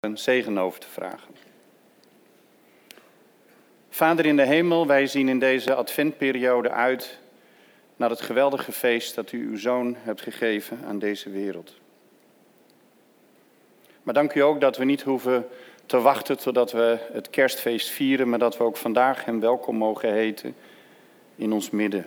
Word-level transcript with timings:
een 0.00 0.18
zegen 0.18 0.58
over 0.58 0.80
te 0.80 0.88
vragen. 0.88 1.34
Vader 3.90 4.26
in 4.26 4.36
de 4.36 4.46
hemel, 4.46 4.86
wij 4.86 5.06
zien 5.06 5.28
in 5.28 5.38
deze 5.38 5.74
adventperiode 5.74 6.70
uit 6.70 7.18
naar 7.96 8.10
het 8.10 8.20
geweldige 8.20 8.72
feest 8.72 9.14
dat 9.14 9.32
u 9.32 9.48
uw 9.48 9.56
zoon 9.56 9.96
hebt 9.98 10.20
gegeven 10.20 10.78
aan 10.86 10.98
deze 10.98 11.30
wereld. 11.30 11.74
Maar 14.02 14.14
dank 14.14 14.34
u 14.34 14.40
ook 14.40 14.60
dat 14.60 14.76
we 14.76 14.84
niet 14.84 15.02
hoeven 15.02 15.46
te 15.86 16.00
wachten 16.00 16.38
totdat 16.38 16.72
we 16.72 16.98
het 17.12 17.30
kerstfeest 17.30 17.88
vieren, 17.88 18.28
maar 18.28 18.38
dat 18.38 18.56
we 18.56 18.64
ook 18.64 18.76
vandaag 18.76 19.24
hem 19.24 19.40
welkom 19.40 19.76
mogen 19.76 20.12
heten 20.12 20.54
in 21.36 21.52
ons 21.52 21.70
midden, 21.70 22.06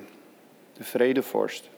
de 0.73 0.84
vredevorst. 0.84 1.70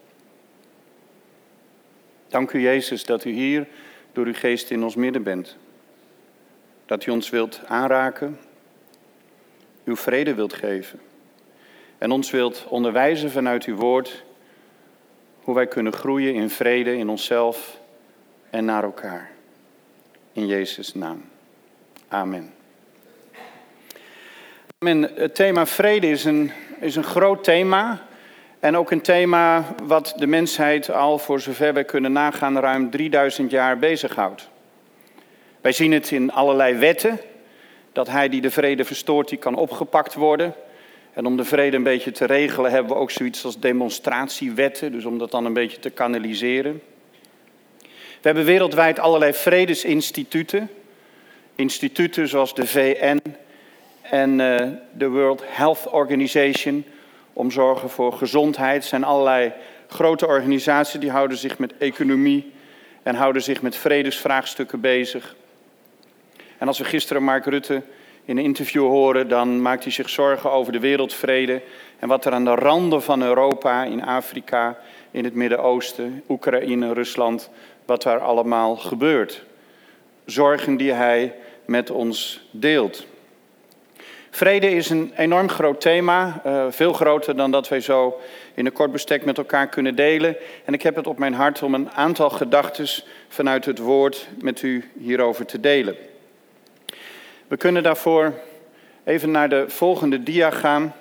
Dank 2.28 2.52
u 2.52 2.62
Jezus 2.62 3.06
dat 3.06 3.26
u 3.26 3.32
hier 3.32 3.68
door 4.12 4.26
uw 4.26 4.34
geest 4.34 4.72
in 4.72 4.84
ons 4.84 4.96
midden 4.96 5.24
bent. 5.24 5.58
Dat 6.86 7.06
u 7.06 7.12
ons 7.12 7.30
wilt 7.30 7.62
aanraken, 7.68 8.40
uw 9.86 9.96
vrede 9.96 10.34
wilt 10.34 10.54
geven 10.54 11.00
en 11.98 12.12
ons 12.12 12.32
wilt 12.32 12.66
onderwijzen 12.68 13.32
vanuit 13.32 13.64
uw 13.64 13.76
woord 13.76 14.24
hoe 15.42 15.56
wij 15.56 15.68
kunnen 15.68 15.94
groeien 15.94 16.34
in 16.34 16.50
vrede 16.50 16.98
in 16.98 17.10
onszelf 17.10 17.80
en 18.50 18.66
naar 18.66 18.84
elkaar. 18.84 19.32
In 20.34 20.48
Jezus' 20.48 20.94
naam. 20.94 21.24
Amen. 22.08 22.54
Het 25.16 25.36
thema 25.36 25.66
vrede 25.66 26.10
is 26.10 26.26
een, 26.26 26.52
is 26.80 26.96
een 26.96 27.04
groot 27.04 27.44
thema. 27.44 28.02
En 28.60 28.78
ook 28.78 28.92
een 28.92 29.02
thema 29.02 29.64
wat 29.84 30.14
de 30.18 30.28
mensheid 30.28 30.92
al, 30.92 31.18
voor 31.18 31.40
zover 31.40 31.74
we 31.74 31.84
kunnen 31.84 32.12
nagaan, 32.12 32.60
ruim 32.60 32.90
3000 32.90 33.52
jaar 33.52 33.80
bezighoudt. 33.80 34.50
Wij 35.66 35.74
zien 35.74 35.92
het 35.92 36.12
in 36.12 36.32
allerlei 36.32 36.76
wetten, 36.76 37.20
dat 37.94 38.08
hij 38.08 38.30
die 38.30 38.42
de 38.42 38.52
vrede 38.52 38.86
verstoort, 38.86 39.30
die 39.30 39.38
kan 39.38 39.56
opgepakt 39.56 40.14
worden. 40.14 40.54
En 41.14 41.26
om 41.26 41.38
de 41.38 41.44
vrede 41.44 41.78
een 41.78 41.84
beetje 41.84 42.12
te 42.12 42.26
regelen 42.26 42.72
hebben 42.72 42.94
we 42.94 43.00
ook 43.00 43.12
zoiets 43.12 43.46
als 43.46 43.60
demonstratiewetten, 43.60 44.92
dus 44.92 45.06
om 45.06 45.18
dat 45.18 45.32
dan 45.32 45.46
een 45.46 45.54
beetje 45.54 45.80
te 45.80 45.90
kanaliseren. 45.90 46.82
We 47.82 47.88
hebben 48.22 48.46
wereldwijd 48.46 49.00
allerlei 49.00 49.34
vredesinstituten. 49.34 50.70
Instituten 51.56 52.28
zoals 52.28 52.56
de 52.56 52.68
VN 52.68 53.22
en 54.02 54.40
uh, 54.40 54.62
de 54.94 55.10
World 55.10 55.42
Health 55.46 55.90
Organization 55.92 56.86
om 57.34 57.52
zorgen 57.52 57.90
voor 57.90 58.14
gezondheid. 58.14 58.82
Er 58.82 58.90
zijn 58.90 59.04
allerlei 59.04 59.52
grote 59.88 60.28
organisaties 60.28 61.00
die 61.00 61.12
houden 61.12 61.38
zich 61.38 61.58
met 61.58 61.74
economie 61.78 62.52
en 63.04 63.16
houden 63.16 63.42
zich 63.42 63.62
met 63.62 63.76
vredesvraagstukken 63.76 64.82
bezig. 64.82 65.36
En 66.58 66.68
als 66.68 66.78
we 66.78 66.84
gisteren 66.84 67.24
Mark 67.24 67.46
Rutte 67.46 67.82
in 68.26 68.38
een 68.38 68.44
interview 68.44 68.88
horen, 68.88 69.28
dan 69.28 69.62
maakt 69.62 69.84
hij 69.84 69.92
zich 69.92 70.10
zorgen 70.10 70.52
over 70.52 70.72
de 70.72 70.80
wereldvrede 70.80 71.62
en 72.00 72.08
wat 72.08 72.26
er 72.26 72.32
aan 72.32 72.46
de 72.46 72.56
randen 72.56 73.04
van 73.04 73.24
Europa, 73.24 73.84
in 73.84 74.04
Afrika, 74.04 74.78
in 75.12 75.24
het 75.24 75.34
Midden-Oosten, 75.34 76.24
Oekraïne, 76.30 76.94
Rusland, 76.94 77.50
wat 77.86 78.04
daar 78.04 78.20
allemaal 78.20 78.76
gebeurt. 78.76 79.44
Zorgen 80.26 80.78
die 80.78 80.92
hij 80.92 81.36
met 81.66 81.92
ons 81.92 82.48
deelt. 82.52 83.06
Vrede 84.30 84.70
is 84.70 84.90
een 84.90 85.14
enorm 85.16 85.50
groot 85.50 85.82
thema, 85.82 86.42
uh, 86.46 86.66
veel 86.70 86.94
groter 86.94 87.36
dan 87.36 87.52
dat 87.52 87.68
wij 87.68 87.80
zo 87.80 88.20
in 88.54 88.66
een 88.66 88.72
kort 88.72 88.92
bestek 88.92 89.26
met 89.26 89.38
elkaar 89.38 89.68
kunnen 89.68 89.96
delen. 89.96 90.38
En 90.66 90.74
ik 90.74 90.82
heb 90.82 90.96
het 90.96 91.08
op 91.08 91.18
mijn 91.18 91.34
hart 91.34 91.64
om 91.64 91.74
een 91.74 91.92
aantal 91.92 92.30
gedachten 92.30 93.04
vanuit 93.28 93.66
het 93.66 93.80
woord 93.80 94.28
met 94.42 94.62
u 94.62 94.92
hierover 94.98 95.46
te 95.46 95.60
delen. 95.60 95.96
We 97.48 97.58
kunnen 97.58 97.84
daarvoor 97.84 98.34
even 99.04 99.32
naar 99.32 99.50
de 99.50 99.70
volgende 99.70 100.24
dia 100.24 100.52
gaan. 100.52 100.96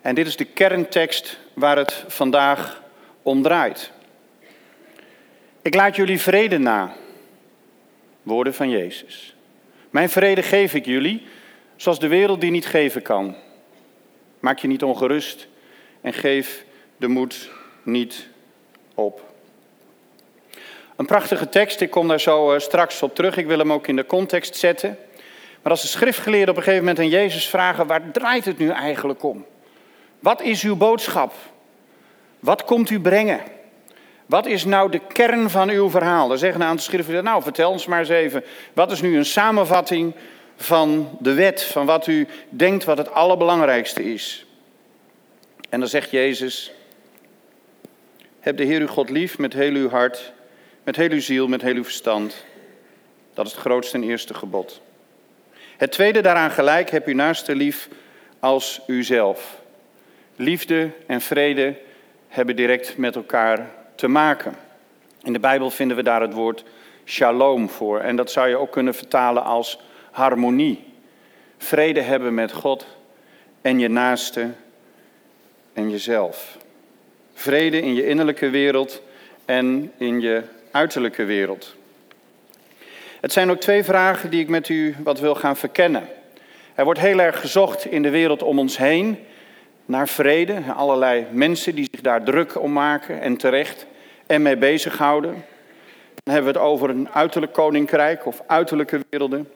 En 0.00 0.14
dit 0.14 0.26
is 0.26 0.36
de 0.36 0.44
kerntekst 0.44 1.38
waar 1.52 1.76
het 1.76 2.04
vandaag 2.08 2.82
om 3.22 3.42
draait. 3.42 3.92
Ik 5.62 5.74
laat 5.74 5.96
jullie 5.96 6.20
vrede 6.20 6.58
na. 6.58 6.94
Woorden 8.22 8.54
van 8.54 8.70
Jezus. 8.70 9.36
Mijn 9.90 10.08
vrede 10.08 10.42
geef 10.42 10.74
ik 10.74 10.84
jullie, 10.84 11.26
zoals 11.76 11.98
de 11.98 12.08
wereld 12.08 12.40
die 12.40 12.50
niet 12.50 12.66
geven 12.66 13.02
kan. 13.02 13.36
Maak 14.40 14.58
je 14.58 14.68
niet 14.68 14.82
ongerust 14.82 15.48
en 16.00 16.12
geef 16.12 16.64
de 16.96 17.08
moed 17.08 17.50
niet 17.82 18.28
op. 18.94 19.33
Een 20.96 21.06
prachtige 21.06 21.48
tekst, 21.48 21.80
ik 21.80 21.90
kom 21.90 22.08
daar 22.08 22.20
zo 22.20 22.52
eh, 22.52 22.60
straks 22.60 23.02
op 23.02 23.14
terug. 23.14 23.36
Ik 23.36 23.46
wil 23.46 23.58
hem 23.58 23.72
ook 23.72 23.86
in 23.86 23.96
de 23.96 24.06
context 24.06 24.56
zetten. 24.56 24.98
Maar 25.62 25.72
als 25.72 25.82
de 25.82 25.88
schriftgeleerden 25.88 26.50
op 26.50 26.56
een 26.56 26.62
gegeven 26.62 26.84
moment 26.84 27.04
aan 27.04 27.20
Jezus 27.20 27.48
vragen: 27.48 27.86
waar 27.86 28.10
draait 28.12 28.44
het 28.44 28.58
nu 28.58 28.68
eigenlijk 28.68 29.22
om? 29.22 29.44
Wat 30.18 30.42
is 30.42 30.62
uw 30.62 30.76
boodschap? 30.76 31.32
Wat 32.40 32.64
komt 32.64 32.90
u 32.90 33.00
brengen? 33.00 33.40
Wat 34.26 34.46
is 34.46 34.64
nou 34.64 34.90
de 34.90 35.00
kern 35.12 35.50
van 35.50 35.70
uw 35.70 35.90
verhaal? 35.90 36.28
Dan 36.28 36.38
zeggen 36.38 36.60
een 36.60 36.66
aantal 36.66 36.84
schriftgeleerden: 36.84 37.30
Nou, 37.30 37.42
vertel 37.42 37.70
ons 37.70 37.86
maar 37.86 37.98
eens 37.98 38.08
even. 38.08 38.44
Wat 38.72 38.92
is 38.92 39.00
nu 39.00 39.16
een 39.16 39.24
samenvatting 39.24 40.14
van 40.56 41.16
de 41.20 41.34
wet? 41.34 41.62
Van 41.62 41.86
wat 41.86 42.06
u 42.06 42.26
denkt 42.48 42.84
wat 42.84 42.98
het 42.98 43.12
allerbelangrijkste 43.12 44.12
is? 44.12 44.46
En 45.68 45.80
dan 45.80 45.88
zegt 45.88 46.10
Jezus: 46.10 46.72
Heb 48.40 48.56
de 48.56 48.64
Heer 48.64 48.80
uw 48.80 48.86
God 48.86 49.10
lief 49.10 49.38
met 49.38 49.52
heel 49.52 49.74
uw 49.74 49.88
hart 49.88 50.32
met 50.84 50.96
heel 50.96 51.10
uw 51.10 51.20
ziel, 51.20 51.48
met 51.48 51.62
heel 51.62 51.74
uw 51.74 51.84
verstand. 51.84 52.44
Dat 53.34 53.46
is 53.46 53.52
het 53.52 53.60
grootste 53.60 53.96
en 53.96 54.02
eerste 54.02 54.34
gebod. 54.34 54.80
Het 55.76 55.92
tweede 55.92 56.20
daaraan 56.20 56.50
gelijk, 56.50 56.90
heb 56.90 57.06
uw 57.06 57.14
naaste 57.14 57.54
lief 57.54 57.88
als 58.38 58.80
uzelf. 58.86 59.62
Liefde 60.36 60.90
en 61.06 61.20
vrede 61.20 61.74
hebben 62.28 62.56
direct 62.56 62.96
met 62.96 63.16
elkaar 63.16 63.70
te 63.94 64.08
maken. 64.08 64.54
In 65.22 65.32
de 65.32 65.38
Bijbel 65.38 65.70
vinden 65.70 65.96
we 65.96 66.02
daar 66.02 66.20
het 66.20 66.32
woord 66.32 66.64
shalom 67.04 67.68
voor. 67.68 68.00
En 68.00 68.16
dat 68.16 68.30
zou 68.30 68.48
je 68.48 68.56
ook 68.56 68.72
kunnen 68.72 68.94
vertalen 68.94 69.44
als 69.44 69.80
harmonie. 70.10 70.84
Vrede 71.58 72.00
hebben 72.00 72.34
met 72.34 72.52
God 72.52 72.86
en 73.62 73.78
je 73.78 73.88
naaste 73.88 74.50
en 75.72 75.90
jezelf. 75.90 76.56
Vrede 77.34 77.80
in 77.80 77.94
je 77.94 78.06
innerlijke 78.06 78.50
wereld 78.50 79.02
en 79.44 79.92
in 79.96 80.20
je 80.20 80.42
uiterlijke 80.74 81.24
wereld. 81.24 81.74
Het 83.20 83.32
zijn 83.32 83.50
ook 83.50 83.60
twee 83.60 83.84
vragen 83.84 84.30
die 84.30 84.40
ik 84.40 84.48
met 84.48 84.68
u 84.68 84.94
wat 85.02 85.20
wil 85.20 85.34
gaan 85.34 85.56
verkennen. 85.56 86.08
Er 86.74 86.84
wordt 86.84 87.00
heel 87.00 87.18
erg 87.18 87.40
gezocht 87.40 87.84
in 87.84 88.02
de 88.02 88.10
wereld 88.10 88.42
om 88.42 88.58
ons 88.58 88.76
heen 88.76 89.18
naar 89.84 90.08
vrede. 90.08 90.62
Allerlei 90.76 91.26
mensen 91.30 91.74
die 91.74 91.88
zich 91.90 92.00
daar 92.00 92.22
druk 92.22 92.60
om 92.60 92.72
maken 92.72 93.20
en 93.20 93.36
terecht 93.36 93.86
en 94.26 94.42
mee 94.42 94.56
bezighouden. 94.56 95.44
Dan 96.14 96.34
hebben 96.34 96.52
we 96.52 96.58
het 96.58 96.68
over 96.68 96.90
een 96.90 97.08
uiterlijk 97.08 97.52
koninkrijk 97.52 98.26
of 98.26 98.42
uiterlijke 98.46 99.00
werelden. 99.10 99.48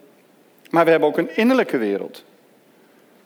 Maar 0.71 0.85
we 0.85 0.91
hebben 0.91 1.09
ook 1.09 1.19
een 1.19 1.37
innerlijke 1.37 1.79
wereld. 1.79 2.25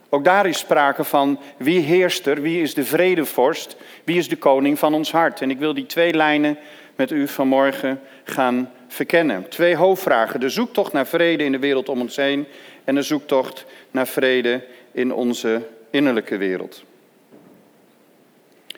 Ook 0.09 0.25
daar 0.25 0.47
is 0.47 0.59
sprake 0.59 1.05
van 1.05 1.41
wie 1.57 1.81
heerst 1.81 2.27
er, 2.27 2.43
wie 2.43 2.63
is 2.63 2.75
de 2.75 2.85
vredevorst, 2.85 3.77
wie 4.05 4.19
is 4.19 4.29
de 4.29 4.37
koning 4.37 4.79
van 4.79 4.95
ons 4.95 5.13
hart. 5.13 5.41
En 5.41 5.51
ik 5.51 5.59
wil 5.59 5.75
die 5.75 5.87
twee 5.87 6.15
lijnen 6.15 6.59
met 6.97 7.11
u 7.11 7.29
vanmorgen 7.29 8.01
gaan 8.25 8.71
verkennen. 8.89 9.49
Twee 9.49 9.77
hoofdvragen. 9.77 10.41
De 10.41 10.49
zoektocht 10.49 10.93
naar 10.93 11.07
vrede 11.07 11.45
in 11.45 11.53
de 11.53 11.59
wereld 11.59 11.89
om 11.89 12.01
ons 12.01 12.17
heen 12.17 12.47
en 12.85 12.95
de 12.95 13.03
zoektocht 13.03 13.65
naar 13.91 14.07
vrede 14.07 14.65
in 14.93 15.13
onze 15.15 15.69
innerlijke 15.91 16.37
wereld. 16.37 16.83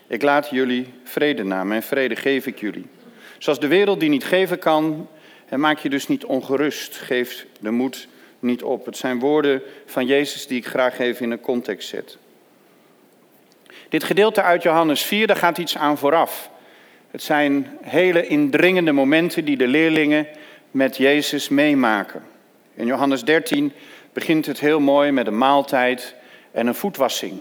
Ik 0.06 0.22
laat 0.22 0.48
jullie 0.50 0.86
vrede 1.04 1.44
na, 1.44 1.64
mijn 1.64 1.82
vrede 1.82 2.16
geef 2.16 2.46
ik 2.46 2.58
jullie. 2.58 2.86
Zoals 3.38 3.60
de 3.60 3.66
wereld 3.68 4.00
die 4.00 4.08
niet 4.08 4.24
geven 4.24 4.58
kan, 4.58 5.08
en 5.48 5.60
maak 5.60 5.78
je 5.78 5.90
dus 5.90 6.08
niet 6.08 6.24
ongerust. 6.24 6.96
Geef 6.96 7.46
de 7.60 7.70
moed 7.70 8.08
niet 8.38 8.62
op. 8.62 8.86
Het 8.86 8.96
zijn 8.96 9.18
woorden 9.18 9.62
van 9.86 10.06
Jezus 10.06 10.46
die 10.46 10.58
ik 10.58 10.66
graag 10.66 10.98
even 10.98 11.24
in 11.24 11.30
een 11.30 11.40
context 11.40 11.88
zet. 11.88 12.18
Dit 13.88 14.04
gedeelte 14.04 14.42
uit 14.42 14.62
Johannes 14.62 15.02
4, 15.02 15.26
daar 15.26 15.36
gaat 15.36 15.58
iets 15.58 15.76
aan 15.76 15.98
vooraf. 15.98 16.50
Het 17.14 17.22
zijn 17.22 17.66
hele 17.82 18.26
indringende 18.26 18.92
momenten 18.92 19.44
die 19.44 19.56
de 19.56 19.66
leerlingen 19.66 20.26
met 20.70 20.96
Jezus 20.96 21.48
meemaken. 21.48 22.22
In 22.74 22.86
Johannes 22.86 23.24
13 23.24 23.72
begint 24.12 24.46
het 24.46 24.60
heel 24.60 24.80
mooi 24.80 25.10
met 25.10 25.26
een 25.26 25.38
maaltijd 25.38 26.14
en 26.52 26.66
een 26.66 26.74
voetwassing. 26.74 27.40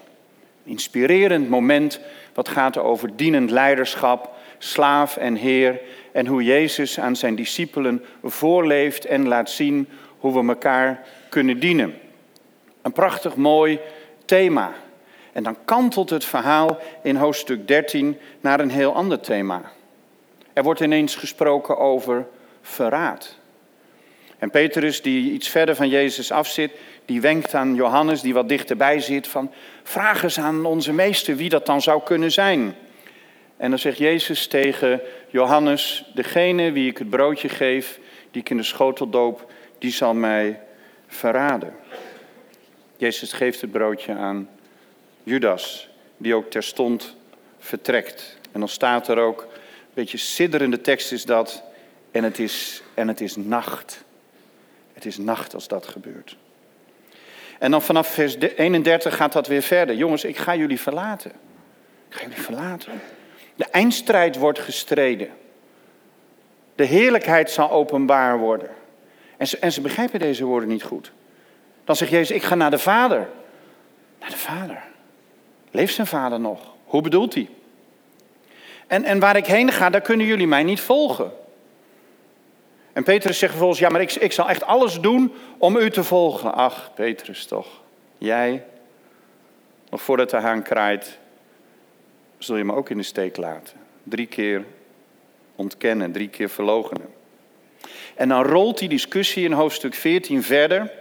Inspirerend 0.64 1.50
moment 1.50 2.00
wat 2.34 2.50
gaat 2.50 2.78
over 2.78 3.16
dienend 3.16 3.50
leiderschap, 3.50 4.36
slaaf 4.58 5.18
en 5.18 5.36
heer 5.36 5.80
en 6.12 6.28
hoe 6.28 6.44
Jezus 6.44 7.00
aan 7.00 7.16
zijn 7.16 7.36
discipelen 7.36 8.04
voorleeft 8.24 9.06
en 9.06 9.28
laat 9.28 9.50
zien 9.50 9.88
hoe 10.18 10.34
we 10.34 10.48
elkaar 10.48 11.04
kunnen 11.30 11.60
dienen. 11.60 11.94
Een 12.82 12.94
prachtig 12.94 13.36
mooi 13.36 13.80
thema. 14.26 14.74
En 15.34 15.44
dan 15.44 15.58
kantelt 15.66 16.10
het 16.10 16.26
verhaal 16.26 16.80
in 17.04 17.16
hoofdstuk 17.16 17.68
13 17.68 18.18
naar 18.42 18.60
een 18.60 18.72
heel 18.72 18.96
ander 18.96 19.20
thema. 19.20 19.62
Er 20.54 20.64
wordt 20.64 20.80
ineens 20.80 21.16
gesproken 21.16 21.78
over 21.78 22.28
verraad. 22.62 23.38
En 24.38 24.50
Petrus, 24.50 25.02
die 25.02 25.32
iets 25.32 25.48
verder 25.48 25.76
van 25.76 25.90
Jezus 25.90 26.32
afzit, 26.32 26.72
die 27.06 27.22
wenkt 27.22 27.54
aan 27.54 27.76
Johannes, 27.76 28.22
die 28.22 28.34
wat 28.34 28.50
dichterbij 28.50 29.00
zit, 29.00 29.28
van 29.28 29.52
vraag 29.84 30.24
eens 30.24 30.40
aan 30.40 30.66
onze 30.66 30.94
meester 30.94 31.36
wie 31.36 31.50
dat 31.50 31.66
dan 31.66 31.82
zou 31.82 32.04
kunnen 32.04 32.32
zijn. 32.32 32.76
En 33.58 33.70
dan 33.70 33.80
zegt 33.80 33.98
Jezus 33.98 34.48
tegen 34.48 35.02
Johannes, 35.30 36.12
degene 36.14 36.72
wie 36.72 36.90
ik 36.90 36.98
het 36.98 37.10
broodje 37.10 37.50
geef, 37.50 38.00
die 38.32 38.42
ik 38.42 38.50
in 38.50 38.58
de 38.58 38.64
schotel 38.64 39.10
doop, 39.10 39.52
die 39.78 39.92
zal 39.92 40.14
mij 40.14 40.60
verraden. 41.08 41.74
Jezus 42.98 43.34
geeft 43.34 43.62
het 43.62 43.72
broodje 43.72 44.14
aan 44.14 44.50
Judas, 45.24 45.90
die 46.18 46.36
ook 46.36 46.50
terstond 46.50 47.16
vertrekt. 47.60 48.38
En 48.52 48.60
dan 48.60 48.70
staat 48.70 49.08
er 49.08 49.18
ook, 49.18 49.42
een 49.42 49.50
beetje 49.94 50.18
sidderende 50.18 50.82
tekst 50.82 51.12
is 51.12 51.26
dat, 51.26 51.64
en 52.12 52.24
het 52.24 52.40
is, 52.40 52.82
en 52.94 53.08
het 53.08 53.22
is 53.22 53.36
nacht. 53.36 54.04
Het 54.94 55.06
is 55.06 55.18
nacht 55.18 55.54
als 55.54 55.68
dat 55.68 55.88
gebeurt. 55.88 56.38
En 57.60 57.72
dan 57.72 57.82
vanaf 57.82 58.08
vers 58.08 58.36
31 58.38 59.16
gaat 59.16 59.34
dat 59.34 59.48
weer 59.48 59.62
verder. 59.62 59.96
Jongens, 59.96 60.24
ik 60.24 60.38
ga 60.38 60.56
jullie 60.56 60.80
verlaten. 60.80 61.32
Ik 62.10 62.16
ga 62.16 62.22
jullie 62.22 62.42
verlaten. 62.42 63.02
De 63.56 63.66
eindstrijd 63.66 64.38
wordt 64.38 64.60
gestreden. 64.60 65.30
De 66.76 66.84
heerlijkheid 66.84 67.52
zal 67.52 67.72
openbaar 67.72 68.38
worden. 68.38 68.70
En 69.38 69.48
ze, 69.48 69.58
en 69.58 69.72
ze 69.72 69.82
begrijpen 69.82 70.20
deze 70.20 70.46
woorden 70.46 70.70
niet 70.70 70.84
goed. 70.84 71.12
Dan 71.84 71.96
zegt 71.96 72.12
Jezus, 72.12 72.36
ik 72.36 72.44
ga 72.44 72.56
naar 72.56 72.72
de 72.72 72.80
Vader. 72.80 73.30
Naar 74.20 74.30
de 74.30 74.38
Vader. 74.38 74.84
Leeft 75.74 75.94
zijn 75.94 76.08
vader 76.08 76.40
nog? 76.40 76.60
Hoe 76.86 77.02
bedoelt 77.02 77.34
hij? 77.34 77.50
En, 78.88 79.04
en 79.04 79.20
waar 79.20 79.36
ik 79.36 79.46
heen 79.46 79.72
ga, 79.72 79.90
daar 79.90 80.02
kunnen 80.02 80.26
jullie 80.26 80.48
mij 80.48 80.64
niet 80.64 80.80
volgen. 80.80 81.32
En 82.94 83.04
Petrus 83.04 83.38
zegt 83.38 83.52
vervolgens, 83.52 83.80
ja, 83.80 83.90
maar 83.90 84.02
ik, 84.02 84.14
ik 84.14 84.32
zal 84.32 84.50
echt 84.50 84.64
alles 84.64 85.00
doen 85.00 85.34
om 85.58 85.78
u 85.78 85.90
te 85.90 86.04
volgen. 86.04 86.54
Ach, 86.54 86.92
Petrus 86.96 87.46
toch, 87.46 87.68
jij, 88.18 88.64
nog 89.90 90.02
voordat 90.02 90.30
de 90.30 90.38
haan 90.38 90.64
kraait, 90.64 91.20
zul 92.38 92.58
je 92.58 92.64
me 92.64 92.74
ook 92.74 92.90
in 92.90 92.98
de 92.98 93.04
steek 93.04 93.38
laten. 93.38 93.78
Drie 94.04 94.28
keer 94.28 94.66
ontkennen, 95.56 96.12
drie 96.12 96.30
keer 96.30 96.50
verlogenen. 96.50 97.14
En 98.16 98.30
dan 98.30 98.44
rolt 98.44 98.78
die 98.78 98.90
discussie 98.90 99.46
in 99.46 99.52
hoofdstuk 99.52 99.94
14 99.94 100.44
verder, 100.44 100.92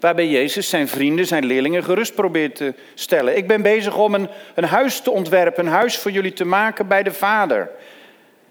waarbij 0.00 0.28
Jezus 0.28 0.68
zijn 0.68 0.88
vrienden, 0.88 1.26
zijn 1.26 1.44
leerlingen 1.44 1.84
gerust 1.84 2.14
probeert 2.14 2.56
te 2.56 2.74
stellen. 2.94 3.36
Ik 3.36 3.46
ben 3.46 3.62
bezig 3.62 3.96
om 3.96 4.14
een, 4.14 4.28
een 4.54 4.64
huis 4.64 5.00
te 5.00 5.10
ontwerpen, 5.10 5.66
een 5.66 5.72
huis 5.72 5.98
voor 5.98 6.10
jullie 6.10 6.32
te 6.32 6.44
maken 6.44 6.86
bij 6.86 7.02
de 7.02 7.12
Vader. 7.12 7.70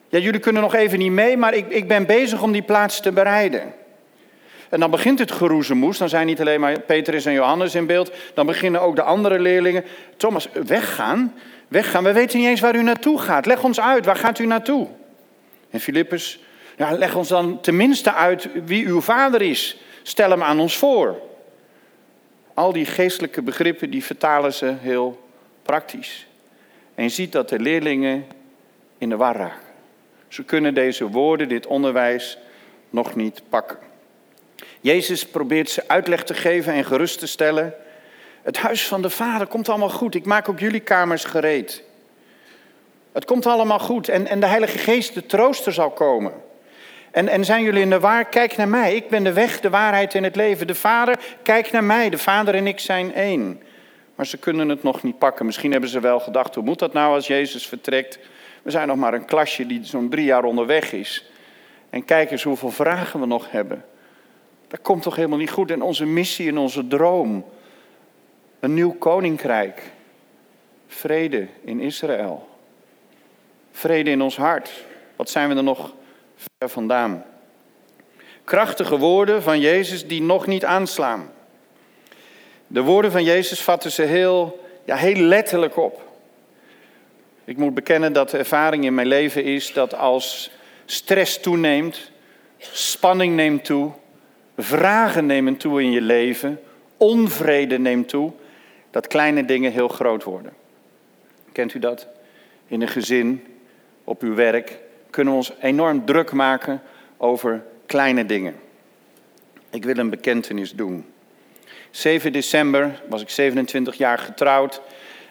Ja, 0.10 0.20
jullie 0.20 0.40
kunnen 0.40 0.62
nog 0.62 0.76
even 0.76 1.00
niet 1.00 1.12
mee, 1.12 1.38
maar 1.38 1.54
ik, 1.54 1.70
ik 1.70 1.88
ben 1.88 2.06
bezig 2.06 2.42
om 2.42 2.52
die 2.52 2.62
plaats 2.62 3.00
te 3.00 3.12
bereiden. 3.12 3.74
En 4.70 4.80
dan 4.80 4.92
begint 4.92 5.20
het 5.20 5.32
geroezemoes. 5.32 5.98
Dan 5.98 6.10
zijn 6.10 6.26
niet 6.26 6.40
alleen 6.40 6.60
maar 6.60 6.80
Petrus 6.80 7.26
en 7.26 7.34
Johannes 7.34 7.76
in 7.76 7.86
beeld. 7.86 8.12
Dan 8.34 8.46
beginnen 8.46 8.82
ook 8.82 8.96
de 8.96 9.02
andere 9.02 9.40
leerlingen. 9.40 9.84
Thomas, 10.18 10.50
weggaan? 10.66 11.34
Weggaan? 11.68 12.04
We 12.04 12.14
weten 12.14 12.40
niet 12.40 12.48
eens 12.48 12.60
waar 12.60 12.76
u 12.76 12.84
naartoe 12.84 13.20
gaat. 13.20 13.46
Leg 13.46 13.64
ons 13.64 13.80
uit, 13.80 14.06
waar 14.06 14.16
gaat 14.16 14.40
u 14.40 14.46
naartoe? 14.46 14.88
En 15.70 15.80
Filippus, 15.80 16.40
ja, 16.78 16.92
leg 16.92 17.16
ons 17.16 17.28
dan 17.28 17.62
tenminste 17.62 18.14
uit 18.14 18.48
wie 18.66 18.88
uw 18.88 19.02
vader 19.02 19.42
is. 19.42 19.78
Stel 20.04 20.30
hem 20.30 20.44
aan 20.44 20.60
ons 20.60 20.78
voor. 20.78 21.20
Al 22.54 22.74
die 22.74 22.86
geestelijke 22.86 23.42
begrippen, 23.42 23.90
die 23.90 24.04
vertalen 24.04 24.54
ze 24.54 24.74
heel 24.80 25.20
praktisch. 25.62 26.28
En 26.96 27.04
je 27.04 27.10
ziet 27.10 27.32
dat 27.32 27.50
de 27.50 27.60
leerlingen 27.60 28.26
in 28.98 29.10
de 29.10 29.16
war 29.16 29.36
raken. 29.36 29.68
Ze 30.28 30.44
kunnen 30.44 30.74
deze 30.74 31.08
woorden, 31.10 31.48
dit 31.48 31.68
onderwijs, 31.68 32.38
nog 32.90 33.16
niet 33.16 33.42
pakken. 33.50 33.78
Jezus 34.82 35.26
probeert 35.26 35.70
ze 35.70 35.88
uitleg 35.88 36.24
te 36.24 36.34
geven 36.34 36.74
en 36.74 36.86
gerust 36.86 37.20
te 37.20 37.28
stellen. 37.28 37.74
Het 38.42 38.58
huis 38.58 38.88
van 38.88 39.02
de 39.02 39.10
Vader 39.10 39.48
komt 39.48 39.70
allemaal 39.70 39.90
goed. 39.90 40.16
Ik 40.16 40.26
maak 40.26 40.50
ook 40.50 40.60
jullie 40.60 40.80
kamers 40.80 41.24
gereed. 41.24 41.84
Het 43.12 43.26
komt 43.26 43.46
allemaal 43.46 43.80
goed. 43.80 44.10
En, 44.10 44.28
en 44.28 44.40
de 44.40 44.46
Heilige 44.46 44.78
Geest, 44.78 45.14
de 45.14 45.26
trooster, 45.26 45.74
zal 45.74 45.90
komen. 45.90 46.34
En, 47.20 47.28
en 47.28 47.46
zijn 47.46 47.64
jullie 47.64 47.82
in 47.82 47.90
de 47.90 48.00
waar? 48.00 48.26
Kijk 48.26 48.58
naar 48.58 48.68
mij. 48.68 48.96
Ik 48.96 49.10
ben 49.10 49.24
de 49.24 49.34
weg, 49.34 49.60
de 49.60 49.70
waarheid 49.70 50.16
en 50.16 50.24
het 50.24 50.36
leven. 50.36 50.68
De 50.68 50.76
Vader, 50.76 51.20
kijk 51.44 51.72
naar 51.72 51.84
mij. 51.84 52.10
De 52.10 52.18
Vader 52.18 52.56
en 52.56 52.68
ik 52.68 52.80
zijn 52.80 53.14
één. 53.14 53.62
Maar 54.16 54.26
ze 54.26 54.38
kunnen 54.38 54.70
het 54.70 54.84
nog 54.84 55.04
niet 55.04 55.18
pakken. 55.18 55.46
Misschien 55.46 55.72
hebben 55.72 55.90
ze 55.90 56.00
wel 56.00 56.20
gedacht, 56.20 56.56
hoe 56.56 56.64
moet 56.64 56.80
dat 56.80 56.94
nou 56.94 57.14
als 57.14 57.28
Jezus 57.28 57.68
vertrekt? 57.68 58.20
We 58.62 58.72
zijn 58.72 58.88
nog 58.88 58.98
maar 58.98 59.14
een 59.14 59.26
klasje 59.26 59.66
die 59.66 59.80
zo'n 59.84 60.10
drie 60.10 60.26
jaar 60.26 60.44
onderweg 60.44 60.94
is. 60.94 61.32
En 61.90 62.06
kijk 62.06 62.32
eens 62.32 62.44
hoeveel 62.44 62.72
vragen 62.72 63.20
we 63.20 63.26
nog 63.26 63.52
hebben. 63.52 63.86
Dat 64.68 64.82
komt 64.82 65.02
toch 65.02 65.16
helemaal 65.16 65.38
niet 65.38 65.52
goed. 65.52 65.72
En 65.72 65.82
onze 65.82 66.06
missie 66.06 66.48
en 66.48 66.58
onze 66.58 66.88
droom. 66.88 67.46
Een 68.60 68.74
nieuw 68.74 68.92
koninkrijk. 68.92 69.82
Vrede 70.88 71.48
in 71.64 71.80
Israël. 71.80 72.48
Vrede 73.72 74.10
in 74.10 74.22
ons 74.22 74.38
hart. 74.38 74.72
Wat 75.16 75.30
zijn 75.30 75.50
we 75.50 75.56
er 75.56 75.64
nog 75.64 75.98
ver 76.58 76.70
vandaan? 76.70 77.26
Krachtige 78.44 78.98
woorden 78.98 79.44
van 79.44 79.60
Jezus 79.60 80.08
die 80.08 80.22
nog 80.22 80.48
niet 80.48 80.66
aanslaan. 80.66 81.32
De 82.68 82.82
woorden 82.82 83.12
van 83.12 83.24
Jezus 83.24 83.62
vatten 83.62 83.92
ze 83.92 84.02
heel, 84.02 84.66
ja, 84.86 84.96
heel 84.96 85.16
letterlijk 85.16 85.78
op. 85.78 86.08
Ik 87.44 87.58
moet 87.58 87.74
bekennen 87.74 88.14
dat 88.14 88.30
de 88.30 88.38
ervaring 88.38 88.84
in 88.84 88.94
mijn 88.94 89.08
leven 89.08 89.44
is 89.44 89.74
dat 89.74 89.96
als 89.96 90.52
stress 90.86 91.40
toeneemt, 91.40 92.12
spanning 92.58 93.36
neemt 93.36 93.66
toe, 93.66 93.92
vragen 94.58 95.26
nemen 95.26 95.58
toe 95.58 95.82
in 95.82 95.92
je 95.92 96.02
leven, 96.02 96.60
onvrede 96.98 97.80
neemt 97.80 98.10
toe, 98.10 98.32
dat 98.92 99.08
kleine 99.08 99.46
dingen 99.46 99.72
heel 99.72 99.88
groot 99.88 100.24
worden. 100.24 100.54
Kent 101.52 101.74
u 101.74 101.80
dat? 101.80 102.08
In 102.68 102.82
een 102.82 102.88
gezin, 102.88 103.46
op 104.04 104.22
uw 104.22 104.36
werk, 104.36 104.80
kunnen 105.10 105.34
we 105.34 105.40
ons 105.40 105.54
enorm 105.62 106.06
druk 106.06 106.32
maken 106.32 106.82
over 107.18 107.64
kleine 107.86 108.26
dingen. 108.26 108.56
Ik 109.70 109.86
wil 109.86 109.98
een 109.98 110.10
bekentenis 110.10 110.72
doen. 110.72 111.06
7 111.92 112.32
december 112.32 113.02
was 113.08 113.22
ik 113.22 113.30
27 113.30 113.96
jaar 113.96 114.18
getrouwd 114.18 114.82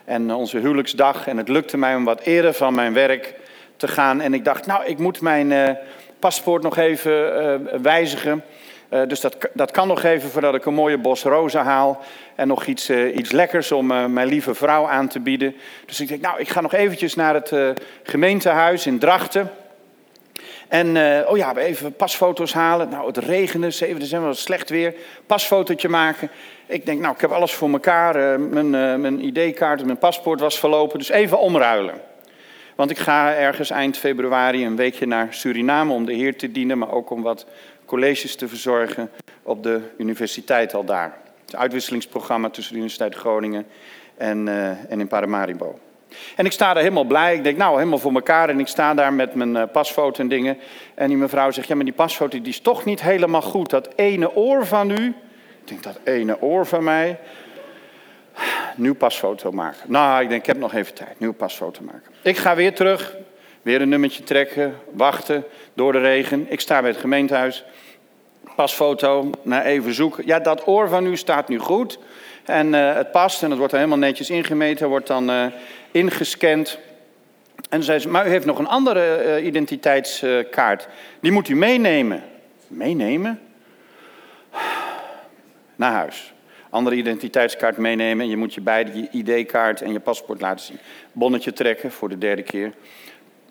en 0.05 0.35
onze 0.35 0.59
huwelijksdag. 0.59 1.27
En 1.27 1.37
het 1.37 1.49
lukte 1.49 1.77
mij 1.77 1.95
om 1.95 2.05
wat 2.05 2.21
eerder 2.21 2.53
van 2.53 2.75
mijn 2.75 2.93
werk 2.93 3.35
te 3.77 3.89
gaan. 3.89 4.21
En 4.21 4.35
ik 4.35 4.45
dacht, 4.45 4.67
nou, 4.67 4.85
ik 4.85 4.99
moet 4.99 5.21
mijn 5.21 5.51
uh, 5.51 5.71
paspoort 6.19 6.63
nog 6.63 6.77
even 6.77 7.13
uh, 7.13 7.81
wijzigen. 7.83 8.45
Uh, 8.91 9.01
dus 9.07 9.21
dat, 9.21 9.49
dat 9.53 9.71
kan 9.71 9.89
nog 9.89 10.03
even 10.03 10.31
voordat 10.31 10.55
ik 10.55 10.65
een 10.65 10.75
mooie 10.75 10.99
bos 10.99 11.23
rozen 11.23 11.61
haal. 11.61 12.03
En 12.35 12.49
nog 12.49 12.67
iets, 12.67 12.91
iets 12.91 13.31
lekkers 13.31 13.73
om 13.73 13.87
mijn 13.87 14.29
lieve 14.29 14.55
vrouw 14.55 14.87
aan 14.87 15.09
te 15.09 15.21
bieden. 15.21 15.57
Dus 15.87 16.01
ik 16.01 16.09
denk, 16.09 16.21
nou, 16.21 16.41
ik 16.41 16.49
ga 16.49 16.61
nog 16.61 16.75
eventjes 16.75 17.15
naar 17.15 17.35
het 17.35 17.53
gemeentehuis 18.03 18.87
in 18.87 18.99
Drachten. 18.99 19.51
En 20.69 20.97
oh 21.27 21.37
ja, 21.37 21.57
even 21.57 21.93
pasfoto's 21.93 22.53
halen. 22.53 22.89
Nou, 22.89 23.07
het 23.07 23.17
regende, 23.17 23.71
7 23.71 24.01
december 24.01 24.29
was 24.29 24.43
slecht 24.43 24.71
weer. 24.71 24.95
Pasfotootje 25.27 25.89
maken. 25.89 26.31
Ik 26.67 26.87
denk, 26.87 27.01
nou, 27.01 27.15
ik 27.15 27.21
heb 27.21 27.31
alles 27.31 27.53
voor 27.53 27.71
elkaar. 27.71 28.17
Uh, 28.17 28.47
mijn, 28.47 28.67
uh, 28.67 28.95
mijn 28.95 29.21
ID-kaart 29.21 29.81
en 29.81 29.87
mijn 29.87 29.99
paspoort 29.99 30.41
was 30.41 30.59
verlopen. 30.59 30.99
Dus 30.99 31.09
even 31.09 31.39
omruilen. 31.39 32.01
Want 32.75 32.91
ik 32.91 32.99
ga 32.99 33.35
ergens 33.35 33.71
eind 33.71 33.97
februari 33.97 34.67
een 34.67 34.77
weekje 34.77 35.07
naar 35.07 35.27
Suriname 35.31 35.93
om 35.93 36.05
de 36.05 36.13
Heer 36.13 36.37
te 36.37 36.53
dienen. 36.53 36.79
Maar 36.79 36.93
ook 36.93 37.11
om 37.11 37.23
wat 37.23 37.47
colleges 37.85 38.37
te 38.37 38.49
verzorgen 38.49 39.11
op 39.43 39.63
de 39.63 39.81
universiteit 39.99 40.75
al 40.75 40.85
daar. 40.85 41.19
Het 41.45 41.57
uitwisselingsprogramma 41.57 42.51
tussen 42.51 42.73
de 42.73 42.79
Universiteit 42.79 43.15
Groningen 43.15 43.67
en, 44.17 44.49
en 44.89 45.01
in 45.01 45.09
Paramaribo. 45.09 45.79
En 46.37 46.45
ik 46.45 46.53
sta 46.53 46.73
daar 46.73 46.83
helemaal 46.83 47.05
blij. 47.05 47.35
Ik 47.35 47.45
denk, 47.45 47.57
nou, 47.57 47.77
helemaal 47.77 47.99
voor 47.99 48.15
elkaar. 48.15 48.49
En 48.49 48.61
ik 48.61 48.67
sta 48.67 48.95
daar 48.95 49.13
met 49.13 49.35
mijn 49.35 49.71
pasfoto 49.71 50.23
en 50.23 50.29
dingen. 50.29 50.59
En 50.95 51.09
die 51.09 51.17
mevrouw 51.17 51.51
zegt, 51.51 51.69
ja, 51.69 51.75
maar 51.75 51.85
die 51.85 51.95
pasfoto 51.95 52.41
die 52.41 52.53
is 52.53 52.61
toch 52.61 52.85
niet 52.85 53.03
helemaal 53.03 53.43
goed. 53.43 53.71
Dat 53.71 53.89
ene 53.95 54.35
oor 54.35 54.67
van 54.67 54.91
u, 54.91 55.15
ik 55.61 55.69
denk, 55.69 55.83
dat 55.83 55.99
ene 56.05 56.41
oor 56.41 56.67
van 56.67 56.85
mij. 56.85 57.19
Nieuw 58.77 58.95
pasfoto 58.95 59.53
maken. 59.53 59.81
Nou, 59.87 60.23
ik 60.23 60.29
denk, 60.29 60.41
ik 60.41 60.47
heb 60.47 60.59
nog 60.59 60.75
even 60.75 60.95
tijd. 60.95 61.21
Nieuw 61.21 61.33
pasfoto 61.33 61.83
maken. 61.83 62.13
Ik 62.23 62.37
ga 62.37 62.55
weer 62.55 62.75
terug. 62.75 63.17
Weer 63.63 63.81
een 63.81 63.89
nummertje 63.89 64.23
trekken. 64.23 64.75
Wachten 64.93 65.45
door 65.75 65.93
de 65.93 65.99
regen. 65.99 66.47
Ik 66.49 66.61
sta 66.61 66.81
bij 66.81 66.91
het 66.91 67.01
gemeentehuis. 67.01 67.65
Pasfoto. 68.57 69.31
naar 69.43 69.65
even 69.65 69.95
zoeken. 69.95 70.27
Ja, 70.27 70.39
dat 70.39 70.67
oor 70.67 70.89
van 70.89 71.07
u 71.07 71.17
staat 71.17 71.49
nu 71.49 71.59
goed. 71.59 71.99
En 72.49 72.73
uh, 72.75 72.95
het 72.95 73.11
past 73.11 73.43
en 73.43 73.49
het 73.49 73.59
wordt 73.59 73.73
dan 73.73 73.83
helemaal 73.83 74.09
netjes 74.09 74.31
ingemeten. 74.31 74.89
Wordt 74.89 75.07
dan 75.07 75.31
uh, 75.31 75.47
ingescand. 75.91 76.79
En 77.69 77.83
zei 77.83 77.99
ze, 77.99 78.09
maar 78.09 78.27
u 78.27 78.31
heeft 78.31 78.47
nog 78.47 78.59
een 78.59 78.67
andere 78.67 79.25
uh, 79.25 79.47
identiteitskaart. 79.47 80.89
Die 81.21 81.33
moet 81.33 81.49
u 81.49 81.57
meenemen. 81.57 82.23
Meenemen? 82.67 83.41
naar 85.79 85.93
huis. 85.93 86.33
Andere 86.71 86.97
identiteitskaart 86.97 87.77
meenemen 87.77 88.25
en 88.25 88.31
je 88.31 88.37
moet 88.37 88.55
je 88.55 88.61
beide 88.61 89.01
je 89.01 89.09
ID-kaart 89.11 89.83
en 89.83 89.93
je 89.93 90.01
paspoort 90.01 90.41
laten 90.41 90.65
zien. 90.65 90.79
Bonnetje 91.13 91.53
trekken 91.53 91.93
voor 91.93 92.09
de 92.09 92.19
derde 92.19 92.43
keer. 92.43 92.73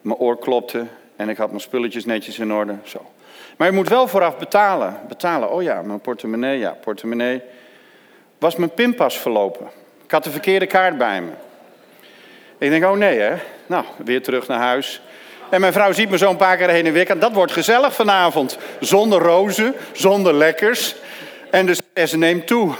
Mijn 0.02 0.18
oor 0.18 0.38
klopte 0.40 0.86
en 1.16 1.30
ik 1.30 1.38
had 1.38 1.50
mijn 1.50 1.62
spulletjes 1.62 2.06
netjes 2.06 2.40
in 2.40 2.54
orde. 2.54 2.76
Zo. 2.84 3.12
Maar 3.58 3.68
je 3.68 3.74
moet 3.74 3.90
wel 3.90 4.08
vooraf 4.08 4.38
betalen. 4.38 5.00
Betalen, 5.08 5.52
oh 5.52 5.64
ja, 5.64 5.82
mijn 5.82 6.00
portemonnee, 6.00 6.60
ja, 6.60 6.72
portemonnee. 6.82 7.42
Was 8.38 8.56
mijn 8.56 8.74
pinpas 8.74 9.18
verlopen. 9.18 9.68
Ik 10.06 10.12
had 10.12 10.24
de 10.24 10.32
verkeerde 10.32 10.66
kaart 10.66 10.98
bij 10.98 11.22
me. 11.22 11.32
Ik 12.58 12.70
denk, 12.70 12.84
oh 12.84 12.98
nee 12.98 13.20
hè. 13.20 13.36
Nou, 13.66 13.86
weer 13.98 14.22
terug 14.24 14.48
naar 14.48 14.60
huis. 14.60 15.02
En 15.50 15.62
mijn 15.62 15.74
vrouw 15.74 15.92
ziet 15.92 16.10
me 16.10 16.18
zo 16.18 16.30
een 16.30 16.38
paar 16.38 16.58
keer 16.58 16.70
heen 16.70 16.86
en 16.86 16.94
weer. 16.94 17.20
Dat 17.20 17.34
wordt 17.34 17.52
gezellig 17.52 17.94
vanavond. 17.94 18.58
Zonder 18.80 19.22
rozen, 19.22 19.74
zonder 19.92 20.34
lekkers. 20.34 20.96
En 21.52 21.66
de 21.66 21.74
stress 21.74 22.14
neemt 22.14 22.48
toe. 22.48 22.74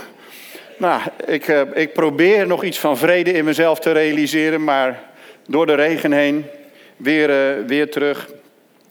Nou, 0.78 1.02
ik, 1.26 1.48
eh, 1.48 1.62
ik 1.74 1.94
probeer 1.94 2.48
nog 2.48 2.64
iets 2.64 2.80
van 2.80 2.98
vrede 2.98 3.32
in 3.32 3.46
mezelf 3.46 3.80
te 3.80 3.92
realiseren. 3.92 4.64
Maar 4.64 5.04
door 5.48 5.66
de 5.66 5.76
regen 5.76 6.12
heen 6.12 6.46
weer, 6.98 7.30
uh, 7.30 7.66
weer 7.68 7.92
terug 7.92 8.30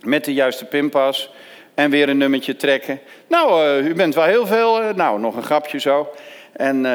met 0.00 0.24
de 0.24 0.32
juiste 0.34 0.64
pinpas. 0.64 1.30
En 1.74 1.90
weer 1.90 2.08
een 2.08 2.18
nummertje 2.18 2.56
trekken. 2.56 3.00
Nou, 3.28 3.66
uh, 3.66 3.88
u 3.88 3.94
bent 3.94 4.14
wel 4.14 4.24
heel 4.24 4.46
veel. 4.46 4.94
nou, 4.94 5.20
nog 5.20 5.36
een 5.36 5.42
grapje 5.42 5.78
zo. 5.78 6.08
En 6.56 6.86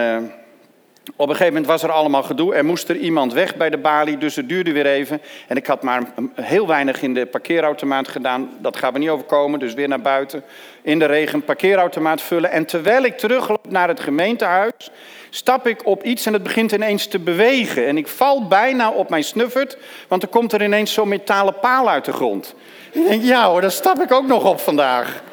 op 1.16 1.30
een 1.30 1.36
gegeven 1.36 1.54
moment 1.54 1.66
was 1.66 1.84
er 1.84 1.92
allemaal 1.92 2.24
gedoe. 2.24 2.56
Er 2.56 2.66
moest 2.66 2.90
er 2.90 2.98
iemand 2.98 3.34
weg 3.34 3.56
bij 3.56 3.70
de 3.70 3.78
balie, 3.78 4.18
dus 4.18 4.36
het 4.36 4.50
duurde 4.50 4.72
weer 4.72 4.86
even. 4.86 5.22
En 5.48 5.58
ik 5.58 5.66
had 5.66 5.84
maar 5.84 6.04
heel 6.36 6.68
weinig 6.68 7.02
in 7.02 7.14
de 7.14 7.26
parkeerautomaat 7.26 8.08
gedaan. 8.08 8.50
Dat 8.60 8.78
gaat 8.78 8.94
me 8.94 9.00
niet 9.00 9.10
overkomen, 9.10 9.60
dus 9.60 9.74
weer 9.74 9.88
naar 9.88 10.02
buiten. 10.02 10.44
In 10.82 11.00
de 11.00 11.06
regen 11.06 11.44
parkeerautomaat 11.44 12.22
vullen. 12.22 12.52
En 12.52 12.66
terwijl 12.66 13.04
ik 13.04 13.18
terugloop 13.18 13.70
naar 13.70 13.88
het 13.88 14.00
gemeentehuis, 14.00 14.92
stap 15.30 15.68
ik 15.68 15.86
op 15.86 16.04
iets 16.04 16.26
en 16.26 16.34
het 16.34 16.44
begint 16.44 16.72
ineens 16.72 17.08
te 17.08 17.20
bewegen. 17.20 17.88
En 17.88 17.98
ik 17.98 18.08
val 18.08 18.48
bijna 18.48 18.90
op 18.90 19.10
mijn 19.10 19.24
snuffert, 19.24 19.78
want 20.08 20.24
er 20.24 20.30
komt 20.30 20.54
er 20.54 20.64
ineens 20.64 20.94
zo'n 20.94 21.08
metalen 21.08 21.60
paal 21.60 21.90
uit 21.90 22.06
de 22.06 22.14
grond. 22.14 22.56
Ik 22.92 23.08
denk, 23.08 23.24
ja 23.24 23.50
hoor, 23.50 23.62
daar 23.62 23.72
stap 23.72 24.02
ik 24.02 24.12
ook 24.12 24.28
nog 24.28 24.46
op 24.46 24.60
vandaag. 24.60 25.24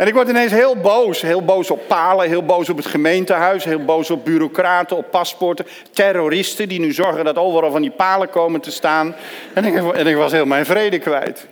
En 0.00 0.06
ik 0.06 0.14
word 0.14 0.28
ineens 0.28 0.52
heel 0.52 0.76
boos. 0.76 1.20
Heel 1.20 1.44
boos 1.44 1.70
op 1.70 1.80
palen, 1.86 2.28
heel 2.28 2.44
boos 2.44 2.68
op 2.68 2.76
het 2.76 2.86
gemeentehuis, 2.86 3.64
heel 3.64 3.84
boos 3.84 4.10
op 4.10 4.24
bureaucraten, 4.24 4.96
op 4.96 5.10
paspoorten. 5.10 5.66
Terroristen 5.90 6.68
die 6.68 6.80
nu 6.80 6.92
zorgen 6.92 7.24
dat 7.24 7.36
overal 7.36 7.70
van 7.70 7.82
die 7.82 7.90
palen 7.90 8.30
komen 8.30 8.60
te 8.60 8.70
staan. 8.70 9.14
En 9.54 9.64
ik, 9.64 9.94
en 9.94 10.06
ik 10.06 10.16
was 10.16 10.32
heel 10.32 10.46
mijn 10.46 10.66
vrede 10.66 10.98
kwijt. 10.98 11.46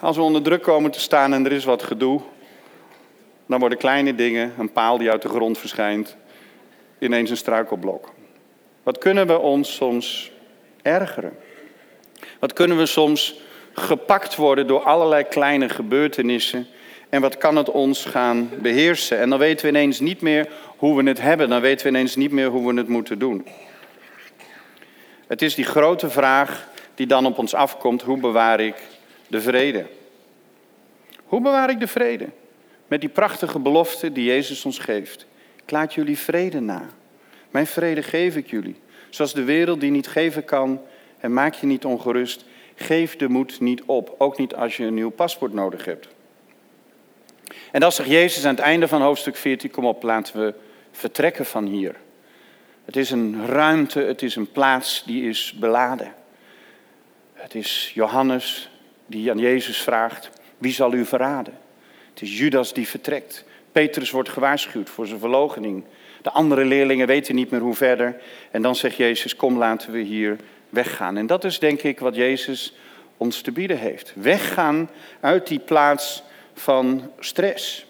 Als 0.00 0.16
we 0.16 0.22
onder 0.22 0.42
druk 0.42 0.62
komen 0.62 0.90
te 0.90 1.00
staan 1.00 1.32
en 1.32 1.44
er 1.44 1.52
is 1.52 1.64
wat 1.64 1.82
gedoe, 1.82 2.20
dan 3.46 3.60
worden 3.60 3.78
kleine 3.78 4.14
dingen, 4.14 4.52
een 4.58 4.72
paal 4.72 4.98
die 4.98 5.10
uit 5.10 5.22
de 5.22 5.28
grond 5.28 5.58
verschijnt, 5.58 6.16
ineens 6.98 7.30
een 7.30 7.36
struikelblok. 7.36 8.12
Wat 8.82 8.98
kunnen 8.98 9.26
we 9.26 9.38
ons 9.38 9.74
soms 9.74 10.32
ergeren? 10.82 11.36
Wat 12.38 12.52
kunnen 12.52 12.76
we 12.76 12.86
soms 12.86 13.40
gepakt 13.72 14.36
worden 14.36 14.66
door 14.66 14.82
allerlei 14.82 15.24
kleine 15.24 15.68
gebeurtenissen 15.68 16.66
en 17.10 17.20
wat 17.20 17.38
kan 17.38 17.56
het 17.56 17.70
ons 17.70 18.04
gaan 18.04 18.50
beheersen? 18.62 19.18
En 19.18 19.30
dan 19.30 19.38
weten 19.38 19.64
we 19.64 19.70
ineens 19.70 20.00
niet 20.00 20.20
meer 20.20 20.48
hoe 20.76 21.02
we 21.02 21.08
het 21.08 21.20
hebben. 21.20 21.48
Dan 21.48 21.60
weten 21.60 21.86
we 21.86 21.92
ineens 21.92 22.16
niet 22.16 22.30
meer 22.30 22.48
hoe 22.48 22.72
we 22.72 22.78
het 22.78 22.88
moeten 22.88 23.18
doen. 23.18 23.46
Het 25.26 25.42
is 25.42 25.54
die 25.54 25.64
grote 25.64 26.10
vraag 26.10 26.68
die 26.94 27.06
dan 27.06 27.26
op 27.26 27.38
ons 27.38 27.54
afkomt. 27.54 28.02
Hoe 28.02 28.18
bewaar 28.18 28.60
ik 28.60 28.74
de 29.26 29.40
vrede? 29.40 29.86
Hoe 31.24 31.40
bewaar 31.40 31.70
ik 31.70 31.80
de 31.80 31.86
vrede? 31.86 32.28
Met 32.86 33.00
die 33.00 33.08
prachtige 33.08 33.58
belofte 33.58 34.12
die 34.12 34.24
Jezus 34.24 34.64
ons 34.64 34.78
geeft. 34.78 35.26
Ik 35.62 35.70
laat 35.70 35.94
jullie 35.94 36.18
vrede 36.18 36.60
na. 36.60 36.82
Mijn 37.50 37.66
vrede 37.66 38.02
geef 38.02 38.36
ik 38.36 38.50
jullie. 38.50 38.76
Zoals 39.08 39.34
de 39.34 39.44
wereld 39.44 39.80
die 39.80 39.90
niet 39.90 40.08
geven 40.08 40.44
kan 40.44 40.80
en 41.18 41.32
maak 41.32 41.54
je 41.54 41.66
niet 41.66 41.84
ongerust. 41.84 42.44
Geef 42.74 43.16
de 43.16 43.28
moed 43.28 43.60
niet 43.60 43.82
op. 43.86 44.14
Ook 44.18 44.38
niet 44.38 44.54
als 44.54 44.76
je 44.76 44.84
een 44.84 44.94
nieuw 44.94 45.10
paspoort 45.10 45.52
nodig 45.52 45.84
hebt. 45.84 46.08
En 47.72 47.80
dan 47.80 47.92
zegt 47.92 48.08
Jezus 48.08 48.44
aan 48.44 48.54
het 48.54 48.64
einde 48.64 48.88
van 48.88 49.02
hoofdstuk 49.02 49.36
14, 49.36 49.70
kom 49.70 49.84
op, 49.84 50.02
laten 50.02 50.40
we 50.40 50.54
vertrekken 50.90 51.46
van 51.46 51.66
hier. 51.66 51.94
Het 52.84 52.96
is 52.96 53.10
een 53.10 53.46
ruimte, 53.46 54.00
het 54.00 54.22
is 54.22 54.36
een 54.36 54.52
plaats 54.52 55.02
die 55.06 55.28
is 55.28 55.54
beladen. 55.58 56.14
Het 57.32 57.54
is 57.54 57.90
Johannes 57.94 58.70
die 59.06 59.30
aan 59.30 59.38
Jezus 59.38 59.82
vraagt, 59.82 60.30
wie 60.58 60.72
zal 60.72 60.92
u 60.92 61.04
verraden? 61.04 61.58
Het 62.10 62.22
is 62.22 62.38
Judas 62.38 62.72
die 62.72 62.88
vertrekt. 62.88 63.44
Petrus 63.72 64.10
wordt 64.10 64.28
gewaarschuwd 64.28 64.90
voor 64.90 65.06
zijn 65.06 65.20
verloochening. 65.20 65.84
De 66.22 66.30
andere 66.30 66.64
leerlingen 66.64 67.06
weten 67.06 67.34
niet 67.34 67.50
meer 67.50 67.60
hoe 67.60 67.74
verder. 67.74 68.20
En 68.50 68.62
dan 68.62 68.76
zegt 68.76 68.96
Jezus, 68.96 69.36
kom 69.36 69.58
laten 69.58 69.92
we 69.92 69.98
hier 69.98 70.36
weggaan. 70.68 71.16
En 71.16 71.26
dat 71.26 71.44
is 71.44 71.58
denk 71.58 71.82
ik 71.82 72.00
wat 72.00 72.14
Jezus 72.14 72.74
ons 73.16 73.40
te 73.40 73.52
bieden 73.52 73.78
heeft. 73.78 74.12
Weggaan 74.14 74.90
uit 75.20 75.46
die 75.46 75.58
plaats 75.58 76.22
van 76.60 77.10
stress. 77.18 77.86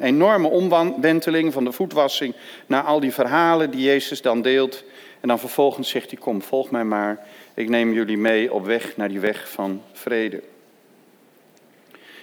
Enorme 0.00 0.48
omwenteling 0.48 1.52
van 1.52 1.64
de 1.64 1.72
voetwassing 1.72 2.34
naar 2.66 2.82
al 2.82 3.00
die 3.00 3.12
verhalen 3.12 3.70
die 3.70 3.82
Jezus 3.82 4.22
dan 4.22 4.42
deelt. 4.42 4.84
En 5.20 5.28
dan 5.28 5.38
vervolgens 5.38 5.88
zegt 5.88 6.10
hij, 6.10 6.20
kom, 6.20 6.42
volg 6.42 6.70
mij 6.70 6.84
maar. 6.84 7.26
Ik 7.54 7.68
neem 7.68 7.92
jullie 7.92 8.16
mee 8.16 8.52
op 8.52 8.64
weg 8.64 8.96
naar 8.96 9.08
die 9.08 9.20
weg 9.20 9.50
van 9.50 9.82
vrede. 9.92 10.42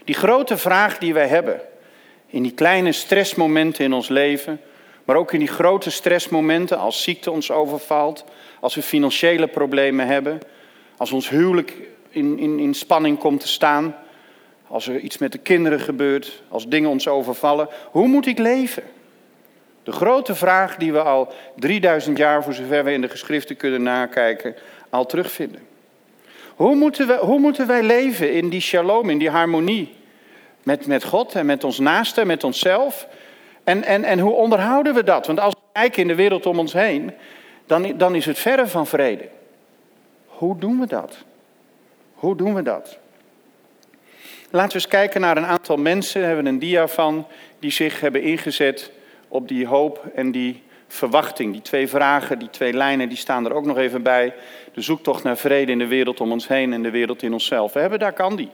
Die 0.03 0.15
grote 0.15 0.57
vraag 0.57 0.97
die 0.97 1.13
wij 1.13 1.27
hebben, 1.27 1.61
in 2.27 2.43
die 2.43 2.53
kleine 2.53 2.91
stressmomenten 2.91 3.85
in 3.85 3.93
ons 3.93 4.07
leven, 4.07 4.61
maar 5.03 5.15
ook 5.15 5.33
in 5.33 5.39
die 5.39 5.47
grote 5.47 5.91
stressmomenten 5.91 6.77
als 6.77 7.03
ziekte 7.03 7.31
ons 7.31 7.51
overvalt, 7.51 8.23
als 8.59 8.75
we 8.75 8.81
financiële 8.81 9.47
problemen 9.47 10.07
hebben, 10.07 10.39
als 10.97 11.11
ons 11.11 11.29
huwelijk 11.29 11.73
in, 12.09 12.39
in, 12.39 12.59
in 12.59 12.73
spanning 12.73 13.17
komt 13.17 13.39
te 13.39 13.47
staan, 13.47 13.95
als 14.67 14.88
er 14.88 15.00
iets 15.00 15.17
met 15.17 15.31
de 15.31 15.38
kinderen 15.38 15.79
gebeurt, 15.79 16.43
als 16.50 16.67
dingen 16.67 16.89
ons 16.89 17.07
overvallen. 17.07 17.67
Hoe 17.91 18.07
moet 18.07 18.25
ik 18.25 18.38
leven? 18.38 18.84
De 19.84 19.91
grote 19.91 20.36
vraag 20.36 20.75
die 20.75 20.93
we 20.93 21.01
al 21.01 21.34
3000 21.55 22.17
jaar, 22.17 22.43
voor 22.43 22.53
zover 22.53 22.84
we 22.84 22.91
in 22.91 23.01
de 23.01 23.10
geschriften 23.10 23.55
kunnen 23.55 23.84
nakijken, 23.84 24.55
al 24.89 25.05
terugvinden. 25.05 25.62
Hoe 26.55 26.75
moeten, 26.75 27.07
we, 27.07 27.13
hoe 27.13 27.39
moeten 27.39 27.67
wij 27.67 27.84
leven 27.84 28.34
in 28.34 28.50
die 28.50 28.62
shalom, 28.62 29.10
in 29.10 29.17
die 29.17 29.29
harmonie 29.29 29.95
met, 30.63 30.88
met 30.88 31.03
God 31.03 31.36
en 31.36 31.45
met 31.45 31.63
ons 31.63 31.79
naaste, 31.79 32.25
met 32.25 32.43
onszelf? 32.43 33.07
En, 33.63 33.84
en, 33.84 34.03
en 34.03 34.19
hoe 34.19 34.34
onderhouden 34.34 34.93
we 34.93 35.03
dat? 35.03 35.27
Want 35.27 35.39
als 35.39 35.53
we 35.53 35.60
kijken 35.72 36.01
in 36.01 36.07
de 36.07 36.15
wereld 36.15 36.45
om 36.45 36.60
ons 36.60 36.74
heen, 36.74 37.12
dan, 37.65 37.98
dan 37.98 38.15
is 38.15 38.25
het 38.25 38.39
verre 38.39 38.67
van 38.67 38.88
vrede. 38.88 39.27
Hoe 40.27 40.57
doen 40.57 40.79
we 40.79 40.88
dat? 40.88 41.17
Hoe 42.13 42.36
doen 42.36 42.53
we 42.53 42.62
dat? 42.62 42.98
Laten 44.55 44.71
we 44.71 44.75
eens 44.83 44.88
kijken 44.88 45.21
naar 45.21 45.38
een 45.38 45.45
aantal 45.45 45.77
mensen, 45.77 46.19
daar 46.19 46.29
hebben 46.29 46.45
we 46.45 46.51
een 46.51 46.59
dia 46.59 46.88
van, 46.88 47.27
die 47.59 47.71
zich 47.71 48.00
hebben 48.00 48.21
ingezet 48.21 48.91
op 49.27 49.47
die 49.47 49.67
hoop 49.67 50.05
en 50.13 50.31
die 50.31 50.63
verwachting. 50.88 51.51
Die 51.51 51.62
twee 51.62 51.88
vragen, 51.88 52.39
die 52.39 52.50
twee 52.50 52.74
lijnen, 52.74 53.09
die 53.09 53.17
staan 53.17 53.45
er 53.45 53.53
ook 53.53 53.65
nog 53.65 53.77
even 53.77 54.03
bij. 54.03 54.33
De 54.74 54.81
zoektocht 54.81 55.24
naar 55.24 55.38
vrede 55.38 55.71
in 55.71 55.77
de 55.77 55.88
wereld 55.88 56.21
om 56.21 56.31
ons 56.31 56.47
heen 56.47 56.74
en 56.74 56.83
de 56.83 56.89
wereld 56.89 57.24
in 57.24 57.33
onszelf. 57.33 57.74
We 57.74 57.79
hebben 57.79 58.00
daar 58.00 58.13
Gandhi. 58.15 58.50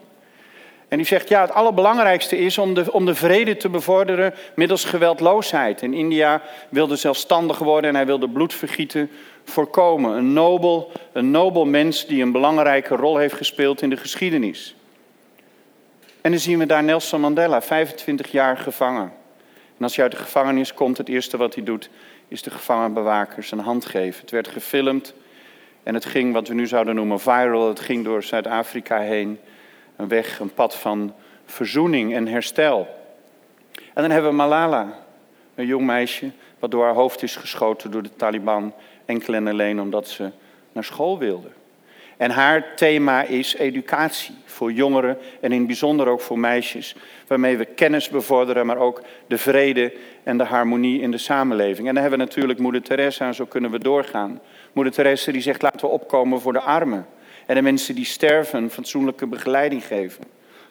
En 0.88 0.98
die 0.98 1.06
zegt, 1.06 1.30
ja, 1.30 1.42
het 1.42 1.54
allerbelangrijkste 1.54 2.38
is 2.38 2.58
om 2.58 2.74
de, 2.74 2.94
om 2.94 3.06
de 3.06 3.16
vrede 3.16 3.58
te 3.58 3.70
bevorderen 3.70 4.34
middels 4.56 4.84
geweldloosheid. 4.84 5.82
In 5.82 5.94
India 5.94 6.42
wilde 6.70 6.96
zelfstandig 6.96 7.58
worden 7.58 7.90
en 7.90 7.96
hij 7.96 8.06
wilde 8.06 8.30
bloedvergieten 8.30 9.10
voorkomen. 9.44 10.18
Een 10.18 10.34
nobel, 10.34 10.92
een 11.12 11.32
nobel 11.32 11.66
mens 11.66 12.06
die 12.06 12.22
een 12.22 12.32
belangrijke 12.32 12.96
rol 12.96 13.18
heeft 13.18 13.36
gespeeld 13.36 13.82
in 13.82 13.90
de 13.90 13.98
geschiedenis. 13.98 14.76
En 16.22 16.32
dan 16.32 16.40
zien 16.40 16.60
we 16.60 16.66
daar 16.66 16.84
Nelson 16.84 17.22
Mandela, 17.22 17.62
25 17.62 18.32
jaar 18.32 18.58
gevangen. 18.58 19.14
En 19.78 19.84
als 19.84 19.96
hij 19.96 20.04
uit 20.04 20.14
de 20.14 20.20
gevangenis 20.20 20.74
komt, 20.74 20.98
het 20.98 21.10
eerste 21.10 21.38
wat 21.38 21.56
hij 21.56 21.64
doet, 21.64 21.90
is 22.28 22.42
de 22.42 22.52
gevangenbewakers 22.52 23.52
een 23.52 23.60
hand 23.60 23.86
geven. 23.86 24.22
Het 24.22 24.32
werd 24.32 24.48
gefilmd 24.48 25.14
en 25.84 25.94
het 25.94 26.06
ging, 26.06 26.34
wat 26.34 26.48
we 26.48 26.54
nu 26.54 26.68
zouden 26.68 26.96
noemen 26.96 27.20
viral, 27.20 27.68
het 27.68 27.80
ging 27.80 28.04
door 28.04 28.24
Zuid-Afrika 28.24 29.00
heen. 29.00 29.40
Een 29.96 30.08
weg, 30.08 30.40
een 30.40 30.54
pad 30.54 30.76
van 30.76 31.14
verzoening 31.46 32.14
en 32.14 32.28
herstel. 32.28 32.88
En 33.94 34.02
dan 34.02 34.12
hebben 34.12 34.30
we 34.30 34.36
Malala, 34.36 35.00
een 35.56 35.66
jong 35.66 35.86
meisje, 35.86 36.32
wat 36.60 36.72
door 36.72 36.84
haar 36.84 36.94
hoofd 36.94 37.24
is 37.24 37.36
geschoten 37.36 37.92
door 37.92 38.04
de 38.04 38.16
Taliban, 38.16 38.74
enkel 39.06 39.34
en 39.34 39.48
alleen 39.48 39.82
omdat 39.82 40.08
ze 40.08 40.32
naar 40.72 40.84
school 40.84 41.18
wilde. 41.18 41.50
En 42.22 42.32
haar 42.32 42.76
thema 42.76 43.24
is 43.24 43.56
educatie 43.56 44.36
voor 44.46 44.72
jongeren 44.72 45.18
en 45.40 45.52
in 45.52 45.58
het 45.58 45.68
bijzonder 45.68 46.08
ook 46.08 46.22
voor 46.22 46.40
meisjes, 46.40 46.96
waarmee 47.28 47.58
we 47.58 47.66
kennis 47.66 48.10
bevorderen, 48.10 48.66
maar 48.66 48.78
ook 48.78 49.02
de 49.28 49.38
vrede 49.38 49.94
en 50.24 50.38
de 50.38 50.44
harmonie 50.44 51.02
in 51.02 51.12
de 51.12 51.18
samenleving. 51.18 51.88
En 51.88 51.94
dan 51.94 52.02
hebben 52.02 52.20
we 52.20 52.26
natuurlijk 52.26 52.60
Moeder 52.60 52.82
Teresa 52.82 53.26
en 53.26 53.34
zo 53.34 53.46
kunnen 53.46 53.72
we 53.72 53.80
doorgaan. 53.80 54.42
Moeder 54.74 54.94
Teresa 54.94 55.32
die 55.32 55.42
zegt 55.42 55.62
laten 55.62 55.80
we 55.80 55.88
opkomen 55.88 56.42
voor 56.42 56.54
de 56.54 56.60
armen 56.60 57.06
en 57.46 57.56
de 57.56 57.62
mensen 57.62 57.96
die 57.96 58.06
sterven 58.06 58.70
fatsoenlijke 58.70 59.28
begeleiding 59.28 59.86
geven. 59.86 60.24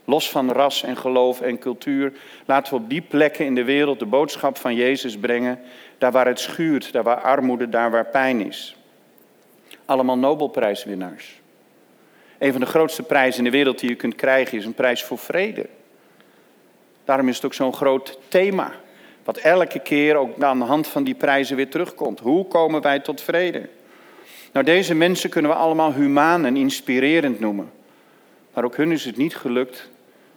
Los 0.04 0.30
van 0.30 0.52
ras 0.52 0.82
en 0.82 0.96
geloof 0.96 1.40
en 1.40 1.58
cultuur, 1.58 2.12
laten 2.46 2.74
we 2.74 2.80
op 2.80 2.90
die 2.90 3.02
plekken 3.02 3.44
in 3.44 3.54
de 3.54 3.64
wereld 3.64 3.98
de 3.98 4.06
boodschap 4.06 4.56
van 4.56 4.74
Jezus 4.74 5.18
brengen, 5.18 5.60
daar 5.98 6.12
waar 6.12 6.26
het 6.26 6.40
schuurt, 6.40 6.92
daar 6.92 7.02
waar 7.02 7.20
armoede, 7.20 7.68
daar 7.68 7.90
waar 7.90 8.06
pijn 8.06 8.46
is. 8.46 8.76
Allemaal 9.84 10.18
Nobelprijswinnaars. 10.18 11.39
Een 12.40 12.52
van 12.52 12.60
de 12.60 12.66
grootste 12.66 13.02
prijzen 13.02 13.38
in 13.38 13.44
de 13.44 13.56
wereld 13.56 13.78
die 13.78 13.88
je 13.88 13.96
kunt 13.96 14.14
krijgen 14.14 14.58
is 14.58 14.64
een 14.64 14.74
prijs 14.74 15.04
voor 15.04 15.18
vrede. 15.18 15.66
Daarom 17.04 17.28
is 17.28 17.36
het 17.36 17.44
ook 17.44 17.54
zo'n 17.54 17.72
groot 17.72 18.18
thema. 18.28 18.72
Wat 19.24 19.36
elke 19.36 19.78
keer 19.78 20.16
ook 20.16 20.42
aan 20.42 20.58
de 20.58 20.64
hand 20.64 20.86
van 20.86 21.04
die 21.04 21.14
prijzen 21.14 21.56
weer 21.56 21.70
terugkomt. 21.70 22.20
Hoe 22.20 22.46
komen 22.46 22.82
wij 22.82 23.00
tot 23.00 23.20
vrede? 23.20 23.68
Nou, 24.52 24.64
deze 24.64 24.94
mensen 24.94 25.30
kunnen 25.30 25.50
we 25.50 25.56
allemaal 25.56 25.92
humaan 25.92 26.44
en 26.44 26.56
inspirerend 26.56 27.40
noemen. 27.40 27.70
Maar 28.54 28.64
ook 28.64 28.76
hun 28.76 28.92
is 28.92 29.04
het 29.04 29.16
niet 29.16 29.36
gelukt 29.36 29.88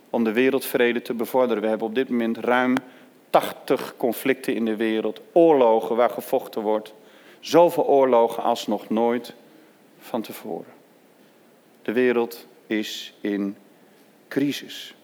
om 0.09 0.23
de 0.23 0.31
wereldvrede 0.31 1.01
te 1.01 1.13
bevorderen. 1.13 1.61
We 1.61 1.69
hebben 1.69 1.87
op 1.87 1.95
dit 1.95 2.09
moment 2.09 2.37
ruim 2.37 2.75
80 3.29 3.93
conflicten 3.97 4.55
in 4.55 4.65
de 4.65 4.75
wereld, 4.75 5.21
oorlogen 5.31 5.95
waar 5.95 6.09
gevochten 6.09 6.61
wordt. 6.61 6.93
Zoveel 7.39 7.85
oorlogen 7.85 8.43
als 8.43 8.67
nog 8.67 8.89
nooit 8.89 9.33
van 9.99 10.21
tevoren. 10.21 10.81
De 11.83 11.91
wereld 11.91 12.47
is 12.67 13.13
in 13.21 13.57
crisis. 14.27 14.95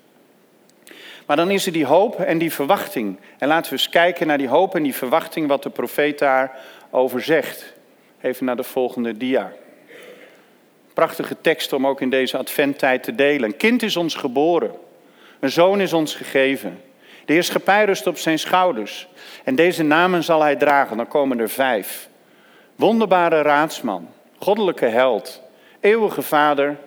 Maar 1.25 1.37
dan 1.37 1.51
is 1.51 1.65
er 1.65 1.71
die 1.71 1.85
hoop 1.85 2.19
en 2.19 2.37
die 2.37 2.53
verwachting. 2.53 3.19
En 3.37 3.47
laten 3.47 3.71
we 3.71 3.77
eens 3.77 3.89
kijken 3.89 4.27
naar 4.27 4.37
die 4.37 4.47
hoop 4.47 4.75
en 4.75 4.83
die 4.83 4.95
verwachting, 4.95 5.47
wat 5.47 5.63
de 5.63 5.69
profeet 5.69 6.19
daarover 6.19 7.21
zegt. 7.21 7.73
Even 8.21 8.45
naar 8.45 8.55
de 8.55 8.63
volgende 8.63 9.17
dia. 9.17 9.53
Prachtige 10.93 11.41
tekst 11.41 11.73
om 11.73 11.87
ook 11.87 12.01
in 12.01 12.09
deze 12.09 12.37
adventtijd 12.37 13.03
te 13.03 13.15
delen. 13.15 13.49
Een 13.49 13.57
kind 13.57 13.83
is 13.83 13.95
ons 13.95 14.15
geboren, 14.15 14.71
een 15.39 15.51
zoon 15.51 15.81
is 15.81 15.93
ons 15.93 16.15
gegeven. 16.15 16.81
De 17.25 17.33
heerschappij 17.33 17.85
rust 17.85 18.07
op 18.07 18.17
zijn 18.17 18.39
schouders. 18.39 19.07
En 19.43 19.55
deze 19.55 19.83
namen 19.83 20.23
zal 20.23 20.41
hij 20.41 20.55
dragen, 20.55 20.97
dan 20.97 21.07
komen 21.07 21.39
er 21.39 21.49
vijf. 21.49 22.09
Wonderbare 22.75 23.41
raadsman, 23.41 24.09
goddelijke 24.37 24.85
held, 24.85 25.41
eeuwige 25.79 26.21
vader, 26.21 26.77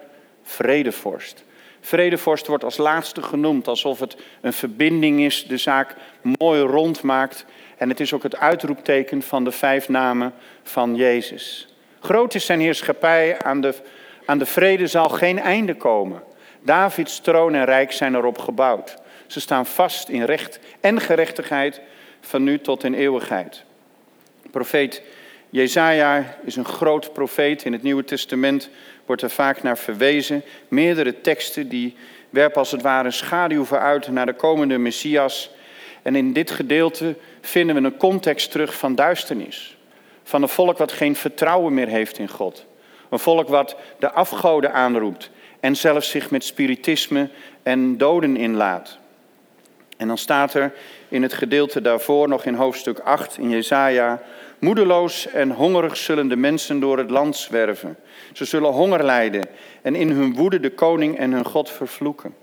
vredevorst. 0.42 1.44
Vredevorst 1.80 2.46
wordt 2.46 2.64
als 2.64 2.76
laatste 2.76 3.22
genoemd, 3.22 3.68
alsof 3.68 4.00
het 4.00 4.16
een 4.40 4.52
verbinding 4.52 5.20
is, 5.20 5.44
de 5.44 5.56
zaak 5.56 5.96
mooi 6.38 6.60
rond 6.60 7.02
maakt. 7.02 7.44
En 7.76 7.88
het 7.88 8.00
is 8.00 8.12
ook 8.12 8.22
het 8.22 8.36
uitroepteken 8.36 9.22
van 9.22 9.44
de 9.44 9.50
vijf 9.50 9.88
namen 9.88 10.34
van 10.62 10.94
Jezus. 10.94 11.74
Groot 12.00 12.34
is 12.34 12.46
zijn 12.46 12.60
heerschappij, 12.60 13.42
aan 13.42 13.60
de, 13.60 13.74
aan 14.24 14.38
de 14.38 14.46
vrede 14.46 14.86
zal 14.86 15.08
geen 15.08 15.38
einde 15.38 15.74
komen. 15.74 16.22
Davids 16.60 17.20
troon 17.20 17.54
en 17.54 17.64
rijk 17.64 17.92
zijn 17.92 18.14
erop 18.14 18.38
gebouwd. 18.38 18.96
Ze 19.26 19.40
staan 19.40 19.66
vast 19.66 20.08
in 20.08 20.24
recht 20.24 20.58
en 20.80 21.00
gerechtigheid 21.00 21.80
van 22.20 22.42
nu 22.42 22.58
tot 22.58 22.84
in 22.84 22.94
eeuwigheid. 22.94 23.64
Profeet 24.50 25.02
Jezaja 25.52 26.36
is 26.44 26.56
een 26.56 26.64
groot 26.64 27.12
profeet. 27.12 27.64
In 27.64 27.72
het 27.72 27.82
Nieuwe 27.82 28.04
Testament 28.04 28.70
wordt 29.06 29.22
er 29.22 29.30
vaak 29.30 29.62
naar 29.62 29.78
verwezen. 29.78 30.42
Meerdere 30.68 31.20
teksten 31.20 31.68
die 31.68 31.96
werpen 32.30 32.58
als 32.58 32.70
het 32.70 32.82
ware 32.82 33.10
schaduw 33.10 33.64
vooruit 33.64 34.08
naar 34.08 34.26
de 34.26 34.34
komende 34.34 34.78
Messias. 34.78 35.50
En 36.02 36.16
in 36.16 36.32
dit 36.32 36.50
gedeelte 36.50 37.14
vinden 37.40 37.76
we 37.76 37.82
een 37.82 37.96
context 37.96 38.50
terug 38.50 38.74
van 38.74 38.94
duisternis. 38.94 39.76
Van 40.22 40.42
een 40.42 40.48
volk 40.48 40.78
wat 40.78 40.92
geen 40.92 41.16
vertrouwen 41.16 41.74
meer 41.74 41.88
heeft 41.88 42.18
in 42.18 42.28
God. 42.28 42.66
Een 43.10 43.18
volk 43.18 43.48
wat 43.48 43.76
de 43.98 44.10
afgoden 44.10 44.72
aanroept 44.72 45.30
en 45.60 45.76
zelfs 45.76 46.10
zich 46.10 46.30
met 46.30 46.44
spiritisme 46.44 47.28
en 47.62 47.98
doden 47.98 48.36
inlaat. 48.36 48.98
En 49.96 50.08
dan 50.08 50.18
staat 50.18 50.54
er 50.54 50.72
in 51.08 51.22
het 51.22 51.32
gedeelte 51.32 51.80
daarvoor, 51.80 52.28
nog 52.28 52.44
in 52.44 52.54
hoofdstuk 52.54 52.98
8 52.98 53.38
in 53.38 53.50
Jesaja, 53.50 54.22
moedeloos 54.62 55.26
en 55.26 55.50
hongerig 55.50 55.96
zullen 55.96 56.28
de 56.28 56.36
mensen 56.36 56.80
door 56.80 56.98
het 56.98 57.10
land 57.10 57.36
zwerven. 57.36 57.96
Ze 58.32 58.44
zullen 58.44 58.72
honger 58.72 59.04
lijden 59.04 59.48
en 59.82 59.94
in 59.94 60.10
hun 60.10 60.34
woede 60.34 60.60
de 60.60 60.70
koning 60.70 61.18
en 61.18 61.32
hun 61.32 61.44
God 61.44 61.70
vervloeken. 61.70 62.34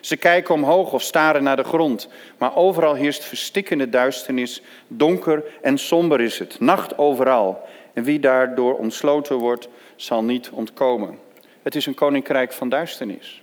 Ze 0.00 0.16
kijken 0.16 0.54
omhoog 0.54 0.92
of 0.92 1.02
staren 1.02 1.42
naar 1.42 1.56
de 1.56 1.64
grond, 1.64 2.08
maar 2.38 2.56
overal 2.56 2.94
heerst 2.94 3.24
verstikkende 3.24 3.88
duisternis, 3.88 4.62
donker 4.86 5.44
en 5.62 5.78
somber 5.78 6.20
is 6.20 6.38
het, 6.38 6.60
nacht 6.60 6.98
overal. 6.98 7.68
En 7.92 8.04
wie 8.04 8.18
daardoor 8.18 8.74
ontsloten 8.78 9.36
wordt, 9.36 9.68
zal 9.96 10.24
niet 10.24 10.50
ontkomen. 10.50 11.18
Het 11.62 11.74
is 11.74 11.86
een 11.86 11.94
koninkrijk 11.94 12.52
van 12.52 12.68
duisternis. 12.68 13.42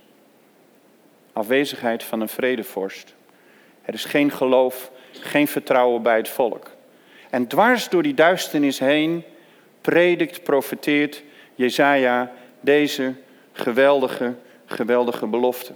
Afwezigheid 1.32 2.02
van 2.04 2.20
een 2.20 2.28
vredevorst. 2.28 3.14
Er 3.82 3.94
is 3.94 4.04
geen 4.04 4.30
geloof, 4.30 4.90
geen 5.12 5.48
vertrouwen 5.48 6.02
bij 6.02 6.16
het 6.16 6.28
volk. 6.28 6.78
En 7.30 7.46
dwars 7.46 7.88
door 7.88 8.02
die 8.02 8.14
duisternis 8.14 8.78
heen 8.78 9.24
predikt, 9.80 10.42
profeteert 10.42 11.22
Jezaja 11.54 12.32
deze 12.60 13.14
geweldige, 13.52 14.34
geweldige 14.66 15.26
belofte. 15.26 15.72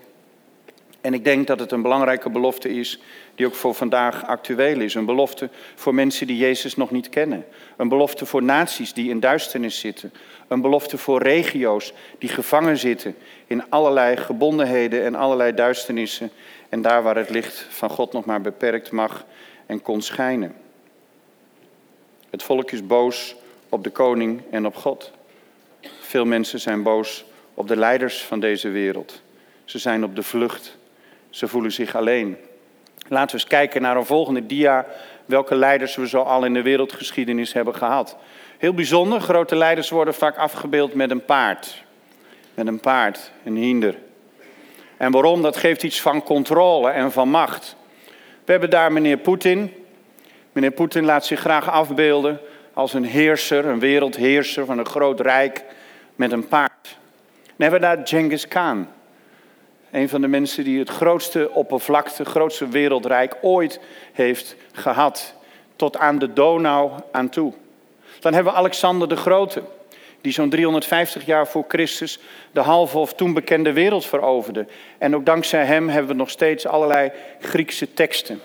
En 1.01 1.15
ik 1.15 1.25
denk 1.25 1.47
dat 1.47 1.61
het 1.61 1.73
een 1.73 1.83
belangrijke 1.83 2.31
belofte 2.31 2.69
is 2.69 3.01
die 3.35 3.47
ook 3.47 3.55
voor 3.55 3.75
vandaag 3.75 4.27
actueel 4.27 4.81
is. 4.81 4.95
Een 4.95 5.05
belofte 5.05 5.49
voor 5.75 5.95
mensen 5.95 6.27
die 6.27 6.37
Jezus 6.37 6.77
nog 6.77 6.91
niet 6.91 7.09
kennen. 7.09 7.45
Een 7.77 7.89
belofte 7.89 8.27
voor 8.27 8.43
naties 8.43 8.93
die 8.93 9.11
in 9.11 9.21
duisternis 9.21 9.79
zitten. 9.79 10.13
Een 10.49 10.61
belofte 10.61 10.99
voor 10.99 11.23
regio's 11.23 11.93
die 12.19 12.29
gevangen 12.29 12.77
zitten 12.77 13.17
in 13.47 13.71
allerlei 13.71 14.17
gebondenheden 14.17 15.05
en 15.05 15.15
allerlei 15.15 15.55
duisternissen. 15.55 16.31
En 16.69 16.83
daar 16.83 17.03
waar 17.03 17.17
het 17.17 17.31
licht 17.31 17.67
van 17.71 17.91
God 17.91 18.13
nog 18.13 18.25
maar 18.25 18.41
beperkt 18.41 18.91
mag 18.91 19.27
en 19.67 19.83
kon 19.83 20.03
schijnen. 20.03 20.64
Het 22.35 22.43
volk 22.43 22.71
is 22.71 22.87
boos 22.87 23.35
op 23.69 23.85
de 23.85 23.91
koning 23.91 24.43
en 24.51 24.67
op 24.67 24.77
God. 24.77 25.13
Veel 26.01 26.25
mensen 26.25 26.61
zijn 26.61 26.83
boos 26.83 27.25
op 27.55 27.69
de 27.69 27.77
leiders 27.77 28.23
van 28.23 28.41
deze 28.41 28.69
wereld. 28.69 29.23
Ze 29.65 29.79
zijn 29.79 30.05
op 30.05 30.17
de 30.17 30.23
vlucht. 30.23 30.77
Ze 31.31 31.49
voelen 31.49 31.73
zich 31.73 31.97
alleen. 31.97 32.37
Laten 33.09 33.27
we 33.27 33.43
eens 33.43 33.51
kijken 33.51 33.83
naar 33.83 33.97
een 33.97 34.07
volgende 34.07 34.47
dia. 34.47 34.87
Welke 35.27 35.55
leiders 35.55 35.97
we 35.97 36.09
zo 36.09 36.21
al 36.21 36.45
in 36.45 36.55
de 36.55 36.63
wereldgeschiedenis 36.63 37.53
hebben 37.53 37.75
gehad. 37.75 38.17
Heel 38.59 38.75
bijzonder, 38.75 39.21
grote 39.21 39.57
leiders 39.57 39.91
worden 39.91 40.15
vaak 40.15 40.37
afgebeeld 40.37 40.95
met 40.95 41.11
een 41.11 41.25
paard. 41.25 41.85
Met 42.55 42.67
een 42.67 42.81
paard, 42.81 43.31
een 43.45 43.57
hinder. 43.57 43.95
En 44.97 45.13
waarom? 45.13 45.43
Dat 45.43 45.57
geeft 45.57 45.83
iets 45.83 46.01
van 46.01 46.23
controle 46.23 46.91
en 46.91 47.13
van 47.13 47.29
macht. 47.29 47.77
We 48.45 48.53
hebben 48.53 48.71
daar 48.71 48.93
meneer 48.93 49.19
Poetin. 49.19 49.84
Meneer 50.55 50.71
Poetin 50.71 51.05
laat 51.05 51.27
zich 51.27 51.41
graag 51.41 51.71
afbeelden 51.71 52.41
als 52.73 52.95
een 52.95 53.05
heerser, 53.05 53.67
een 53.67 53.79
wereldheerser 53.79 54.67
van 54.67 54.79
een 54.79 54.87
groot 54.87 55.21
rijk 55.21 55.65
met 56.15 56.33
een 56.33 56.49
paard. 56.49 56.97
Dan 57.45 57.53
hebben 57.57 57.81
we 57.81 57.87
daar 57.87 58.07
Genghis 58.07 58.49
Khan. 58.49 58.89
Een 59.91 60.09
van 60.09 60.21
de 60.21 60.29
mensen 60.29 60.65
die 60.65 60.79
het 60.79 60.89
grootste 60.89 61.51
oppervlakte, 61.51 62.23
het 62.23 62.31
grootste 62.31 62.69
wereldrijk 62.69 63.37
ooit 63.43 63.81
heeft 64.13 64.57
gehad. 64.73 65.35
Tot 65.77 65.97
aan 65.97 66.19
de 66.19 66.33
Donau 66.33 66.93
aan 67.13 67.29
toe. 67.29 67.53
Dan 68.21 68.35
hebben 68.35 68.53
we 68.53 68.59
Alexander 68.59 69.09
de 69.09 69.17
Grote, 69.17 69.63
die 70.21 70.33
zo'n 70.33 70.51
350 70.51 71.27
jaar 71.27 71.47
voor 71.47 71.65
Christus 71.69 72.19
de 72.53 72.61
halve 72.61 72.99
of 72.99 73.15
toen 73.15 73.35
bekende 73.35 73.73
wereld 73.73 74.07
veroverde. 74.07 74.67
En 74.99 75.15
ook 75.15 75.27
dankzij 75.27 75.65
hem 75.65 75.89
hebben 75.89 76.11
we 76.11 76.17
nog 76.17 76.31
steeds 76.31 76.67
allerlei 76.67 77.13
Griekse 77.41 77.95
teksten. 77.95 78.41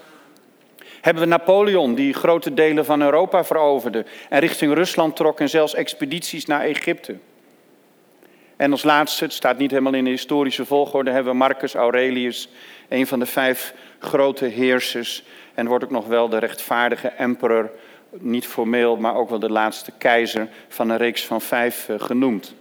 Hebben 1.02 1.24
we 1.24 1.30
Napoleon, 1.30 1.96
die 1.96 2.14
grote 2.14 2.54
delen 2.54 2.86
van 2.86 3.02
Europa 3.02 3.44
veroverde 3.44 4.06
en 4.30 4.40
richting 4.40 4.74
Rusland 4.74 5.16
trok 5.16 5.40
en 5.40 5.50
zelfs 5.50 5.74
expedities 5.74 6.46
naar 6.46 6.62
Egypte. 6.62 7.16
En 8.56 8.72
als 8.72 8.84
laatste, 8.84 9.24
het 9.24 9.34
staat 9.34 9.58
niet 9.58 9.72
helemaal 9.72 9.94
in 9.94 10.04
de 10.04 10.10
historische 10.10 10.66
volgorde, 10.66 11.12
hebben 11.12 11.32
we 11.32 11.38
Marcus 11.38 11.74
Aurelius, 11.74 12.50
een 12.90 13.08
van 13.08 13.20
de 13.20 13.26
vijf 13.26 13.74
grote 14.00 14.46
heersers. 14.46 15.24
En 15.54 15.68
wordt 15.68 15.84
ook 15.84 15.90
nog 15.90 16.08
wel 16.08 16.30
de 16.30 16.38
rechtvaardige 16.38 17.08
emperor, 17.08 17.72
niet 18.12 18.48
formeel, 18.48 18.98
maar 18.98 19.16
ook 19.16 19.30
wel 19.30 19.40
de 19.40 19.50
laatste 19.50 19.92
keizer 19.98 20.48
van 20.68 20.90
een 20.90 20.98
reeks 20.98 21.26
van 21.26 21.42
vijf 21.42 21.90
eh, 21.90 21.96
genoemd. 22.00 22.54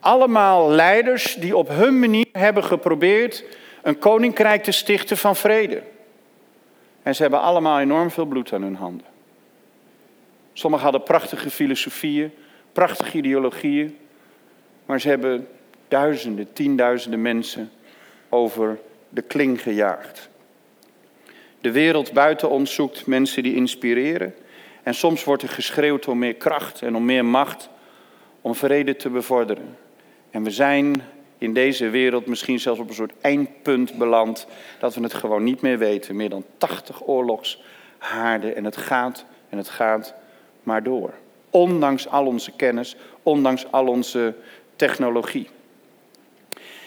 Allemaal 0.00 0.70
leiders 0.70 1.34
die 1.34 1.56
op 1.56 1.68
hun 1.68 1.98
manier 1.98 2.26
hebben 2.32 2.64
geprobeerd 2.64 3.44
een 3.82 3.98
koninkrijk 3.98 4.62
te 4.62 4.72
stichten 4.72 5.16
van 5.16 5.36
vrede. 5.36 5.82
En 7.02 7.14
ze 7.14 7.22
hebben 7.22 7.40
allemaal 7.40 7.80
enorm 7.80 8.10
veel 8.10 8.26
bloed 8.26 8.52
aan 8.52 8.62
hun 8.62 8.76
handen. 8.76 9.06
Sommigen 10.52 10.84
hadden 10.84 11.02
prachtige 11.02 11.50
filosofieën, 11.50 12.32
prachtige 12.72 13.16
ideologieën. 13.16 13.96
Maar 14.86 15.00
ze 15.00 15.08
hebben 15.08 15.48
duizenden, 15.88 16.52
tienduizenden 16.52 17.22
mensen 17.22 17.70
over 18.28 18.78
de 19.08 19.22
kling 19.22 19.62
gejaagd. 19.62 20.30
De 21.60 21.70
wereld 21.70 22.12
buiten 22.12 22.50
ons 22.50 22.74
zoekt 22.74 23.06
mensen 23.06 23.42
die 23.42 23.54
inspireren. 23.54 24.34
En 24.82 24.94
soms 24.94 25.24
wordt 25.24 25.42
er 25.42 25.48
geschreeuwd 25.48 26.08
om 26.08 26.18
meer 26.18 26.34
kracht 26.34 26.82
en 26.82 26.96
om 26.96 27.04
meer 27.04 27.24
macht 27.24 27.68
om 28.40 28.54
vrede 28.54 28.96
te 28.96 29.10
bevorderen. 29.10 29.76
En 30.30 30.42
we 30.42 30.50
zijn 30.50 31.02
in 31.42 31.54
deze 31.54 31.88
wereld 31.88 32.26
misschien 32.26 32.60
zelfs 32.60 32.80
op 32.80 32.88
een 32.88 32.94
soort 32.94 33.12
eindpunt 33.20 33.98
beland 33.98 34.46
dat 34.78 34.94
we 34.94 35.02
het 35.02 35.14
gewoon 35.14 35.44
niet 35.44 35.60
meer 35.60 35.78
weten. 35.78 36.16
Meer 36.16 36.28
dan 36.28 36.44
80 36.58 37.06
oorlogshaarden 37.06 38.56
en 38.56 38.64
het 38.64 38.76
gaat 38.76 39.24
en 39.48 39.58
het 39.58 39.68
gaat 39.68 40.14
maar 40.62 40.82
door. 40.82 41.12
Ondanks 41.50 42.08
al 42.08 42.26
onze 42.26 42.52
kennis, 42.56 42.96
ondanks 43.22 43.66
al 43.70 43.86
onze 43.86 44.34
technologie. 44.76 45.48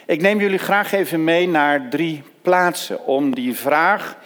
Ik 0.06 0.22
neem 0.22 0.40
jullie 0.40 0.58
graag 0.58 0.92
even 0.92 1.24
mee 1.24 1.48
naar 1.48 1.90
drie 1.90 2.24
plaatsen 2.42 3.06
om 3.06 3.36
die 3.36 3.56
vraag, 3.56 4.18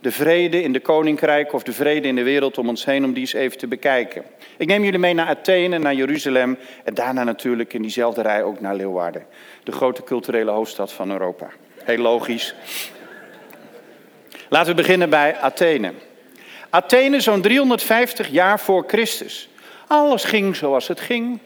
de 0.00 0.10
vrede 0.10 0.62
in 0.62 0.72
de 0.72 0.80
koninkrijk 0.80 1.52
of 1.52 1.62
de 1.62 1.72
vrede 1.72 2.08
in 2.08 2.14
de 2.14 2.22
wereld 2.22 2.58
om 2.58 2.68
ons 2.68 2.84
heen, 2.84 3.04
om 3.04 3.12
die 3.12 3.20
eens 3.20 3.32
even 3.32 3.58
te 3.58 3.66
bekijken. 3.66 4.22
Ik 4.56 4.66
neem 4.66 4.84
jullie 4.84 4.98
mee 4.98 5.14
naar 5.14 5.26
Athene, 5.26 5.78
naar 5.78 5.94
Jeruzalem 5.94 6.58
en 6.84 6.94
daarna 6.94 7.24
natuurlijk 7.24 7.72
in 7.72 7.82
diezelfde 7.82 8.22
rij 8.22 8.42
ook 8.42 8.60
naar 8.60 8.74
Leeuwarden, 8.74 9.26
de 9.64 9.72
grote 9.72 10.02
culturele 10.02 10.50
hoofdstad 10.50 10.92
van 10.92 11.10
Europa. 11.10 11.48
Heel 11.84 11.98
logisch. 11.98 12.54
Laten 14.48 14.70
we 14.70 14.82
beginnen 14.82 15.10
bij 15.10 15.36
Athene. 15.36 15.92
Athene 16.70 17.20
zo'n 17.20 17.40
350 17.40 18.28
jaar 18.28 18.60
voor 18.60 18.84
Christus. 18.86 19.48
Alles 19.86 20.24
ging 20.24 20.56
zoals 20.56 20.88
het 20.88 21.00
ging. 21.00 21.38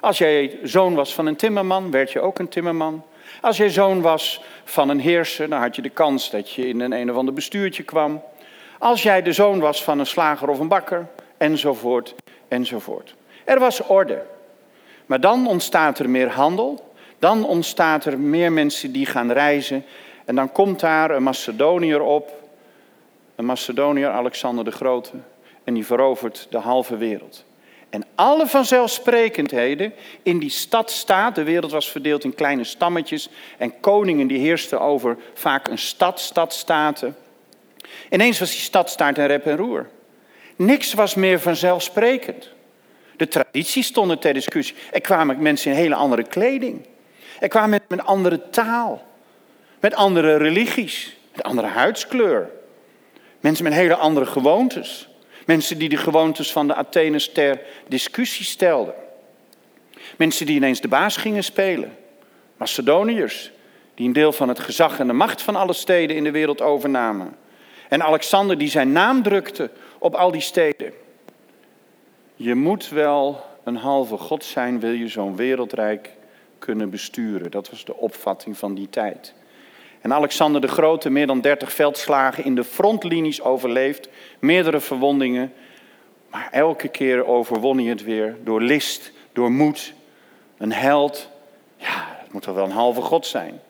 Als 0.00 0.18
jij 0.18 0.58
zoon 0.62 0.94
was 0.94 1.14
van 1.14 1.26
een 1.26 1.36
timmerman, 1.36 1.90
werd 1.90 2.12
je 2.12 2.20
ook 2.20 2.38
een 2.38 2.48
timmerman. 2.48 3.04
Als 3.40 3.56
jij 3.56 3.68
zoon 3.68 4.00
was 4.00 4.42
van 4.64 4.88
een 4.88 5.00
heerser, 5.00 5.48
dan 5.48 5.60
had 5.60 5.76
je 5.76 5.82
de 5.82 5.88
kans 5.88 6.30
dat 6.30 6.52
je 6.52 6.68
in 6.68 6.80
een 6.80 6.92
een 6.92 7.10
of 7.10 7.16
ander 7.16 7.34
bestuurtje 7.34 7.82
kwam. 7.82 8.22
Als 8.78 9.02
jij 9.02 9.22
de 9.22 9.32
zoon 9.32 9.60
was 9.60 9.84
van 9.84 9.98
een 9.98 10.06
slager 10.06 10.48
of 10.48 10.58
een 10.58 10.68
bakker, 10.68 11.06
enzovoort, 11.38 12.14
enzovoort. 12.50 13.14
Er 13.44 13.58
was 13.58 13.82
orde. 13.82 14.22
Maar 15.06 15.20
dan 15.20 15.46
ontstaat 15.46 15.98
er 15.98 16.10
meer 16.10 16.28
handel. 16.28 16.92
Dan 17.18 17.44
ontstaat 17.44 18.04
er 18.04 18.18
meer 18.18 18.52
mensen 18.52 18.92
die 18.92 19.06
gaan 19.06 19.32
reizen. 19.32 19.84
En 20.24 20.34
dan 20.34 20.52
komt 20.52 20.80
daar 20.80 21.10
een 21.10 21.22
Macedoniër 21.22 22.00
op. 22.00 22.32
Een 23.36 23.44
Macedoniër, 23.44 24.10
Alexander 24.10 24.64
de 24.64 24.70
Grote. 24.70 25.10
En 25.64 25.74
die 25.74 25.86
verovert 25.86 26.46
de 26.50 26.58
halve 26.58 26.96
wereld. 26.96 27.44
En 27.90 28.04
alle 28.14 28.46
vanzelfsprekendheden 28.46 29.92
in 30.22 30.38
die 30.38 30.50
stadstaat, 30.50 31.34
de 31.34 31.42
wereld 31.42 31.70
was 31.70 31.90
verdeeld 31.90 32.24
in 32.24 32.34
kleine 32.34 32.64
stammetjes 32.64 33.28
en 33.58 33.80
koningen 33.80 34.26
die 34.26 34.38
heersten 34.38 34.80
over 34.80 35.16
vaak 35.34 35.68
een 35.68 35.78
stad, 35.78 36.20
stadstaten. 36.20 37.16
Ineens 38.10 38.38
was 38.38 38.50
die 38.50 38.60
stadstaat 38.60 39.18
een 39.18 39.26
rep 39.26 39.46
en 39.46 39.56
roer. 39.56 39.86
Niks 40.60 40.94
was 40.94 41.14
meer 41.14 41.40
vanzelfsprekend. 41.40 42.48
De 43.16 43.28
tradities 43.28 43.86
stonden 43.86 44.18
ter 44.18 44.32
discussie. 44.32 44.76
Er 44.92 45.00
kwamen 45.00 45.42
mensen 45.42 45.70
in 45.70 45.76
hele 45.76 45.94
andere 45.94 46.22
kleding. 46.22 46.86
Er 47.38 47.48
kwamen 47.48 47.70
mensen 47.70 47.86
met 47.88 48.06
andere 48.06 48.50
taal. 48.50 49.06
Met 49.80 49.94
andere 49.94 50.36
religies. 50.36 51.16
Met 51.32 51.42
andere 51.42 51.66
huidskleur. 51.66 52.50
Mensen 53.40 53.64
met 53.64 53.72
hele 53.72 53.96
andere 53.96 54.26
gewoontes. 54.26 55.08
Mensen 55.46 55.78
die 55.78 55.88
de 55.88 55.96
gewoontes 55.96 56.52
van 56.52 56.66
de 56.66 56.74
Atheners 56.74 57.32
ter 57.32 57.60
discussie 57.88 58.44
stelden. 58.44 58.94
Mensen 60.16 60.46
die 60.46 60.56
ineens 60.56 60.80
de 60.80 60.88
baas 60.88 61.16
gingen 61.16 61.44
spelen. 61.44 61.96
Macedoniërs, 62.56 63.50
die 63.94 64.06
een 64.06 64.12
deel 64.12 64.32
van 64.32 64.48
het 64.48 64.58
gezag 64.58 64.98
en 64.98 65.06
de 65.06 65.12
macht 65.12 65.42
van 65.42 65.56
alle 65.56 65.72
steden 65.72 66.16
in 66.16 66.24
de 66.24 66.30
wereld 66.30 66.60
overnamen. 66.60 67.36
En 67.88 68.02
Alexander 68.02 68.58
die 68.58 68.68
zijn 68.68 68.92
naam 68.92 69.22
drukte 69.22 69.70
op 70.00 70.14
al 70.14 70.30
die 70.30 70.40
steden. 70.40 70.92
Je 72.34 72.54
moet 72.54 72.88
wel 72.88 73.44
een 73.64 73.76
halve 73.76 74.16
god 74.16 74.44
zijn, 74.44 74.80
wil 74.80 74.90
je 74.92 75.08
zo'n 75.08 75.36
wereldrijk 75.36 76.10
kunnen 76.58 76.90
besturen. 76.90 77.50
Dat 77.50 77.70
was 77.70 77.84
de 77.84 77.96
opvatting 77.96 78.58
van 78.58 78.74
die 78.74 78.90
tijd. 78.90 79.34
En 80.00 80.12
Alexander 80.12 80.60
de 80.60 80.68
Grote, 80.68 81.10
meer 81.10 81.26
dan 81.26 81.40
30 81.40 81.72
veldslagen 81.72 82.44
in 82.44 82.54
de 82.54 82.64
frontlinies 82.64 83.42
overleefd, 83.42 84.08
meerdere 84.38 84.80
verwondingen. 84.80 85.52
Maar 86.30 86.48
elke 86.50 86.88
keer 86.88 87.26
overwon 87.26 87.78
hij 87.78 87.86
het 87.86 88.04
weer 88.04 88.36
door 88.44 88.62
list, 88.62 89.12
door 89.32 89.50
moed. 89.50 89.92
Een 90.56 90.72
held. 90.72 91.28
Ja, 91.76 92.18
het 92.22 92.32
moet 92.32 92.42
toch 92.42 92.54
wel 92.54 92.64
een 92.64 92.70
halve 92.70 93.00
god 93.00 93.26
zijn. 93.26 93.60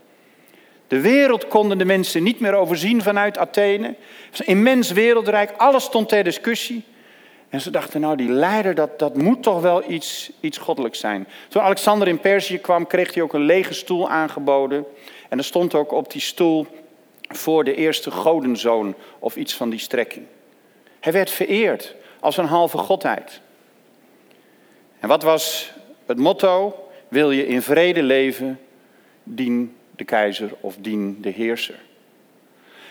De 0.90 1.00
wereld 1.00 1.48
konden 1.48 1.79
de 1.79 1.85
mensen 1.85 2.22
niet 2.22 2.40
meer 2.40 2.55
overzien 2.55 3.03
vanuit 3.03 3.38
Athene. 3.38 3.87
Het 3.87 3.96
was 4.31 4.40
een 4.40 4.46
immens 4.46 4.90
wereldrijk, 4.90 5.53
alles 5.57 5.85
stond 5.85 6.09
ter 6.09 6.24
discussie. 6.24 6.85
En 7.48 7.61
ze 7.61 7.70
dachten, 7.70 8.00
nou 8.00 8.16
die 8.16 8.29
leider, 8.29 8.74
dat, 8.74 8.98
dat 8.98 9.16
moet 9.16 9.42
toch 9.42 9.61
wel 9.61 9.90
iets, 9.90 10.31
iets 10.40 10.59
goddelijks 10.59 10.98
zijn. 10.98 11.29
Toen 11.48 11.62
Alexander 11.62 12.09
in 12.09 12.20
Perzië 12.20 12.59
kwam, 12.59 12.87
kreeg 12.87 13.14
hij 13.14 13.22
ook 13.22 13.33
een 13.33 13.44
lege 13.44 13.74
stoel 13.74 14.09
aangeboden. 14.09 14.85
En 15.29 15.38
er 15.38 15.44
stond 15.44 15.74
ook 15.74 15.92
op 15.92 16.12
die 16.12 16.20
stoel 16.20 16.66
voor 17.29 17.64
de 17.64 17.74
eerste 17.74 18.11
godenzoon 18.11 18.94
of 19.18 19.37
iets 19.37 19.55
van 19.55 19.70
die 19.70 19.79
strekking. 19.79 20.26
Hij 21.00 21.12
werd 21.12 21.31
vereerd 21.31 21.94
als 22.20 22.37
een 22.37 22.46
halve 22.46 22.79
godheid. 22.79 23.40
En 25.00 25.09
wat 25.09 25.22
was 25.22 25.72
het 26.07 26.18
motto? 26.18 26.85
Wil 27.09 27.31
je 27.31 27.46
in 27.46 27.62
vrede 27.62 28.03
leven, 28.03 28.61
dien 29.22 29.74
de 30.00 30.06
keizer 30.06 30.50
of 30.60 30.76
dien 30.78 31.18
de 31.20 31.30
heerser. 31.30 31.78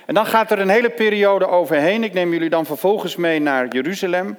En 0.06 0.14
dan 0.14 0.26
gaat 0.26 0.52
er 0.52 0.60
een 0.60 0.70
hele 0.70 0.90
periode 0.90 1.48
overheen. 1.48 2.04
Ik 2.04 2.14
neem 2.14 2.32
jullie 2.32 2.50
dan 2.50 2.66
vervolgens 2.66 3.16
mee 3.16 3.40
naar 3.40 3.68
Jeruzalem. 3.68 4.38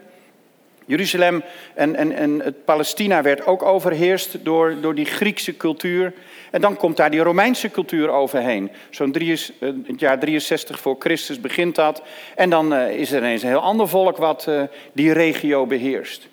Jeruzalem 0.87 1.43
en, 1.75 1.97
en, 1.97 2.13
en 2.13 2.41
het 2.41 2.65
Palestina 2.65 3.23
werd 3.23 3.47
ook 3.47 3.63
overheerst 3.63 4.45
door, 4.45 4.77
door 4.81 4.95
die 4.95 5.05
Griekse 5.05 5.57
cultuur. 5.57 6.13
En 6.51 6.61
dan 6.61 6.77
komt 6.77 6.97
daar 6.97 7.11
die 7.11 7.21
Romeinse 7.21 7.71
cultuur 7.71 8.09
overheen. 8.09 8.71
Zo'n 8.91 9.13
eh, 9.15 9.37
jaar 9.97 10.19
63 10.19 10.81
voor 10.81 10.97
Christus 10.99 11.41
begint 11.41 11.75
dat. 11.75 12.03
En 12.37 12.51
dan 12.51 12.73
uh, 12.73 12.91
is 12.91 13.13
er 13.13 13.19
ineens 13.19 13.43
een 13.43 13.49
heel 13.49 13.61
ander 13.61 13.89
volk 13.89 14.17
wat 14.17 14.47
uh, 14.49 14.63
die 14.93 15.13
regio 15.13 15.67
beheerst. 15.67 16.29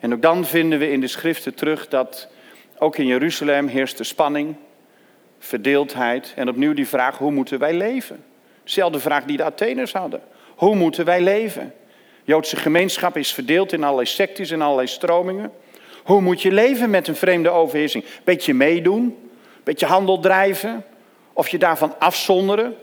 En 0.00 0.12
ook 0.12 0.22
dan 0.22 0.44
vinden 0.44 0.78
we 0.78 0.90
in 0.90 1.00
de 1.00 1.08
schriften 1.08 1.54
terug 1.54 1.88
dat 1.88 2.28
ook 2.78 2.96
in 2.96 3.06
Jeruzalem 3.06 3.66
heerst 3.66 3.98
de 3.98 4.04
spanning, 4.04 4.56
verdeeldheid. 5.46 6.32
En 6.36 6.48
opnieuw 6.48 6.74
die 6.74 6.88
vraag, 6.88 7.18
hoe 7.18 7.30
moeten 7.30 7.58
wij 7.58 7.74
leven? 7.74 8.24
Dezelfde 8.64 9.00
vraag 9.00 9.24
die 9.24 9.36
de 9.36 9.44
Atheners 9.44 9.92
hadden. 9.92 10.20
Hoe 10.56 10.74
moeten 10.74 11.04
wij 11.04 11.20
leven? 11.20 11.74
Joodse 12.24 12.56
gemeenschap 12.56 13.16
is 13.16 13.32
verdeeld 13.32 13.72
in 13.72 13.82
allerlei 13.82 14.06
sectes 14.06 14.50
en 14.50 14.62
allerlei 14.62 14.86
stromingen. 14.86 15.52
Hoe 16.04 16.20
moet 16.20 16.42
je 16.42 16.52
leven 16.52 16.90
met 16.90 17.08
een 17.08 17.16
vreemde 17.16 17.48
overheersing? 17.48 18.04
Beetje 18.24 18.54
meedoen, 18.54 19.16
beetje 19.64 19.86
handel 19.86 20.20
drijven, 20.20 20.84
of 21.32 21.48
je 21.48 21.58
daarvan 21.58 21.94
afzonderen, 21.98 22.76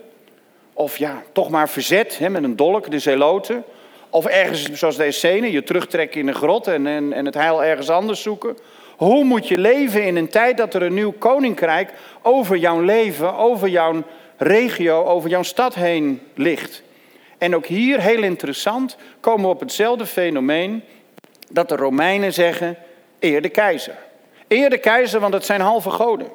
of 0.72 0.96
ja, 0.96 1.22
toch 1.32 1.50
maar 1.50 1.68
verzet 1.68 2.18
hè, 2.18 2.28
met 2.28 2.44
een 2.44 2.56
dolk, 2.56 2.90
de 2.90 2.98
zeloten. 2.98 3.64
Of 4.10 4.26
ergens, 4.26 4.72
zoals 4.72 4.96
de 4.96 5.04
Essenen, 5.04 5.50
je 5.50 5.62
terugtrekken 5.62 6.20
in 6.20 6.28
een 6.28 6.34
grot 6.34 6.66
en, 6.66 6.86
en, 6.86 7.12
en 7.12 7.24
het 7.24 7.34
heil 7.34 7.64
ergens 7.64 7.90
anders 7.90 8.22
zoeken. 8.22 8.56
Hoe 8.96 9.24
moet 9.24 9.48
je 9.48 9.58
leven 9.58 10.04
in 10.04 10.16
een 10.16 10.28
tijd 10.28 10.56
dat 10.56 10.74
er 10.74 10.82
een 10.82 10.94
nieuw 10.94 11.12
koninkrijk 11.12 11.92
over 12.22 12.56
jouw 12.56 12.80
leven, 12.80 13.34
over 13.34 13.68
jouw 13.68 14.02
regio, 14.36 15.04
over 15.04 15.30
jouw 15.30 15.42
stad 15.42 15.74
heen 15.74 16.20
ligt? 16.34 16.82
En 17.38 17.54
ook 17.54 17.66
hier, 17.66 18.00
heel 18.00 18.22
interessant, 18.22 18.96
komen 19.20 19.42
we 19.42 19.48
op 19.54 19.60
hetzelfde 19.60 20.06
fenomeen 20.06 20.82
dat 21.50 21.68
de 21.68 21.76
Romeinen 21.76 22.32
zeggen, 22.32 22.76
eer 23.20 23.42
de 23.42 23.48
keizer. 23.48 23.96
Eer 24.48 24.70
de 24.70 24.78
keizer, 24.78 25.20
want 25.20 25.34
het 25.34 25.44
zijn 25.44 25.60
halve 25.60 25.90
goden. 25.90 26.28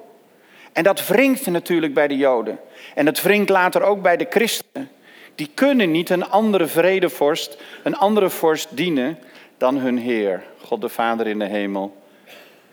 En 0.74 0.84
dat 0.84 1.08
wringt 1.08 1.48
natuurlijk 1.48 1.94
bij 1.94 2.08
de 2.08 2.18
Joden. 2.18 2.60
En 2.96 3.06
dat 3.06 3.22
wringt 3.22 3.50
later 3.50 3.82
ook 3.82 4.02
bij 4.02 4.18
de 4.18 4.28
christenen. 4.30 4.90
Die 5.36 5.50
kunnen 5.54 5.92
niet 5.92 6.10
een 6.10 6.30
andere 6.30 6.68
vredevorst, 6.68 7.58
een 7.84 7.96
andere 7.96 8.30
vorst 8.30 8.68
dienen 8.78 9.20
dan 9.58 9.78
hun 9.78 9.98
Heer, 9.98 10.44
God 10.62 10.82
de 10.82 10.90
Vader 10.90 11.28
in 11.28 11.40
de 11.40 11.46
hemel 11.46 11.99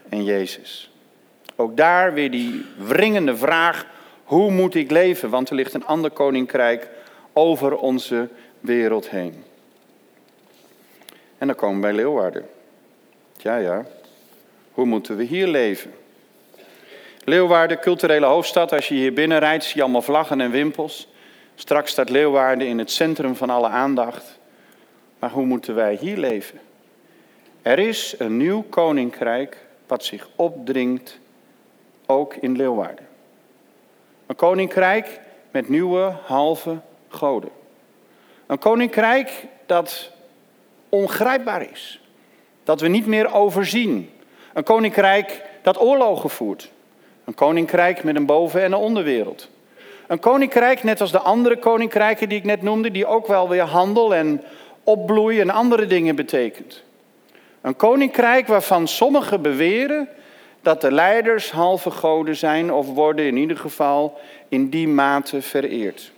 en 0.08 0.24
Jezus. 0.24 0.90
Ook 1.56 1.76
daar 1.76 2.12
weer 2.12 2.30
die 2.30 2.64
wringende 2.78 3.36
vraag, 3.36 3.86
hoe 4.24 4.50
moet 4.50 4.74
ik 4.74 4.90
leven? 4.90 5.30
Want 5.30 5.48
er 5.48 5.54
ligt 5.54 5.74
een 5.74 5.86
ander 5.86 6.10
koninkrijk 6.10 6.88
over 7.32 7.76
onze 7.76 8.28
wereld 8.60 9.10
heen. 9.10 9.44
En 11.38 11.46
dan 11.46 11.56
komen 11.56 11.76
we 11.76 11.82
bij 11.82 11.92
Leeuwarden. 11.92 12.46
Ja, 13.36 13.56
ja. 13.56 13.84
Hoe 14.72 14.84
moeten 14.84 15.16
we 15.16 15.24
hier 15.24 15.46
leven? 15.46 15.92
Leeuwarden, 17.24 17.80
culturele 17.80 18.26
hoofdstad. 18.26 18.72
Als 18.72 18.88
je 18.88 18.94
hier 18.94 19.12
binnen 19.12 19.38
rijdt, 19.38 19.64
zie 19.64 19.76
je 19.76 19.82
allemaal 19.82 20.02
vlaggen 20.02 20.40
en 20.40 20.50
wimpels. 20.50 21.08
Straks 21.54 21.90
staat 21.90 22.10
Leeuwarden 22.10 22.66
in 22.66 22.78
het 22.78 22.90
centrum 22.90 23.36
van 23.36 23.50
alle 23.50 23.68
aandacht. 23.68 24.38
Maar 25.18 25.30
hoe 25.30 25.44
moeten 25.44 25.74
wij 25.74 25.94
hier 25.94 26.16
leven? 26.16 26.60
Er 27.62 27.78
is 27.78 28.14
een 28.18 28.36
nieuw 28.36 28.62
koninkrijk 28.62 29.65
wat 29.86 30.04
zich 30.04 30.28
opdringt, 30.36 31.18
ook 32.06 32.34
in 32.34 32.56
Leeuwarden. 32.56 33.06
Een 34.26 34.36
koninkrijk 34.36 35.20
met 35.50 35.68
nieuwe 35.68 36.14
halve 36.24 36.78
goden. 37.08 37.50
Een 38.46 38.58
koninkrijk 38.58 39.46
dat 39.66 40.10
ongrijpbaar 40.88 41.70
is. 41.70 42.00
Dat 42.64 42.80
we 42.80 42.88
niet 42.88 43.06
meer 43.06 43.34
overzien. 43.34 44.10
Een 44.52 44.64
koninkrijk 44.64 45.42
dat 45.62 45.80
oorlogen 45.80 46.30
voert. 46.30 46.70
Een 47.24 47.34
koninkrijk 47.34 48.04
met 48.04 48.16
een 48.16 48.26
boven- 48.26 48.62
en 48.62 48.72
een 48.72 48.78
onderwereld. 48.78 49.48
Een 50.06 50.18
koninkrijk, 50.18 50.82
net 50.82 51.00
als 51.00 51.12
de 51.12 51.18
andere 51.18 51.58
koninkrijken 51.58 52.28
die 52.28 52.38
ik 52.38 52.44
net 52.44 52.62
noemde, 52.62 52.90
die 52.90 53.06
ook 53.06 53.26
wel 53.26 53.48
weer 53.48 53.62
handel 53.62 54.14
en 54.14 54.42
opbloei 54.84 55.40
en 55.40 55.50
andere 55.50 55.86
dingen 55.86 56.16
betekent. 56.16 56.82
Een 57.66 57.76
koninkrijk 57.76 58.46
waarvan 58.46 58.88
sommigen 58.88 59.42
beweren 59.42 60.08
dat 60.60 60.80
de 60.80 60.92
leiders 60.92 61.50
halve 61.50 61.90
goden 61.90 62.36
zijn 62.36 62.72
of 62.72 62.86
worden 62.86 63.26
in 63.26 63.36
ieder 63.36 63.56
geval 63.56 64.18
in 64.48 64.68
die 64.68 64.88
mate 64.88 65.42
vereerd. 65.42 66.12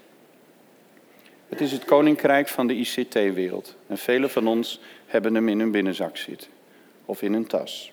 Het 1.48 1.60
is 1.60 1.72
het 1.72 1.84
koninkrijk 1.84 2.48
van 2.48 2.66
de 2.66 2.74
ICT-wereld. 2.74 3.76
En 3.86 3.98
velen 3.98 4.30
van 4.30 4.46
ons 4.46 4.80
hebben 5.06 5.34
hem 5.34 5.48
in 5.48 5.60
hun 5.60 5.70
binnenzak 5.70 6.16
zitten 6.16 6.50
of 7.04 7.22
in 7.22 7.32
hun 7.32 7.46
tas. 7.46 7.92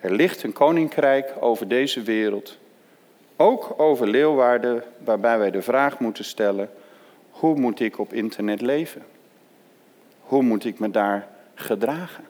Er 0.00 0.12
ligt 0.12 0.42
een 0.42 0.52
koninkrijk 0.52 1.34
over 1.40 1.68
deze 1.68 2.02
wereld, 2.02 2.58
ook 3.36 3.74
over 3.76 4.08
Leeuwarden, 4.08 4.82
waarbij 5.04 5.38
wij 5.38 5.50
de 5.50 5.62
vraag 5.62 5.98
moeten 5.98 6.24
stellen: 6.24 6.70
hoe 7.30 7.54
moet 7.54 7.80
ik 7.80 7.98
op 7.98 8.12
internet 8.12 8.60
leven? 8.60 9.02
Hoe 10.20 10.42
moet 10.42 10.64
ik 10.64 10.78
me 10.78 10.90
daar 10.90 11.34
gedragen? 11.56 12.24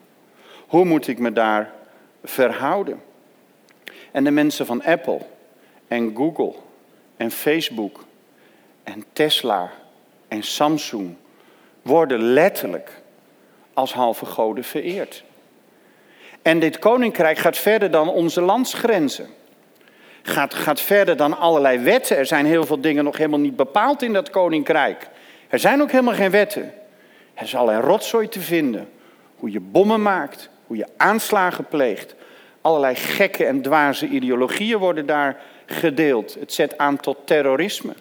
Hoe 0.66 0.84
moet 0.84 1.08
ik 1.08 1.18
me 1.18 1.32
daar 1.32 1.72
verhouden? 2.24 3.02
En 4.12 4.24
de 4.24 4.30
mensen 4.30 4.66
van 4.66 4.82
Apple 4.82 5.20
en 5.88 6.12
Google 6.16 6.54
en 7.16 7.30
Facebook 7.30 8.04
en 8.82 9.04
Tesla 9.12 9.70
en 10.28 10.42
Samsung 10.42 11.16
worden 11.82 12.22
letterlijk 12.22 13.02
als 13.74 13.92
halve 13.92 14.26
goden 14.26 14.64
vereerd. 14.64 15.24
En 16.42 16.58
dit 16.58 16.78
koninkrijk 16.78 17.38
gaat 17.38 17.56
verder 17.56 17.90
dan 17.90 18.08
onze 18.08 18.40
landsgrenzen. 18.40 19.28
Gaat, 20.22 20.54
gaat 20.54 20.80
verder 20.80 21.16
dan 21.16 21.38
allerlei 21.38 21.78
wetten. 21.78 22.16
Er 22.16 22.26
zijn 22.26 22.46
heel 22.46 22.66
veel 22.66 22.80
dingen 22.80 23.04
nog 23.04 23.16
helemaal 23.16 23.38
niet 23.38 23.56
bepaald 23.56 24.02
in 24.02 24.12
dat 24.12 24.30
koninkrijk. 24.30 25.08
Er 25.48 25.58
zijn 25.58 25.82
ook 25.82 25.90
helemaal 25.90 26.14
geen 26.14 26.30
wetten. 26.30 26.72
Er 27.34 27.42
is 27.42 27.54
allerlei 27.54 27.86
rotzooi 27.86 28.28
te 28.28 28.40
vinden. 28.40 28.88
Hoe 29.36 29.50
je 29.50 29.60
bommen 29.60 30.02
maakt, 30.02 30.50
hoe 30.66 30.76
je 30.76 30.86
aanslagen 30.96 31.64
pleegt. 31.64 32.14
Allerlei 32.60 32.94
gekke 32.94 33.44
en 33.44 33.62
dwaze 33.62 34.06
ideologieën 34.06 34.78
worden 34.78 35.06
daar 35.06 35.40
gedeeld. 35.66 36.34
Het 36.34 36.52
zet 36.52 36.78
aan 36.78 36.96
tot 36.96 37.16
terrorisme. 37.24 37.94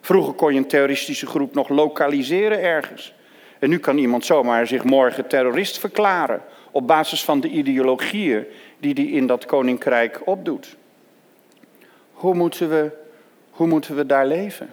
Vroeger 0.00 0.32
kon 0.32 0.52
je 0.52 0.58
een 0.58 0.66
terroristische 0.66 1.26
groep 1.26 1.54
nog 1.54 1.68
lokaliseren 1.68 2.62
ergens. 2.62 3.14
En 3.58 3.68
nu 3.68 3.78
kan 3.78 3.98
iemand 3.98 4.24
zomaar 4.24 4.66
zich 4.66 4.84
morgen 4.84 5.26
terrorist 5.26 5.78
verklaren 5.78 6.42
op 6.70 6.86
basis 6.86 7.24
van 7.24 7.40
de 7.40 7.48
ideologieën 7.48 8.46
die 8.78 8.94
hij 8.94 9.04
in 9.04 9.26
dat 9.26 9.46
koninkrijk 9.46 10.20
opdoet. 10.24 10.76
Hoe 12.12 12.34
moeten 12.34 12.68
we, 12.68 12.90
hoe 13.50 13.66
moeten 13.66 13.96
we 13.96 14.06
daar 14.06 14.26
leven? 14.26 14.70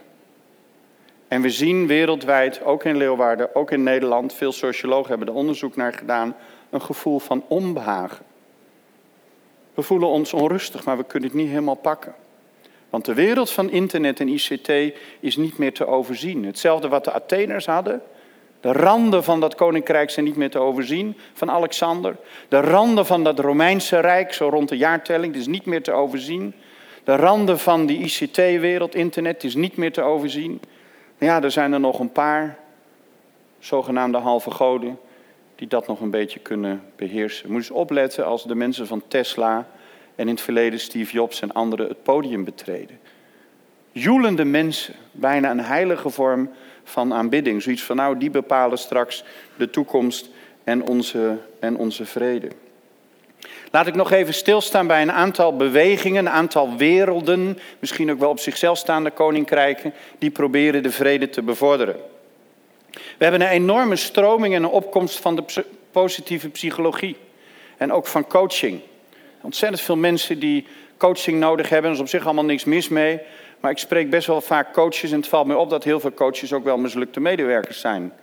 En 1.30 1.42
we 1.42 1.50
zien 1.50 1.88
wereldwijd, 1.88 2.64
ook 2.64 2.84
in 2.84 2.98
Leeuwarden, 2.98 3.56
ook 3.56 3.72
in 3.72 3.84
Nederland, 3.84 4.34
veel 4.34 4.52
sociologen 4.52 5.10
hebben 5.10 5.28
er 5.28 5.34
onderzoek 5.34 5.76
naar 5.76 5.94
gedaan, 5.94 6.36
een 6.70 6.82
gevoel 6.82 7.20
van 7.20 7.44
onbehagen. 7.48 8.26
We 9.74 9.82
voelen 9.82 10.08
ons 10.10 10.34
onrustig, 10.34 10.86
maar 10.86 10.98
we 10.98 11.04
kunnen 11.04 11.30
het 11.30 11.38
niet 11.38 11.50
helemaal 11.50 11.76
pakken. 11.76 12.16
Want 12.90 13.06
de 13.06 13.14
wereld 13.14 13.52
van 13.52 13.70
internet 13.70 14.20
en 14.20 14.28
ICT 14.28 14.70
is 15.20 15.38
niet 15.38 15.58
meer 15.58 15.74
te 15.74 15.86
overzien. 15.88 16.46
Hetzelfde 16.46 16.88
wat 16.88 17.04
de 17.04 17.12
Atheners 17.12 17.66
hadden. 17.66 18.02
De 18.60 18.72
randen 18.72 19.24
van 19.24 19.40
dat 19.40 19.56
koninkrijk 19.56 20.10
zijn 20.10 20.26
niet 20.26 20.36
meer 20.36 20.50
te 20.50 20.60
overzien 20.60 21.18
van 21.34 21.52
Alexander. 21.52 22.16
De 22.48 22.62
randen 22.62 23.06
van 23.06 23.24
dat 23.24 23.40
Romeinse 23.40 24.00
rijk, 24.00 24.34
zo 24.34 24.50
rond 24.50 24.70
de 24.70 24.78
jaartelling, 24.78 25.36
is 25.36 25.48
niet 25.48 25.66
meer 25.66 25.84
te 25.84 25.92
overzien. 25.92 26.54
De 27.04 27.16
randen 27.16 27.60
van 27.60 27.86
die 27.86 28.00
ICT-wereld, 28.00 28.96
internet, 28.96 29.44
is 29.44 29.56
niet 29.56 29.78
meer 29.78 29.92
te 29.92 30.02
overzien. 30.02 30.62
Ja, 31.20 31.44
er 31.44 31.52
zijn 31.52 31.74
er 31.74 31.80
nog 31.80 32.00
een 32.00 32.12
paar 32.12 32.58
zogenaamde 33.60 34.18
halve 34.18 34.52
goden 34.52 35.00
die 35.56 35.68
dat 35.68 35.88
nog 35.88 36.02
een 36.02 36.10
beetje 36.10 36.40
kunnen 36.40 36.84
beheersen. 36.96 37.48
Moet 37.48 37.58
eens 37.58 37.72
opletten 37.72 38.26
als 38.26 38.44
de 38.44 38.56
mensen 38.56 38.88
van 38.88 39.04
Tesla 39.08 39.68
en 40.16 40.28
in 40.28 40.34
het 40.34 40.42
verleden 40.42 40.80
Steve 40.80 41.14
Jobs 41.14 41.42
en 41.42 41.52
anderen 41.52 41.88
het 41.88 42.04
podium 42.04 42.44
betreden. 42.44 43.00
Joelende 43.92 44.46
mensen, 44.46 44.96
bijna 45.12 45.52
een 45.52 45.60
heilige 45.60 46.10
vorm 46.10 46.50
van 46.84 47.14
aanbidding. 47.14 47.62
Zoiets 47.62 47.84
van 47.84 47.96
nou, 47.96 48.18
die 48.18 48.30
bepalen 48.30 48.78
straks 48.78 49.24
de 49.58 49.70
toekomst 49.70 50.30
en 50.64 50.84
onze, 50.84 51.38
en 51.60 51.78
onze 51.78 52.06
vrede. 52.06 52.48
Laat 53.72 53.88
ik 53.88 53.96
nog 53.96 54.12
even 54.12 54.34
stilstaan 54.34 54.88
bij 54.88 55.02
een 55.02 55.12
aantal 55.12 55.56
bewegingen, 55.56 56.26
een 56.26 56.32
aantal 56.32 56.78
werelden, 56.78 57.60
misschien 57.80 58.12
ook 58.12 58.20
wel 58.20 58.30
op 58.30 58.40
zichzelf 58.40 58.78
staande 58.78 59.12
koninkrijken, 59.12 59.94
die 60.18 60.30
proberen 60.30 60.84
de 60.84 60.92
vrede 60.92 61.30
te 61.30 61.42
bevorderen. 61.42 61.96
We 62.92 63.24
hebben 63.26 63.42
een 63.42 63.48
enorme 63.48 63.96
stroming 63.96 64.56
en 64.56 64.64
een 64.64 64.70
opkomst 64.70 65.20
van 65.20 65.36
de 65.36 65.66
positieve 65.92 66.50
psychologie 66.50 67.16
en 67.78 67.92
ook 67.92 68.08
van 68.08 68.28
coaching. 68.28 68.80
Ontzettend 69.42 69.82
veel 69.82 69.98
mensen 69.98 70.40
die 70.40 70.68
coaching 70.98 71.40
nodig 71.40 71.70
hebben, 71.70 71.90
er 71.90 71.96
is 71.96 72.02
op 72.02 72.10
zich 72.10 72.26
allemaal 72.26 72.46
niks 72.46 72.64
mis 72.64 72.88
mee. 72.88 73.20
Maar 73.60 73.72
ik 73.72 73.78
spreek 73.78 74.10
best 74.10 74.28
wel 74.28 74.42
vaak 74.42 74.74
coaches 74.74 75.12
en 75.12 75.18
het 75.18 75.28
valt 75.28 75.48
me 75.48 75.58
op 75.58 75.70
dat 75.70 75.84
heel 75.84 76.00
veel 76.00 76.14
coaches 76.14 76.54
ook 76.54 76.64
wel 76.64 76.78
mislukte 76.78 77.20
medewerkers 77.20 77.80
zijn. 77.80 78.14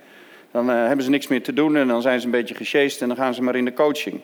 Dan 0.50 0.70
uh, 0.70 0.86
hebben 0.86 1.04
ze 1.04 1.10
niks 1.10 1.26
meer 1.26 1.42
te 1.42 1.52
doen 1.52 1.76
en 1.76 1.88
dan 1.88 2.02
zijn 2.02 2.20
ze 2.20 2.24
een 2.24 2.32
beetje 2.32 2.54
gesjeest 2.54 3.02
en 3.02 3.08
dan 3.08 3.16
gaan 3.16 3.34
ze 3.34 3.42
maar 3.42 3.56
in 3.56 3.64
de 3.64 3.72
coaching. 3.72 4.20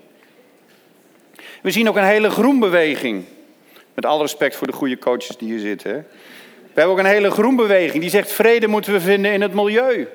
We 1.63 1.71
zien 1.71 1.89
ook 1.89 1.97
een 1.97 2.05
hele 2.05 2.31
groenbeweging. 2.31 3.25
Met 3.95 4.07
alle 4.07 4.23
respect 4.23 4.57
voor 4.57 4.67
de 4.67 4.73
goede 4.73 4.99
coaches 4.99 5.37
die 5.37 5.49
hier 5.49 5.59
zitten. 5.59 5.93
We 6.63 6.81
hebben 6.81 6.93
ook 6.93 6.99
een 6.99 7.13
hele 7.13 7.31
groenbeweging 7.31 8.01
die 8.01 8.11
zegt 8.11 8.33
vrede 8.33 8.67
moeten 8.67 8.93
we 8.93 9.01
vinden 9.01 9.33
in 9.33 9.41
het 9.41 9.55
milieu. 9.55 10.09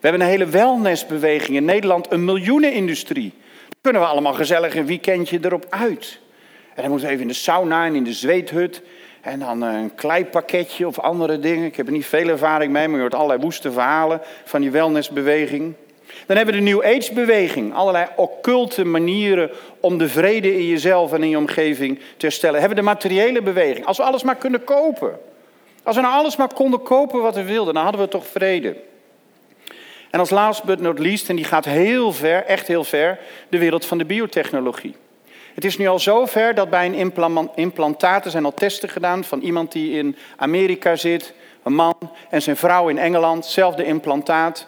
We 0.00 0.10
hebben 0.10 0.20
een 0.20 0.26
hele 0.26 0.46
wellnessbeweging 0.46 1.56
in 1.56 1.64
Nederland, 1.64 2.12
een 2.12 2.24
miljoenenindustrie. 2.24 3.32
Kunnen 3.80 4.02
we 4.02 4.08
allemaal 4.08 4.34
gezellig 4.34 4.76
een 4.76 4.86
weekendje 4.86 5.38
erop 5.42 5.66
uit. 5.68 6.18
En 6.74 6.82
dan 6.82 6.90
moeten 6.90 7.06
we 7.06 7.12
even 7.12 7.26
in 7.26 7.32
de 7.32 7.38
sauna 7.38 7.86
en 7.86 7.94
in 7.94 8.04
de 8.04 8.12
zweethut. 8.12 8.82
En 9.20 9.38
dan 9.38 9.64
eh, 9.64 9.72
een 9.72 9.94
kleipakketje 9.94 10.86
of 10.86 10.98
andere 10.98 11.38
dingen. 11.38 11.64
Ik 11.64 11.76
heb 11.76 11.86
er 11.86 11.92
niet 11.92 12.06
veel 12.06 12.28
ervaring 12.28 12.72
mee, 12.72 12.86
maar 12.86 12.96
je 12.96 13.00
hoort 13.00 13.14
allerlei 13.14 13.40
woeste 13.40 13.72
verhalen 13.72 14.20
van 14.44 14.60
die 14.60 14.70
wellnessbeweging. 14.70 15.74
Dan 16.26 16.36
hebben 16.36 16.54
we 16.54 16.60
de 16.60 16.70
New 16.70 16.84
Age-beweging. 16.84 17.74
Allerlei 17.74 18.06
occulte 18.16 18.84
manieren 18.84 19.50
om 19.80 19.98
de 19.98 20.08
vrede 20.08 20.54
in 20.54 20.66
jezelf 20.66 21.12
en 21.12 21.22
in 21.22 21.28
je 21.28 21.38
omgeving 21.38 21.98
te 21.98 22.26
herstellen. 22.26 22.60
Hebben 22.60 22.76
we 22.76 22.84
de 22.84 22.90
materiële 22.90 23.42
beweging. 23.42 23.86
Als 23.86 23.96
we 23.96 24.02
alles 24.02 24.22
maar 24.22 24.36
kunnen 24.36 24.64
kopen. 24.64 25.18
Als 25.82 25.96
we 25.96 26.02
nou 26.02 26.14
alles 26.14 26.36
maar 26.36 26.54
konden 26.54 26.82
kopen 26.82 27.22
wat 27.22 27.34
we 27.34 27.42
wilden, 27.42 27.74
dan 27.74 27.82
hadden 27.82 28.00
we 28.00 28.08
toch 28.08 28.26
vrede. 28.26 28.76
En 30.10 30.20
als 30.20 30.30
last 30.30 30.64
but 30.64 30.80
not 30.80 30.98
least, 30.98 31.28
en 31.28 31.36
die 31.36 31.44
gaat 31.44 31.64
heel 31.64 32.12
ver, 32.12 32.44
echt 32.44 32.66
heel 32.66 32.84
ver, 32.84 33.18
de 33.48 33.58
wereld 33.58 33.86
van 33.86 33.98
de 33.98 34.04
biotechnologie. 34.04 34.94
Het 35.54 35.64
is 35.64 35.78
nu 35.78 35.86
al 35.86 35.98
zover 35.98 36.54
dat 36.54 36.70
bij 36.70 36.86
een 36.86 37.50
implantaat, 37.54 38.24
er 38.24 38.30
zijn 38.30 38.44
al 38.44 38.54
testen 38.54 38.88
gedaan 38.88 39.24
van 39.24 39.40
iemand 39.40 39.72
die 39.72 39.98
in 39.98 40.16
Amerika 40.36 40.96
zit, 40.96 41.34
een 41.62 41.74
man 41.74 41.94
en 42.30 42.42
zijn 42.42 42.56
vrouw 42.56 42.88
in 42.88 42.98
Engeland, 42.98 43.44
hetzelfde 43.44 43.84
implantaat. 43.84 44.66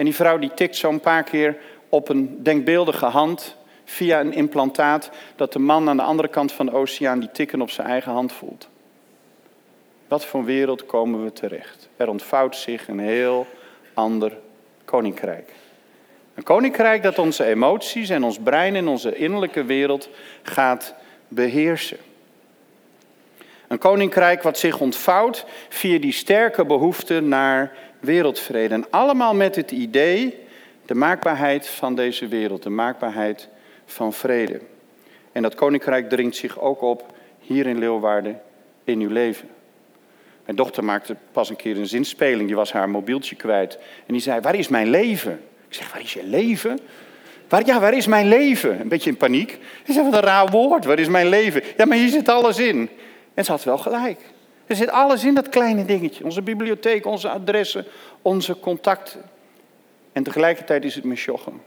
En 0.00 0.06
die 0.06 0.14
vrouw 0.14 0.38
die 0.38 0.54
tikt 0.54 0.76
zo'n 0.76 1.00
paar 1.00 1.22
keer 1.22 1.56
op 1.88 2.08
een 2.08 2.42
denkbeeldige 2.42 3.06
hand 3.06 3.56
via 3.84 4.20
een 4.20 4.32
implantaat, 4.32 5.10
dat 5.36 5.52
de 5.52 5.58
man 5.58 5.88
aan 5.88 5.96
de 5.96 6.02
andere 6.02 6.28
kant 6.28 6.52
van 6.52 6.66
de 6.66 6.72
oceaan 6.72 7.20
die 7.20 7.30
tikken 7.32 7.60
op 7.60 7.70
zijn 7.70 7.86
eigen 7.86 8.12
hand 8.12 8.32
voelt. 8.32 8.68
Wat 10.08 10.24
voor 10.24 10.44
wereld 10.44 10.86
komen 10.86 11.24
we 11.24 11.32
terecht? 11.32 11.88
Er 11.96 12.08
ontvouwt 12.08 12.56
zich 12.56 12.88
een 12.88 12.98
heel 12.98 13.46
ander 13.94 14.38
koninkrijk. 14.84 15.52
Een 16.34 16.42
koninkrijk 16.42 17.02
dat 17.02 17.18
onze 17.18 17.44
emoties 17.44 18.08
en 18.08 18.24
ons 18.24 18.38
brein 18.38 18.76
en 18.76 18.88
onze 18.88 19.16
innerlijke 19.16 19.64
wereld 19.64 20.08
gaat 20.42 20.94
beheersen. 21.28 21.98
Een 23.68 23.78
koninkrijk 23.78 24.42
wat 24.42 24.58
zich 24.58 24.80
ontvouwt 24.80 25.44
via 25.68 25.98
die 25.98 26.12
sterke 26.12 26.64
behoefte 26.64 27.20
naar 27.20 27.72
wereldvrede. 28.00 28.74
En 28.74 28.90
allemaal 28.90 29.34
met 29.34 29.56
het 29.56 29.70
idee, 29.70 30.38
de 30.86 30.94
maakbaarheid 30.94 31.68
van 31.68 31.94
deze 31.94 32.28
wereld, 32.28 32.62
de 32.62 32.70
maakbaarheid 32.70 33.48
van 33.84 34.12
vrede. 34.12 34.60
En 35.32 35.42
dat 35.42 35.54
koninkrijk 35.54 36.08
dringt 36.08 36.36
zich 36.36 36.60
ook 36.60 36.82
op 36.82 37.14
hier 37.40 37.66
in 37.66 37.78
Leeuwarden 37.78 38.40
in 38.84 39.00
uw 39.00 39.10
leven. 39.10 39.48
Mijn 40.44 40.56
dochter 40.56 40.84
maakte 40.84 41.16
pas 41.32 41.50
een 41.50 41.56
keer 41.56 41.76
een 41.76 41.86
zinspeling, 41.86 42.46
die 42.46 42.56
was 42.56 42.72
haar 42.72 42.90
mobieltje 42.90 43.36
kwijt. 43.36 43.78
En 44.06 44.12
die 44.12 44.22
zei, 44.22 44.40
waar 44.40 44.54
is 44.54 44.68
mijn 44.68 44.90
leven? 44.90 45.40
Ik 45.68 45.74
zeg, 45.74 45.92
waar 45.92 46.02
is 46.02 46.12
je 46.12 46.24
leven? 46.24 46.78
Waar, 47.48 47.66
ja, 47.66 47.80
waar 47.80 47.94
is 47.94 48.06
mijn 48.06 48.28
leven? 48.28 48.80
Een 48.80 48.88
beetje 48.88 49.10
in 49.10 49.16
paniek. 49.16 49.50
Ik 49.84 49.94
zeg, 49.94 50.04
wat 50.04 50.14
een 50.14 50.20
raar 50.20 50.48
woord, 50.48 50.84
waar 50.84 50.98
is 50.98 51.08
mijn 51.08 51.28
leven? 51.28 51.62
Ja, 51.76 51.84
maar 51.84 51.96
hier 51.96 52.08
zit 52.08 52.28
alles 52.28 52.58
in. 52.58 52.88
En 53.34 53.44
ze 53.44 53.50
had 53.50 53.64
wel 53.64 53.78
gelijk. 53.78 54.20
Er 54.70 54.76
zit 54.76 54.90
alles 54.90 55.24
in 55.24 55.34
dat 55.34 55.48
kleine 55.48 55.84
dingetje. 55.84 56.24
Onze 56.24 56.42
bibliotheek, 56.42 57.06
onze 57.06 57.28
adressen, 57.28 57.84
onze 58.22 58.60
contacten. 58.60 59.20
En 60.12 60.22
tegelijkertijd 60.22 60.84
is 60.84 60.94
het 60.94 61.04
mesjochem. 61.04 61.62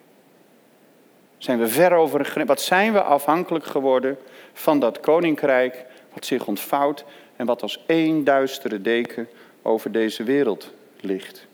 Zijn 1.38 1.60
we 1.60 1.68
ver 1.68 1.94
over? 1.94 2.46
Wat 2.46 2.62
zijn 2.62 2.94
we 2.94 3.02
afhankelijk 3.02 3.66
geworden 3.66 4.18
van 4.54 4.80
dat 4.80 5.00
koninkrijk 5.00 5.86
wat 6.14 6.26
zich 6.26 6.48
ontvouwt 6.48 7.06
en 7.36 7.46
wat 7.46 7.62
als 7.62 7.84
één 7.86 8.24
duistere 8.24 8.82
deken 8.82 9.30
over 9.62 9.92
deze 9.92 10.24
wereld 10.24 10.74
ligt? 11.00 11.46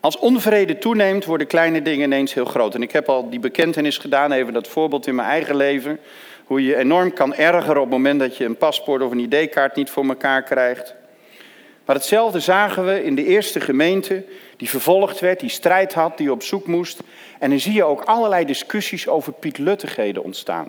Als 0.00 0.18
onvrede 0.18 0.78
toeneemt, 0.78 1.24
worden 1.24 1.46
kleine 1.46 1.82
dingen 1.82 2.04
ineens 2.04 2.34
heel 2.34 2.44
groot. 2.44 2.74
En 2.74 2.82
ik 2.82 2.92
heb 2.92 3.08
al 3.08 3.30
die 3.30 3.40
bekentenis 3.40 3.98
gedaan, 3.98 4.32
even 4.32 4.52
dat 4.52 4.68
voorbeeld 4.68 5.06
in 5.06 5.14
mijn 5.14 5.28
eigen 5.28 5.56
leven. 5.56 5.98
Hoe 6.46 6.64
je 6.64 6.76
enorm 6.76 7.12
kan 7.12 7.34
ergeren 7.34 7.76
op 7.76 7.82
het 7.82 7.90
moment 7.90 8.20
dat 8.20 8.36
je 8.36 8.44
een 8.44 8.56
paspoort 8.56 9.02
of 9.02 9.10
een 9.10 9.32
ID-kaart 9.32 9.76
niet 9.76 9.90
voor 9.90 10.04
elkaar 10.04 10.42
krijgt. 10.42 10.94
Maar 11.84 11.96
hetzelfde 11.96 12.40
zagen 12.40 12.86
we 12.86 13.04
in 13.04 13.14
de 13.14 13.24
eerste 13.24 13.60
gemeente, 13.60 14.24
die 14.56 14.68
vervolgd 14.68 15.20
werd, 15.20 15.40
die 15.40 15.48
strijd 15.48 15.94
had, 15.94 16.18
die 16.18 16.30
op 16.30 16.42
zoek 16.42 16.66
moest. 16.66 17.02
En 17.38 17.50
dan 17.50 17.60
zie 17.60 17.72
je 17.72 17.84
ook 17.84 18.02
allerlei 18.02 18.44
discussies 18.44 19.08
over 19.08 19.32
pietluttigheden 19.32 20.22
ontstaan. 20.22 20.68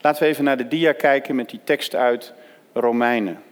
Laten 0.00 0.22
we 0.22 0.28
even 0.28 0.44
naar 0.44 0.56
de 0.56 0.68
dia 0.68 0.92
kijken 0.92 1.36
met 1.36 1.50
die 1.50 1.60
tekst 1.64 1.94
uit 1.94 2.32
Romeinen. 2.72 3.42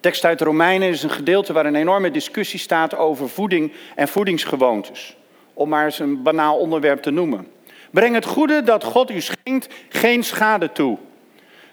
tekst 0.00 0.24
uit 0.24 0.40
Romeinen 0.40 0.88
is 0.88 1.02
een 1.02 1.10
gedeelte 1.10 1.52
waar 1.52 1.66
een 1.66 1.74
enorme 1.74 2.10
discussie 2.10 2.58
staat 2.58 2.96
over 2.96 3.28
voeding 3.28 3.72
en 3.94 4.08
voedingsgewoontes. 4.08 5.16
Om 5.54 5.68
maar 5.68 5.84
eens 5.84 5.98
een 5.98 6.22
banaal 6.22 6.58
onderwerp 6.58 7.02
te 7.02 7.10
noemen. 7.10 7.53
Breng 7.94 8.14
het 8.14 8.24
goede 8.24 8.62
dat 8.62 8.84
God 8.84 9.10
u 9.10 9.20
schenkt 9.20 9.68
geen 9.88 10.24
schade 10.24 10.72
toe. 10.72 10.98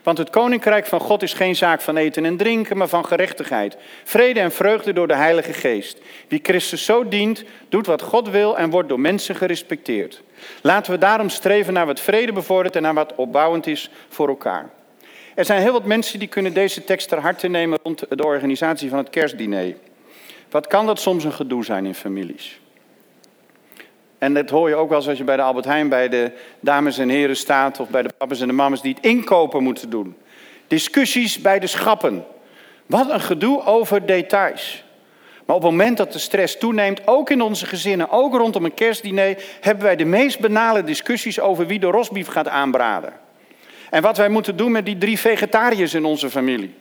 Want 0.03 0.17
het 0.17 0.29
koninkrijk 0.29 0.85
van 0.85 0.99
God 0.99 1.23
is 1.23 1.33
geen 1.33 1.55
zaak 1.55 1.81
van 1.81 1.97
eten 1.97 2.25
en 2.25 2.37
drinken, 2.37 2.77
maar 2.77 2.87
van 2.87 3.05
gerechtigheid. 3.05 3.77
Vrede 4.03 4.39
en 4.39 4.51
vreugde 4.51 4.93
door 4.93 5.07
de 5.07 5.15
Heilige 5.15 5.53
Geest. 5.53 5.97
Wie 6.27 6.39
Christus 6.43 6.85
zo 6.85 7.07
dient, 7.07 7.43
doet 7.69 7.85
wat 7.85 8.01
God 8.01 8.29
wil 8.29 8.57
en 8.57 8.69
wordt 8.69 8.89
door 8.89 8.99
mensen 8.99 9.35
gerespecteerd. 9.35 10.21
Laten 10.61 10.91
we 10.91 10.97
daarom 10.97 11.29
streven 11.29 11.73
naar 11.73 11.85
wat 11.85 11.99
vrede 11.99 12.33
bevordert 12.33 12.75
en 12.75 12.81
naar 12.81 12.93
wat 12.93 13.15
opbouwend 13.15 13.67
is 13.67 13.89
voor 14.09 14.27
elkaar. 14.27 14.69
Er 15.35 15.45
zijn 15.45 15.61
heel 15.61 15.73
wat 15.73 15.85
mensen 15.85 16.19
die 16.19 16.27
kunnen 16.27 16.53
deze 16.53 16.83
tekst 16.83 17.09
ter 17.09 17.19
harte 17.19 17.47
nemen 17.47 17.79
rond 17.83 18.03
de 18.09 18.25
organisatie 18.25 18.89
van 18.89 18.97
het 18.97 19.09
kerstdiner. 19.09 19.75
Wat 20.49 20.67
kan 20.67 20.85
dat 20.85 20.99
soms 20.99 21.23
een 21.23 21.33
gedoe 21.33 21.65
zijn 21.65 21.85
in 21.85 21.95
families? 21.95 22.60
En 24.21 24.33
dat 24.33 24.49
hoor 24.49 24.69
je 24.69 24.75
ook 24.75 24.89
wel 24.89 24.97
eens 24.97 25.07
als 25.07 25.17
je 25.17 25.23
bij 25.23 25.35
de 25.35 25.41
Albert 25.41 25.65
Heijn 25.65 25.89
bij 25.89 26.09
de 26.09 26.31
dames 26.59 26.97
en 26.97 27.09
heren 27.09 27.35
staat 27.35 27.79
of 27.79 27.89
bij 27.89 28.01
de 28.01 28.09
papa's 28.17 28.41
en 28.41 28.47
de 28.47 28.53
mamas 28.53 28.81
die 28.81 28.93
het 28.93 29.05
inkopen 29.05 29.63
moeten 29.63 29.89
doen. 29.89 30.15
Discussies 30.67 31.41
bij 31.41 31.59
de 31.59 31.67
schappen. 31.67 32.25
Wat 32.85 33.09
een 33.09 33.21
gedoe 33.21 33.65
over 33.65 34.05
details. 34.05 34.83
Maar 35.45 35.55
op 35.55 35.61
het 35.61 35.71
moment 35.71 35.97
dat 35.97 36.13
de 36.13 36.19
stress 36.19 36.57
toeneemt, 36.57 37.07
ook 37.07 37.29
in 37.29 37.41
onze 37.41 37.65
gezinnen, 37.65 38.09
ook 38.09 38.33
rondom 38.33 38.65
een 38.65 38.73
kerstdiner, 38.73 39.43
hebben 39.61 39.83
wij 39.83 39.95
de 39.95 40.05
meest 40.05 40.39
banale 40.39 40.83
discussies 40.83 41.39
over 41.39 41.67
wie 41.67 41.79
de 41.79 41.87
rosbief 41.87 42.27
gaat 42.27 42.47
aanbraden. 42.47 43.13
En 43.89 44.01
wat 44.01 44.17
wij 44.17 44.29
moeten 44.29 44.55
doen 44.55 44.71
met 44.71 44.85
die 44.85 44.97
drie 44.97 45.19
vegetariërs 45.19 45.93
in 45.93 46.05
onze 46.05 46.29
familie. 46.29 46.75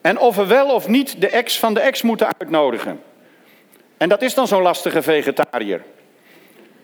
En 0.00 0.18
of 0.18 0.36
we 0.36 0.46
wel 0.46 0.74
of 0.74 0.88
niet 0.88 1.20
de 1.20 1.28
ex 1.28 1.58
van 1.58 1.74
de 1.74 1.80
ex 1.80 2.02
moeten 2.02 2.32
uitnodigen. 2.38 3.02
En 3.96 4.08
dat 4.08 4.22
is 4.22 4.34
dan 4.34 4.46
zo'n 4.46 4.62
lastige 4.62 5.02
vegetariër. 5.02 5.82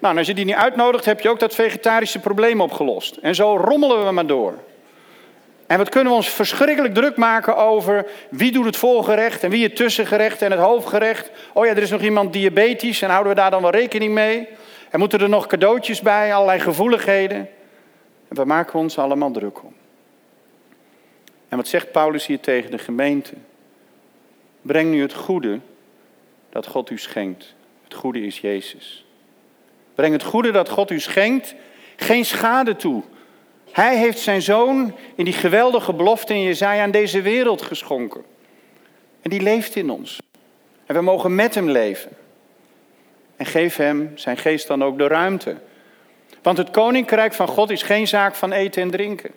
Nou, 0.07 0.19
als 0.19 0.27
je 0.27 0.35
die 0.35 0.45
niet 0.45 0.55
uitnodigt, 0.55 1.05
heb 1.05 1.21
je 1.21 1.29
ook 1.29 1.38
dat 1.38 1.55
vegetarische 1.55 2.19
probleem 2.19 2.61
opgelost. 2.61 3.16
En 3.16 3.35
zo 3.35 3.57
rommelen 3.57 4.05
we 4.07 4.12
maar 4.12 4.27
door. 4.27 4.55
En 5.66 5.79
wat 5.79 5.88
kunnen 5.88 6.11
we 6.11 6.19
ons 6.19 6.29
verschrikkelijk 6.29 6.95
druk 6.95 7.16
maken 7.16 7.57
over 7.57 8.07
wie 8.31 8.53
doet 8.53 8.64
het 8.64 8.77
voorgerecht 8.77 9.42
en 9.42 9.51
wie 9.51 9.62
het 9.62 9.77
tussengerecht 9.77 10.42
en 10.42 10.51
het 10.51 10.61
hoofdgerecht. 10.61 11.31
Oh 11.53 11.66
ja, 11.66 11.71
er 11.71 11.83
is 11.83 11.90
nog 11.90 12.01
iemand 12.01 12.33
diabetisch 12.33 13.03
en 13.03 13.11
houden 13.11 13.33
we 13.33 13.38
daar 13.38 13.51
dan 13.51 13.62
wel 13.62 13.71
rekening 13.71 14.12
mee? 14.12 14.49
En 14.90 14.99
moeten 14.99 15.21
er 15.21 15.29
nog 15.29 15.47
cadeautjes 15.47 16.01
bij, 16.01 16.35
allerlei 16.35 16.61
gevoeligheden. 16.61 17.49
En 18.29 18.37
we 18.37 18.45
maken 18.45 18.79
ons 18.79 18.99
allemaal 18.99 19.31
druk 19.31 19.62
om. 19.62 19.75
En 21.49 21.57
wat 21.57 21.69
zegt 21.69 21.92
Paulus 21.92 22.27
hier 22.27 22.40
tegen 22.40 22.71
de 22.71 22.79
gemeente? 22.79 23.35
Breng 24.62 24.90
nu 24.90 25.03
het 25.03 25.14
goede 25.14 25.61
dat 26.51 26.66
God 26.66 26.90
u 26.90 26.99
schenkt. 26.99 27.55
Het 27.85 27.95
goede 27.95 28.21
is 28.21 28.40
Jezus. 28.40 29.06
Breng 29.97 30.13
het 30.13 30.23
goede 30.23 30.51
dat 30.51 30.69
God 30.69 30.91
u 30.91 31.01
schenkt 31.01 31.55
geen 31.97 32.25
schade 32.25 32.77
toe. 32.77 33.03
Hij 33.71 33.97
heeft 33.97 34.19
zijn 34.19 34.43
zoon 34.43 34.95
in 35.15 35.25
die 35.25 35.35
geweldige 35.35 35.93
belofte 35.93 36.35
in 36.35 36.43
Jezaja 36.43 36.83
aan 36.83 36.91
deze 36.91 37.23
wereld 37.23 37.63
geschonken. 37.63 38.25
En 39.23 39.31
die 39.31 39.41
leeft 39.41 39.77
in 39.77 39.91
ons. 39.91 40.23
En 40.87 40.95
we 40.95 41.01
mogen 41.01 41.35
met 41.35 41.55
hem 41.55 41.71
leven. 41.71 42.11
En 43.37 43.47
geef 43.47 43.77
hem 43.77 44.13
zijn 44.15 44.37
geest 44.37 44.67
dan 44.67 44.85
ook 44.85 44.99
de 44.99 45.07
ruimte. 45.07 45.57
Want 46.43 46.59
het 46.59 46.71
koninkrijk 46.71 47.35
van 47.35 47.49
God 47.49 47.71
is 47.71 47.83
geen 47.83 48.09
zaak 48.09 48.35
van 48.35 48.53
eten 48.53 48.83
en 48.83 48.91
drinken. 48.91 49.31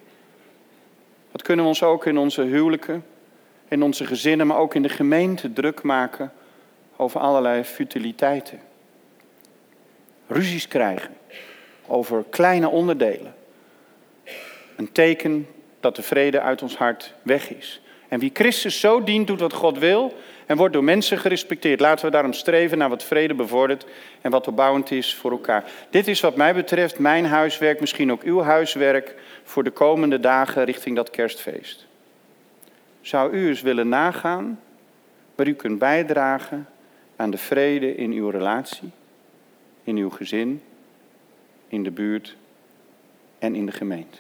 Dat 1.32 1.41
kunnen 1.41 1.65
we 1.65 1.72
ons 1.72 1.84
ook 1.84 2.06
in 2.06 2.17
onze 2.17 2.41
huwelijken, 2.41 3.06
in 3.67 3.84
onze 3.84 4.06
gezinnen, 4.06 4.48
maar 4.48 4.58
ook 4.58 4.76
in 4.76 4.82
de 4.82 4.89
gemeente 4.89 5.54
druk 5.54 5.82
maken 5.82 6.32
over 6.95 7.19
allerlei 7.19 7.63
futiliteiten 7.63 8.68
ruzies 10.29 10.67
krijgen 10.67 11.17
over 11.87 12.23
kleine 12.29 12.69
onderdelen. 12.69 13.35
Een 14.75 14.91
teken 14.91 15.47
dat 15.79 15.95
de 15.95 16.01
vrede 16.01 16.41
uit 16.41 16.61
ons 16.61 16.77
hart 16.77 17.13
weg 17.21 17.49
is. 17.49 17.81
En 18.07 18.19
wie 18.19 18.31
Christus 18.33 18.79
zo 18.79 19.03
dient, 19.03 19.27
doet 19.27 19.39
wat 19.39 19.53
God 19.53 19.77
wil 19.77 20.13
en 20.45 20.57
wordt 20.57 20.73
door 20.73 20.83
mensen 20.83 21.17
gerespecteerd. 21.17 21.79
Laten 21.79 22.05
we 22.05 22.11
daarom 22.11 22.33
streven 22.33 22.77
naar 22.77 22.89
wat 22.89 23.03
vrede 23.03 23.33
bevordert 23.33 23.85
en 24.21 24.31
wat 24.31 24.47
opbouwend 24.47 24.91
is 24.91 25.15
voor 25.15 25.31
elkaar. 25.31 25.63
Dit 25.89 26.07
is 26.07 26.19
wat 26.19 26.35
mij 26.35 26.53
betreft 26.53 26.99
mijn 26.99 27.25
huiswerk, 27.25 27.79
misschien 27.79 28.11
ook 28.11 28.23
uw 28.23 28.41
huiswerk 28.41 29.15
voor 29.43 29.63
de 29.63 29.71
komende 29.71 30.19
dagen 30.19 30.63
richting 30.63 30.95
dat 30.95 31.09
kerstfeest. 31.09 31.85
Zou 33.01 33.31
u 33.31 33.47
eens 33.47 33.61
willen 33.61 33.89
nagaan 33.89 34.59
waar 35.35 35.47
u 35.47 35.53
kunt 35.53 35.79
bijdragen 35.79 36.67
aan 37.15 37.31
de 37.31 37.37
vrede 37.37 37.95
in 37.95 38.11
uw 38.11 38.29
relatie? 38.29 38.91
In 39.89 39.97
uw 39.97 40.10
gezin, 40.10 40.62
in 41.67 41.84
de 41.84 41.91
buurt 41.91 42.36
en 43.39 43.56
in 43.56 43.65
de 43.65 43.71
gemeente. 43.71 44.17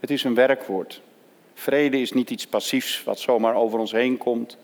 Het 0.00 0.10
is 0.10 0.24
een 0.24 0.34
werkwoord. 0.34 1.02
Vrede 1.54 2.00
is 2.00 2.12
niet 2.12 2.30
iets 2.30 2.46
passiefs 2.46 3.04
wat 3.04 3.20
zomaar 3.20 3.54
over 3.54 3.78
ons 3.78 3.92
heen 3.92 4.16
komt. 4.16 4.56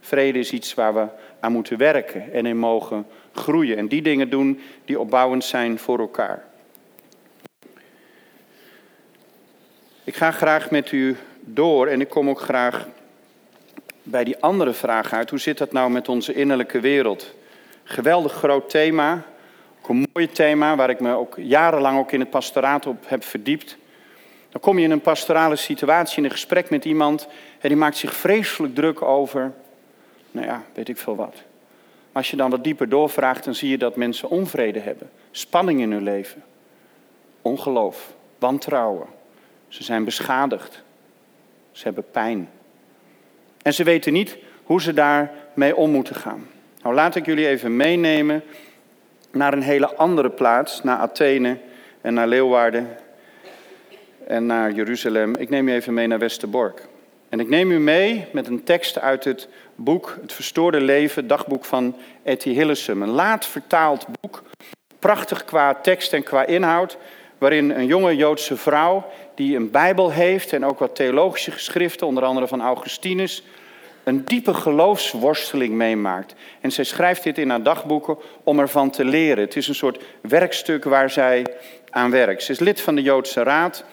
Vrede 0.00 0.38
is 0.38 0.52
iets 0.52 0.74
waar 0.74 0.94
we 0.94 1.06
aan 1.40 1.52
moeten 1.52 1.78
werken 1.78 2.32
en 2.32 2.46
in 2.46 2.58
mogen 2.58 3.06
groeien. 3.32 3.76
En 3.76 3.88
die 3.88 4.02
dingen 4.02 4.30
doen 4.30 4.60
die 4.84 5.00
opbouwend 5.00 5.44
zijn 5.44 5.78
voor 5.78 5.98
elkaar. 5.98 6.44
Ik 10.04 10.16
ga 10.16 10.30
graag 10.30 10.70
met 10.70 10.92
u 10.92 11.16
door 11.40 11.86
en 11.86 12.00
ik 12.00 12.08
kom 12.08 12.28
ook 12.28 12.40
graag 12.40 12.88
bij 14.02 14.24
die 14.24 14.38
andere 14.38 14.72
vraag 14.72 15.12
uit. 15.12 15.30
Hoe 15.30 15.38
zit 15.38 15.58
dat 15.58 15.72
nou 15.72 15.90
met 15.90 16.08
onze 16.08 16.34
innerlijke 16.34 16.80
wereld? 16.80 17.34
Geweldig 17.84 18.32
groot 18.32 18.70
thema. 18.70 19.22
Ook 19.82 19.88
een 19.88 20.06
mooi 20.12 20.30
thema 20.30 20.76
waar 20.76 20.90
ik 20.90 21.00
me 21.00 21.14
ook 21.14 21.34
jarenlang 21.36 21.98
ook 21.98 22.12
in 22.12 22.20
het 22.20 22.30
pastoraat 22.30 22.86
op 22.86 23.04
heb 23.06 23.24
verdiept. 23.24 23.76
Dan 24.50 24.60
kom 24.60 24.78
je 24.78 24.84
in 24.84 24.90
een 24.90 25.00
pastorale 25.00 25.56
situatie, 25.56 26.18
in 26.18 26.24
een 26.24 26.30
gesprek 26.30 26.70
met 26.70 26.84
iemand 26.84 27.28
en 27.60 27.68
die 27.68 27.78
maakt 27.78 27.96
zich 27.96 28.14
vreselijk 28.14 28.74
druk 28.74 29.02
over, 29.02 29.52
nou 30.30 30.46
ja, 30.46 30.62
weet 30.74 30.88
ik 30.88 30.96
veel 30.96 31.16
wat. 31.16 31.34
Maar 32.12 32.22
als 32.22 32.30
je 32.30 32.36
dan 32.36 32.50
wat 32.50 32.64
dieper 32.64 32.88
doorvraagt, 32.88 33.44
dan 33.44 33.54
zie 33.54 33.70
je 33.70 33.78
dat 33.78 33.96
mensen 33.96 34.30
onvrede 34.30 34.78
hebben, 34.78 35.10
spanning 35.30 35.80
in 35.80 35.92
hun 35.92 36.02
leven, 36.02 36.42
ongeloof, 37.42 38.12
wantrouwen. 38.38 39.06
Ze 39.68 39.82
zijn 39.82 40.04
beschadigd, 40.04 40.82
ze 41.72 41.84
hebben 41.84 42.10
pijn. 42.10 42.50
En 43.62 43.74
ze 43.74 43.84
weten 43.84 44.12
niet 44.12 44.36
hoe 44.62 44.82
ze 44.82 44.92
daarmee 44.92 45.76
om 45.76 45.90
moeten 45.90 46.14
gaan. 46.14 46.46
Nou, 46.84 46.96
laat 46.96 47.14
ik 47.14 47.26
jullie 47.26 47.48
even 47.48 47.76
meenemen 47.76 48.42
naar 49.30 49.52
een 49.52 49.62
hele 49.62 49.94
andere 49.94 50.30
plaats, 50.30 50.82
naar 50.82 50.98
Athene 50.98 51.58
en 52.00 52.14
naar 52.14 52.26
Leeuwarden 52.26 52.96
en 54.26 54.46
naar 54.46 54.72
Jeruzalem. 54.72 55.36
Ik 55.36 55.50
neem 55.50 55.68
je 55.68 55.74
even 55.74 55.94
mee 55.94 56.06
naar 56.06 56.18
Westerbork. 56.18 56.86
En 57.28 57.40
ik 57.40 57.48
neem 57.48 57.70
u 57.70 57.78
mee 57.78 58.26
met 58.32 58.46
een 58.46 58.64
tekst 58.64 58.98
uit 58.98 59.24
het 59.24 59.48
boek 59.74 60.18
Het 60.20 60.32
Verstoorde 60.32 60.80
Leven, 60.80 61.26
dagboek 61.26 61.64
van 61.64 61.96
Etty 62.22 62.50
Hillesum. 62.50 63.02
Een 63.02 63.08
laat 63.08 63.46
vertaald 63.46 64.06
boek, 64.20 64.42
prachtig 64.98 65.44
qua 65.44 65.74
tekst 65.74 66.12
en 66.12 66.22
qua 66.22 66.46
inhoud, 66.46 66.96
waarin 67.38 67.70
een 67.70 67.86
jonge 67.86 68.16
Joodse 68.16 68.56
vrouw 68.56 69.06
die 69.34 69.56
een 69.56 69.70
Bijbel 69.70 70.10
heeft 70.10 70.52
en 70.52 70.64
ook 70.64 70.78
wat 70.78 70.96
theologische 70.96 71.50
geschriften, 71.50 72.06
onder 72.06 72.24
andere 72.24 72.48
van 72.48 72.62
Augustinus, 72.62 73.42
een 74.04 74.24
diepe 74.24 74.54
geloofsworsteling 74.54 75.74
meemaakt. 75.74 76.34
En 76.60 76.72
zij 76.72 76.84
schrijft 76.84 77.22
dit 77.22 77.38
in 77.38 77.50
haar 77.50 77.62
dagboeken 77.62 78.16
om 78.42 78.58
ervan 78.58 78.90
te 78.90 79.04
leren. 79.04 79.44
Het 79.44 79.56
is 79.56 79.68
een 79.68 79.74
soort 79.74 80.02
werkstuk 80.20 80.84
waar 80.84 81.10
zij 81.10 81.46
aan 81.90 82.10
werkt. 82.10 82.42
Ze 82.42 82.52
is 82.52 82.58
lid 82.58 82.80
van 82.80 82.94
de 82.94 83.02
Joodse 83.02 83.42
Raad, 83.42 83.84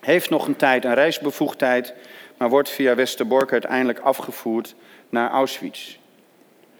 heeft 0.00 0.30
nog 0.30 0.46
een 0.46 0.56
tijd 0.56 0.84
een 0.84 0.94
reisbevoegdheid, 0.94 1.94
maar 2.36 2.48
wordt 2.48 2.68
via 2.68 2.94
Westerbork 2.94 3.52
uiteindelijk 3.52 3.98
afgevoerd 3.98 4.74
naar 5.08 5.30
Auschwitz. 5.30 5.96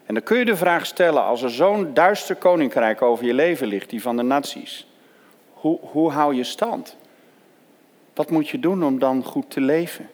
En 0.07 0.15
dan 0.15 0.23
kun 0.23 0.39
je 0.39 0.45
de 0.45 0.57
vraag 0.57 0.87
stellen, 0.87 1.25
als 1.25 1.43
er 1.43 1.51
zo'n 1.51 1.95
duister 1.95 2.37
koninkrijk 2.37 3.03
over 3.03 3.25
je 3.25 3.35
leven 3.35 3.67
ligt, 3.67 3.91
die 3.91 4.03
van 4.03 4.17
de 4.17 4.23
nazi's, 4.23 4.87
hoe, 5.53 5.79
hoe 5.81 6.11
hou 6.11 6.35
je 6.35 6.45
stand? 6.45 6.97
Wat 8.15 8.31
moet 8.31 8.49
je 8.49 8.59
doen 8.59 8.85
om 8.85 8.99
dan 8.99 9.25
goed 9.25 9.51
te 9.51 9.61
leven? 9.61 10.11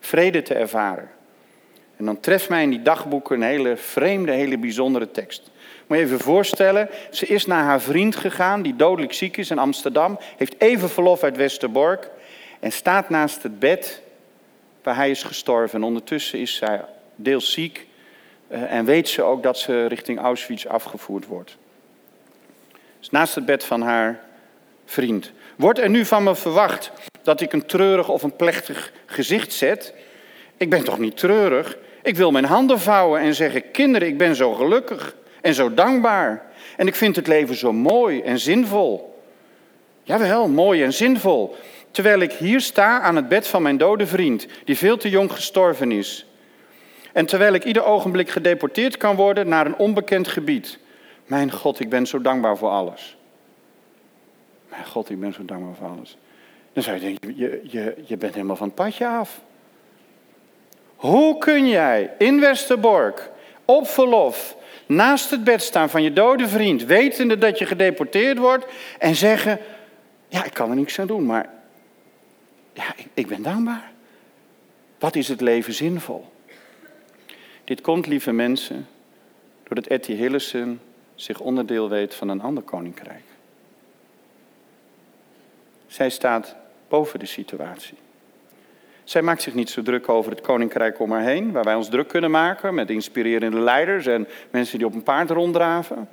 Vrede 0.00 0.42
te 0.42 0.54
ervaren? 0.54 1.10
En 2.02 2.08
dan 2.08 2.20
treft 2.20 2.48
mij 2.48 2.62
in 2.62 2.70
die 2.70 2.82
dagboeken 2.82 3.36
een 3.36 3.48
hele 3.48 3.76
vreemde, 3.76 4.32
hele 4.32 4.58
bijzondere 4.58 5.10
tekst. 5.10 5.50
Moet 5.86 5.98
je 5.98 6.04
even 6.04 6.18
voorstellen, 6.18 6.88
ze 7.10 7.26
is 7.26 7.46
naar 7.46 7.64
haar 7.64 7.80
vriend 7.80 8.16
gegaan, 8.16 8.62
die 8.62 8.76
dodelijk 8.76 9.12
ziek 9.12 9.36
is 9.36 9.50
in 9.50 9.58
Amsterdam, 9.58 10.18
heeft 10.36 10.54
even 10.58 10.90
verlof 10.90 11.22
uit 11.22 11.36
Westerbork 11.36 12.10
en 12.60 12.72
staat 12.72 13.08
naast 13.08 13.42
het 13.42 13.58
bed 13.58 14.02
waar 14.82 14.96
hij 14.96 15.10
is 15.10 15.22
gestorven. 15.22 15.78
En 15.78 15.84
ondertussen 15.84 16.38
is 16.38 16.56
zij 16.56 16.84
deels 17.14 17.52
ziek 17.52 17.86
eh, 18.48 18.72
en 18.72 18.84
weet 18.84 19.08
ze 19.08 19.22
ook 19.22 19.42
dat 19.42 19.58
ze 19.58 19.86
richting 19.86 20.18
Auschwitz 20.18 20.66
afgevoerd 20.66 21.26
wordt. 21.26 21.56
Dus 22.98 23.10
naast 23.10 23.34
het 23.34 23.46
bed 23.46 23.64
van 23.64 23.82
haar 23.82 24.20
vriend. 24.84 25.32
Wordt 25.56 25.78
er 25.78 25.90
nu 25.90 26.04
van 26.04 26.22
me 26.22 26.34
verwacht 26.34 26.92
dat 27.22 27.40
ik 27.40 27.52
een 27.52 27.66
treurig 27.66 28.08
of 28.08 28.22
een 28.22 28.36
plechtig 28.36 28.92
gezicht 29.06 29.52
zet? 29.52 29.94
Ik 30.56 30.70
ben 30.70 30.84
toch 30.84 30.98
niet 30.98 31.16
treurig? 31.16 31.76
Ik 32.02 32.16
wil 32.16 32.30
mijn 32.30 32.44
handen 32.44 32.80
vouwen 32.80 33.20
en 33.20 33.34
zeggen: 33.34 33.70
Kinderen, 33.70 34.08
ik 34.08 34.18
ben 34.18 34.36
zo 34.36 34.52
gelukkig 34.52 35.16
en 35.40 35.54
zo 35.54 35.74
dankbaar. 35.74 36.42
En 36.76 36.86
ik 36.86 36.94
vind 36.94 37.16
het 37.16 37.26
leven 37.26 37.54
zo 37.54 37.72
mooi 37.72 38.20
en 38.20 38.38
zinvol. 38.38 39.20
Jawel, 40.02 40.48
mooi 40.48 40.82
en 40.82 40.92
zinvol. 40.92 41.56
Terwijl 41.90 42.20
ik 42.20 42.32
hier 42.32 42.60
sta 42.60 43.00
aan 43.00 43.16
het 43.16 43.28
bed 43.28 43.46
van 43.46 43.62
mijn 43.62 43.76
dode 43.76 44.06
vriend, 44.06 44.46
die 44.64 44.76
veel 44.76 44.96
te 44.96 45.08
jong 45.08 45.32
gestorven 45.32 45.92
is. 45.92 46.26
En 47.12 47.26
terwijl 47.26 47.52
ik 47.52 47.64
ieder 47.64 47.84
ogenblik 47.84 48.30
gedeporteerd 48.30 48.96
kan 48.96 49.16
worden 49.16 49.48
naar 49.48 49.66
een 49.66 49.76
onbekend 49.76 50.28
gebied. 50.28 50.78
Mijn 51.26 51.52
God, 51.52 51.80
ik 51.80 51.88
ben 51.88 52.06
zo 52.06 52.20
dankbaar 52.20 52.56
voor 52.56 52.70
alles. 52.70 53.16
Mijn 54.68 54.86
God, 54.86 55.10
ik 55.10 55.20
ben 55.20 55.32
zo 55.32 55.44
dankbaar 55.44 55.74
voor 55.74 55.88
alles. 55.88 56.16
Dan 56.72 56.82
zou 56.82 56.96
je 56.96 57.02
denken, 57.02 57.36
je, 57.36 57.60
je, 57.64 57.94
je 58.04 58.16
bent 58.16 58.34
helemaal 58.34 58.56
van 58.56 58.66
het 58.66 58.76
padje 58.76 59.06
af. 59.06 59.40
Hoe 61.02 61.38
kun 61.38 61.68
jij 61.68 62.10
in 62.18 62.40
Westerbork 62.40 63.30
op 63.64 63.88
verlof 63.88 64.56
naast 64.86 65.30
het 65.30 65.44
bed 65.44 65.62
staan 65.62 65.90
van 65.90 66.02
je 66.02 66.12
dode 66.12 66.48
vriend, 66.48 66.84
wetende 66.84 67.38
dat 67.38 67.58
je 67.58 67.66
gedeporteerd 67.66 68.38
wordt 68.38 68.66
en 68.98 69.14
zeggen, 69.14 69.58
ja, 70.28 70.44
ik 70.44 70.54
kan 70.54 70.70
er 70.70 70.76
niks 70.76 70.98
aan 70.98 71.06
doen, 71.06 71.26
maar 71.26 71.48
ja, 72.72 72.92
ik, 72.96 73.06
ik 73.14 73.26
ben 73.26 73.42
dankbaar. 73.42 73.90
Wat 74.98 75.16
is 75.16 75.28
het 75.28 75.40
leven 75.40 75.72
zinvol? 75.72 76.32
Dit 77.64 77.80
komt, 77.80 78.06
lieve 78.06 78.32
mensen, 78.32 78.88
doordat 79.62 79.86
Etty 79.86 80.14
Hillesen 80.14 80.80
zich 81.14 81.40
onderdeel 81.40 81.88
weet 81.88 82.14
van 82.14 82.28
een 82.28 82.42
ander 82.42 82.62
koninkrijk. 82.62 83.24
Zij 85.86 86.10
staat 86.10 86.56
boven 86.88 87.18
de 87.18 87.26
situatie. 87.26 87.96
Zij 89.04 89.22
maakt 89.22 89.42
zich 89.42 89.54
niet 89.54 89.70
zo 89.70 89.82
druk 89.82 90.08
over 90.08 90.30
het 90.30 90.40
koninkrijk 90.40 91.00
om 91.00 91.12
haar 91.12 91.22
heen, 91.22 91.52
waar 91.52 91.64
wij 91.64 91.74
ons 91.74 91.88
druk 91.88 92.08
kunnen 92.08 92.30
maken 92.30 92.74
met 92.74 92.90
inspirerende 92.90 93.60
leiders 93.60 94.06
en 94.06 94.28
mensen 94.50 94.78
die 94.78 94.86
op 94.86 94.94
een 94.94 95.02
paard 95.02 95.30
ronddraven. 95.30 96.08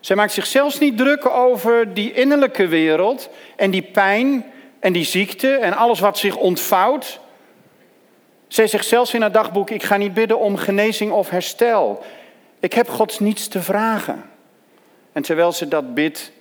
Zij 0.00 0.16
maakt 0.16 0.32
zich 0.32 0.46
zelfs 0.46 0.78
niet 0.78 0.96
druk 0.96 1.26
over 1.26 1.94
die 1.94 2.12
innerlijke 2.12 2.66
wereld 2.66 3.28
en 3.56 3.70
die 3.70 3.82
pijn 3.82 4.44
en 4.80 4.92
die 4.92 5.04
ziekte 5.04 5.48
en 5.48 5.76
alles 5.76 6.00
wat 6.00 6.18
zich 6.18 6.36
ontvouwt. 6.36 7.20
Zij 8.48 8.66
zegt 8.66 8.86
zelfs 8.86 9.14
in 9.14 9.20
haar 9.20 9.32
dagboek: 9.32 9.70
Ik 9.70 9.82
ga 9.82 9.96
niet 9.96 10.14
bidden 10.14 10.38
om 10.38 10.56
genezing 10.56 11.12
of 11.12 11.30
herstel. 11.30 12.04
Ik 12.60 12.72
heb 12.72 12.88
Gods 12.88 13.18
niets 13.18 13.48
te 13.48 13.62
vragen. 13.62 14.24
En 15.12 15.22
terwijl 15.22 15.52
ze 15.52 15.68
dat 15.68 15.94
bidt, 15.94 16.32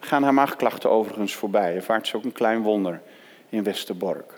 gaan 0.00 0.22
haar 0.22 0.34
maagklachten 0.34 0.90
overigens 0.90 1.34
voorbij. 1.34 1.82
Vaart 1.82 2.06
ze 2.06 2.16
ook 2.16 2.24
een 2.24 2.32
klein 2.32 2.62
wonder 2.62 3.00
in 3.54 3.62
Westerbork. 3.62 4.32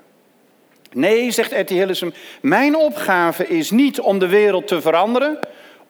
Nee, 0.93 1.31
zegt 1.31 1.53
Etty 1.53 1.75
Hillesum, 1.75 2.13
mijn 2.41 2.77
opgave 2.77 3.47
is 3.47 3.71
niet 3.71 4.01
om 4.01 4.19
de 4.19 4.27
wereld 4.27 4.67
te 4.67 4.81
veranderen, 4.81 5.39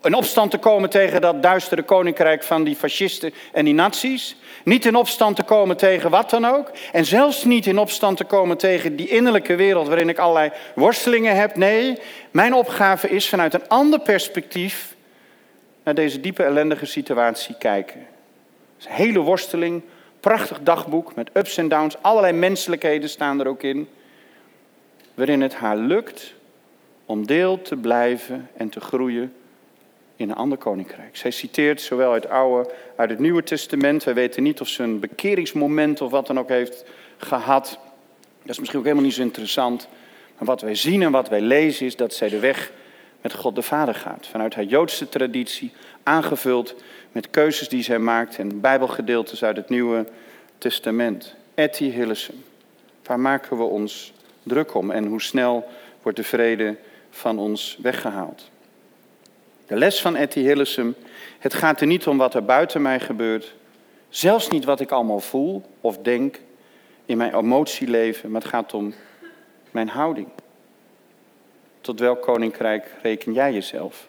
in 0.02 0.14
opstand 0.14 0.50
te 0.50 0.58
komen 0.58 0.90
tegen 0.90 1.20
dat 1.20 1.42
duistere 1.42 1.82
koninkrijk 1.82 2.42
van 2.42 2.64
die 2.64 2.76
fascisten 2.76 3.32
en 3.52 3.64
die 3.64 3.74
nazi's. 3.74 4.36
Niet 4.64 4.86
in 4.86 4.94
opstand 4.94 5.36
te 5.36 5.42
komen 5.42 5.76
tegen 5.76 6.10
wat 6.10 6.30
dan 6.30 6.44
ook. 6.44 6.70
En 6.92 7.04
zelfs 7.04 7.44
niet 7.44 7.66
in 7.66 7.78
opstand 7.78 8.16
te 8.16 8.24
komen 8.24 8.56
tegen 8.56 8.96
die 8.96 9.08
innerlijke 9.08 9.54
wereld 9.54 9.88
waarin 9.88 10.08
ik 10.08 10.18
allerlei 10.18 10.50
worstelingen 10.74 11.36
heb. 11.36 11.56
Nee, 11.56 11.98
mijn 12.30 12.54
opgave 12.54 13.08
is 13.08 13.28
vanuit 13.28 13.54
een 13.54 13.68
ander 13.68 14.00
perspectief 14.00 14.94
naar 15.82 15.94
deze 15.94 16.20
diepe 16.20 16.42
ellendige 16.42 16.86
situatie 16.86 17.54
kijken. 17.58 18.06
een 18.78 18.92
hele 18.92 19.18
worsteling, 19.18 19.82
prachtig 20.20 20.60
dagboek 20.62 21.14
met 21.14 21.30
ups 21.32 21.56
en 21.56 21.68
downs. 21.68 21.96
Allerlei 22.00 22.32
menselijkheden 22.32 23.08
staan 23.08 23.40
er 23.40 23.46
ook 23.46 23.62
in. 23.62 23.88
Waarin 25.14 25.40
het 25.40 25.54
haar 25.54 25.76
lukt 25.76 26.34
om 27.06 27.26
deel 27.26 27.62
te 27.62 27.76
blijven 27.76 28.48
en 28.56 28.68
te 28.68 28.80
groeien 28.80 29.32
in 30.16 30.30
een 30.30 30.36
ander 30.36 30.58
koninkrijk. 30.58 31.16
Zij 31.16 31.30
citeert 31.30 31.80
zowel 31.80 32.12
uit 32.12 32.22
het 32.22 32.32
Oude, 32.32 32.70
uit 32.96 33.10
het 33.10 33.18
Nieuwe 33.18 33.42
Testament. 33.42 34.04
Wij 34.04 34.14
weten 34.14 34.42
niet 34.42 34.60
of 34.60 34.68
ze 34.68 34.82
een 34.82 35.00
bekeringsmoment 35.00 36.00
of 36.00 36.10
wat 36.10 36.26
dan 36.26 36.38
ook 36.38 36.48
heeft 36.48 36.84
gehad. 37.16 37.78
Dat 38.42 38.50
is 38.50 38.58
misschien 38.58 38.78
ook 38.78 38.84
helemaal 38.84 39.06
niet 39.06 39.14
zo 39.14 39.22
interessant. 39.22 39.88
Maar 40.38 40.46
wat 40.46 40.60
wij 40.60 40.74
zien 40.74 41.02
en 41.02 41.10
wat 41.10 41.28
wij 41.28 41.40
lezen 41.40 41.86
is 41.86 41.96
dat 41.96 42.14
zij 42.14 42.28
de 42.28 42.38
weg 42.38 42.72
met 43.26 43.34
God 43.34 43.54
de 43.54 43.62
Vader 43.62 43.94
gaat. 43.94 44.26
Vanuit 44.26 44.54
haar 44.54 44.64
Joodse 44.64 45.08
traditie, 45.08 45.72
aangevuld 46.02 46.74
met 47.12 47.30
keuzes 47.30 47.68
die 47.68 47.82
zij 47.82 47.98
maakt 47.98 48.38
en 48.38 48.60
bijbelgedeeltes 48.60 49.44
uit 49.44 49.56
het 49.56 49.68
Nieuwe 49.68 50.06
Testament. 50.58 51.34
Etty 51.54 51.90
Hillesum, 51.90 52.44
waar 53.04 53.20
maken 53.20 53.56
we 53.56 53.62
ons 53.62 54.12
druk 54.42 54.74
om 54.74 54.90
en 54.90 55.06
hoe 55.06 55.22
snel 55.22 55.68
wordt 56.02 56.18
de 56.18 56.24
vrede 56.24 56.76
van 57.10 57.38
ons 57.38 57.78
weggehaald? 57.82 58.50
De 59.66 59.76
les 59.76 60.00
van 60.00 60.16
Etty 60.16 60.40
Hillesum, 60.40 60.94
het 61.38 61.54
gaat 61.54 61.80
er 61.80 61.86
niet 61.86 62.06
om 62.06 62.18
wat 62.18 62.34
er 62.34 62.44
buiten 62.44 62.82
mij 62.82 63.00
gebeurt, 63.00 63.54
zelfs 64.08 64.48
niet 64.48 64.64
wat 64.64 64.80
ik 64.80 64.90
allemaal 64.90 65.20
voel 65.20 65.62
of 65.80 65.98
denk 65.98 66.40
in 67.06 67.16
mijn 67.16 67.34
emotieleven, 67.34 68.30
maar 68.30 68.40
het 68.40 68.50
gaat 68.50 68.74
om 68.74 68.94
mijn 69.70 69.88
houding. 69.88 70.28
Tot 71.86 72.00
welk 72.00 72.22
koninkrijk 72.22 72.94
reken 73.02 73.32
jij 73.32 73.52
jezelf? 73.52 74.08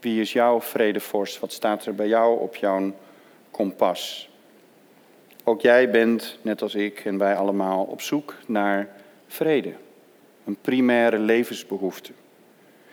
Wie 0.00 0.20
is 0.20 0.32
jouw 0.32 0.60
vredevorst? 0.60 1.40
Wat 1.40 1.52
staat 1.52 1.86
er 1.86 1.94
bij 1.94 2.08
jou 2.08 2.40
op 2.40 2.56
jouw 2.56 2.94
kompas? 3.50 4.28
Ook 5.44 5.60
jij 5.60 5.90
bent, 5.90 6.38
net 6.42 6.62
als 6.62 6.74
ik 6.74 7.04
en 7.04 7.18
wij 7.18 7.36
allemaal, 7.36 7.84
op 7.84 8.00
zoek 8.00 8.34
naar 8.46 8.88
vrede. 9.26 9.72
Een 10.44 10.56
primaire 10.60 11.18
levensbehoefte. 11.18 12.12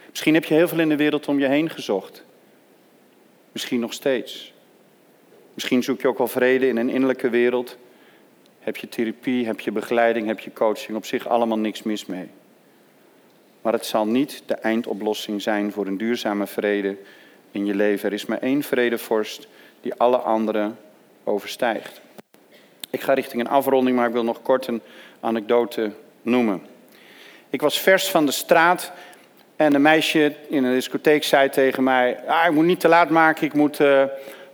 Misschien 0.10 0.34
heb 0.34 0.44
je 0.44 0.54
heel 0.54 0.68
veel 0.68 0.80
in 0.80 0.90
de 0.90 0.96
wereld 0.96 1.28
om 1.28 1.40
je 1.40 1.48
heen 1.48 1.70
gezocht. 1.70 2.24
Misschien 3.52 3.80
nog 3.80 3.94
steeds. 3.94 4.54
Misschien 5.54 5.84
zoek 5.84 6.02
je 6.02 6.08
ook 6.08 6.18
wel 6.18 6.28
vrede 6.28 6.68
in 6.68 6.78
een 6.78 6.90
innerlijke 6.90 7.30
wereld. 7.30 7.78
Heb 8.60 8.78
je 8.78 8.90
therapie, 8.90 9.46
heb 9.46 9.60
je 9.60 9.72
begeleiding, 9.72 10.28
heb 10.28 10.40
je 10.40 10.54
coaching, 10.54 10.98
op 10.98 11.06
zich 11.06 11.28
allemaal 11.28 11.60
niks 11.60 11.84
mis 11.84 12.06
mee. 12.06 12.30
Maar 13.64 13.74
het 13.74 13.86
zal 13.86 14.06
niet 14.06 14.44
de 14.46 14.54
eindoplossing 14.54 15.42
zijn 15.42 15.72
voor 15.72 15.88
een 15.88 15.98
duurzame 15.98 16.48
vrede 16.48 16.98
in 17.52 17.66
je 17.66 17.76
leven. 17.76 18.08
Er 18.08 18.14
is 18.14 18.26
maar 18.26 18.42
één 18.42 18.64
vredevorst 18.64 19.48
die 19.82 19.94
alle 19.94 20.18
anderen 20.18 20.78
overstijgt. 21.24 22.02
Ik 22.90 23.02
ga 23.02 23.14
richting 23.14 23.42
een 23.42 23.50
afronding, 23.50 23.96
maar 23.96 24.08
ik 24.08 24.14
wil 24.14 24.24
nog 24.24 24.42
kort 24.42 24.68
een 24.68 24.82
anekdote 25.20 25.92
noemen. 26.22 26.66
Ik 27.50 27.62
was 27.62 27.80
vers 27.80 28.10
van 28.10 28.26
de 28.26 28.32
straat 28.32 28.92
en 29.56 29.74
een 29.74 29.82
meisje 29.82 30.36
in 30.50 30.64
een 30.64 30.74
discotheek 30.74 31.24
zei 31.24 31.50
tegen 31.50 31.84
mij: 31.84 32.20
ah, 32.28 32.46
Ik 32.46 32.52
moet 32.52 32.66
niet 32.66 32.80
te 32.80 32.88
laat 32.88 33.10
maken, 33.10 33.46
ik 33.46 33.54
moet 33.54 33.80
uh, 33.80 34.04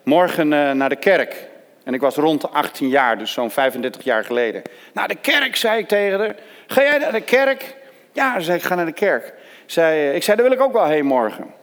morgen 0.03 0.51
uh, 0.51 0.71
naar 0.71 0.89
de 0.89 0.95
kerk. 0.95 1.47
En 1.83 1.93
ik 1.93 2.01
was 2.01 2.15
rond 2.15 2.41
de 2.41 2.49
18 2.49 2.89
jaar, 2.89 3.17
dus 3.17 3.31
zo'n 3.31 3.51
35 3.51 4.03
jaar 4.03 4.23
geleden. 4.23 4.61
Naar 4.93 5.07
de 5.07 5.15
kerk, 5.15 5.55
zei 5.55 5.79
ik 5.79 5.87
tegen 5.87 6.19
haar. 6.19 6.35
Ga 6.67 6.81
jij 6.81 6.97
naar 6.97 7.11
de 7.11 7.21
kerk? 7.21 7.77
Ja, 8.11 8.39
zei 8.39 8.57
ik, 8.57 8.63
ga 8.63 8.75
naar 8.75 8.85
de 8.85 8.91
kerk. 8.91 9.33
Zei, 9.65 10.11
ik 10.15 10.23
zei, 10.23 10.37
daar 10.37 10.49
wil 10.49 10.57
ik 10.57 10.63
ook 10.63 10.73
wel 10.73 10.85
heen 10.85 11.05
morgen. 11.05 11.53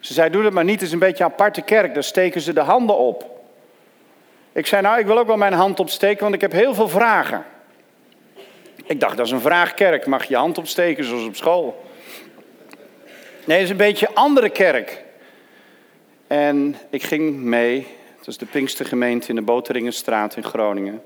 Ze 0.00 0.12
zei, 0.12 0.30
doe 0.30 0.42
dat 0.42 0.52
maar 0.52 0.64
niet, 0.64 0.74
het 0.74 0.82
is 0.82 0.92
een 0.92 0.98
beetje 0.98 1.24
een 1.24 1.30
aparte 1.30 1.62
kerk, 1.62 1.94
daar 1.94 2.04
steken 2.04 2.40
ze 2.40 2.52
de 2.52 2.60
handen 2.60 2.96
op. 2.96 3.34
Ik 4.52 4.66
zei, 4.66 4.82
nou, 4.82 4.98
ik 4.98 5.06
wil 5.06 5.18
ook 5.18 5.26
wel 5.26 5.36
mijn 5.36 5.52
hand 5.52 5.80
opsteken, 5.80 6.22
want 6.22 6.34
ik 6.34 6.40
heb 6.40 6.52
heel 6.52 6.74
veel 6.74 6.88
vragen. 6.88 7.44
Ik 8.86 9.00
dacht, 9.00 9.16
dat 9.16 9.26
is 9.26 9.32
een 9.32 9.40
vraagkerk, 9.40 10.06
mag 10.06 10.22
je 10.22 10.28
je 10.28 10.36
hand 10.36 10.58
opsteken 10.58 11.04
zoals 11.04 11.24
op 11.24 11.36
school. 11.36 11.84
Nee, 13.44 13.56
het 13.56 13.64
is 13.64 13.70
een 13.70 13.76
beetje 13.76 14.08
een 14.08 14.14
andere 14.14 14.50
kerk. 14.50 15.04
En 16.26 16.76
ik 16.90 17.02
ging 17.02 17.36
mee, 17.36 17.86
het 18.16 18.26
was 18.26 18.38
de 18.38 18.46
Pinkstergemeente 18.46 19.28
in 19.28 19.34
de 19.34 19.42
Boteringenstraat 19.42 20.36
in 20.36 20.44
Groningen. 20.44 21.02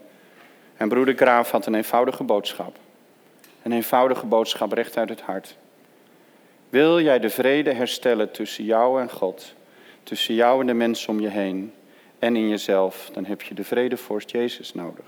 En 0.76 0.88
broeder 0.88 1.14
Graaf 1.16 1.50
had 1.50 1.66
een 1.66 1.74
eenvoudige 1.74 2.22
boodschap. 2.22 2.76
Een 3.62 3.72
eenvoudige 3.72 4.26
boodschap 4.26 4.72
recht 4.72 4.96
uit 4.96 5.08
het 5.08 5.20
hart. 5.20 5.56
Wil 6.68 7.00
jij 7.00 7.18
de 7.18 7.30
vrede 7.30 7.72
herstellen 7.72 8.30
tussen 8.30 8.64
jou 8.64 9.00
en 9.00 9.10
God, 9.10 9.54
tussen 10.02 10.34
jou 10.34 10.60
en 10.60 10.66
de 10.66 10.74
mensen 10.74 11.08
om 11.08 11.20
je 11.20 11.28
heen 11.28 11.72
en 12.18 12.36
in 12.36 12.48
jezelf, 12.48 13.10
dan 13.12 13.24
heb 13.24 13.42
je 13.42 13.54
de 13.54 13.64
vredevorst 13.64 14.30
Jezus 14.30 14.74
nodig. 14.74 15.04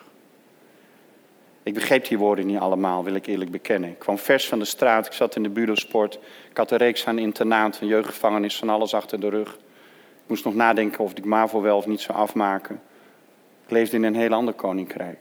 Ik 1.63 1.75
begreep 1.75 2.09
die 2.09 2.19
woorden 2.19 2.47
niet 2.47 2.59
allemaal, 2.59 3.05
wil 3.05 3.15
ik 3.15 3.27
eerlijk 3.27 3.51
bekennen. 3.51 3.91
Ik 3.91 3.99
kwam 3.99 4.19
vers 4.19 4.49
van 4.49 4.59
de 4.59 4.65
straat, 4.65 5.07
ik 5.07 5.13
zat 5.13 5.37
in 5.37 5.43
de 5.43 5.49
bureausport. 5.49 6.19
Ik 6.51 6.57
had 6.57 6.71
een 6.71 6.79
reeks 6.79 7.07
aan 7.07 7.19
internaat, 7.19 7.81
een 7.81 7.87
jeugdgevangenis, 7.87 8.57
van 8.57 8.69
alles 8.69 8.95
achter 8.95 9.21
de 9.21 9.29
rug. 9.29 9.53
Ik 9.53 10.27
moest 10.27 10.45
nog 10.45 10.55
nadenken 10.55 11.05
of 11.05 11.13
ik 11.15 11.25
MAVO 11.25 11.61
wel 11.61 11.77
of 11.77 11.87
niet 11.87 12.01
zou 12.01 12.19
afmaken. 12.19 12.81
Ik 13.65 13.71
leefde 13.71 13.97
in 13.97 14.05
een 14.05 14.15
heel 14.15 14.33
ander 14.33 14.55
koninkrijk. 14.55 15.19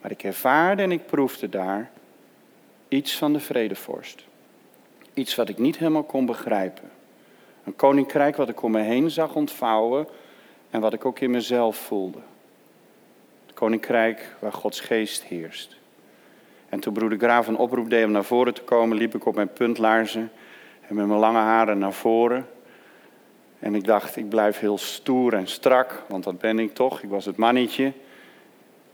Maar 0.00 0.10
ik 0.10 0.22
ervaarde 0.22 0.82
en 0.82 0.92
ik 0.92 1.06
proefde 1.06 1.48
daar 1.48 1.90
iets 2.90 3.16
van 3.16 3.32
de 3.32 3.40
vredevorst. 3.40 4.24
Iets 5.14 5.34
wat 5.34 5.48
ik 5.48 5.58
niet 5.58 5.78
helemaal 5.78 6.02
kon 6.02 6.26
begrijpen. 6.26 6.90
Een 7.64 7.76
koninkrijk 7.76 8.36
wat 8.36 8.48
ik 8.48 8.62
om 8.62 8.70
me 8.70 8.80
heen 8.80 9.10
zag 9.10 9.34
ontvouwen 9.34 10.06
en 10.70 10.80
wat 10.80 10.92
ik 10.92 11.04
ook 11.04 11.20
in 11.20 11.30
mezelf 11.30 11.76
voelde. 11.76 12.18
Het 13.46 13.54
koninkrijk 13.54 14.36
waar 14.38 14.52
Gods 14.52 14.80
geest 14.80 15.22
heerst. 15.22 15.76
En 16.68 16.80
toen 16.80 16.92
broeder 16.92 17.18
Graaf 17.18 17.46
een 17.46 17.56
oproep 17.56 17.90
deed 17.90 18.04
om 18.04 18.10
naar 18.10 18.24
voren 18.24 18.54
te 18.54 18.62
komen, 18.62 18.96
liep 18.96 19.14
ik 19.14 19.26
op 19.26 19.34
mijn 19.34 19.52
puntlaarzen 19.52 20.32
en 20.88 20.94
met 20.94 21.06
mijn 21.06 21.18
lange 21.18 21.38
haren 21.38 21.78
naar 21.78 21.92
voren. 21.92 22.48
En 23.58 23.74
ik 23.74 23.84
dacht, 23.84 24.16
ik 24.16 24.28
blijf 24.28 24.58
heel 24.58 24.78
stoer 24.78 25.34
en 25.34 25.46
strak, 25.46 26.02
want 26.08 26.24
dat 26.24 26.38
ben 26.38 26.58
ik 26.58 26.74
toch. 26.74 27.02
Ik 27.02 27.08
was 27.08 27.24
het 27.24 27.36
mannetje. 27.36 27.92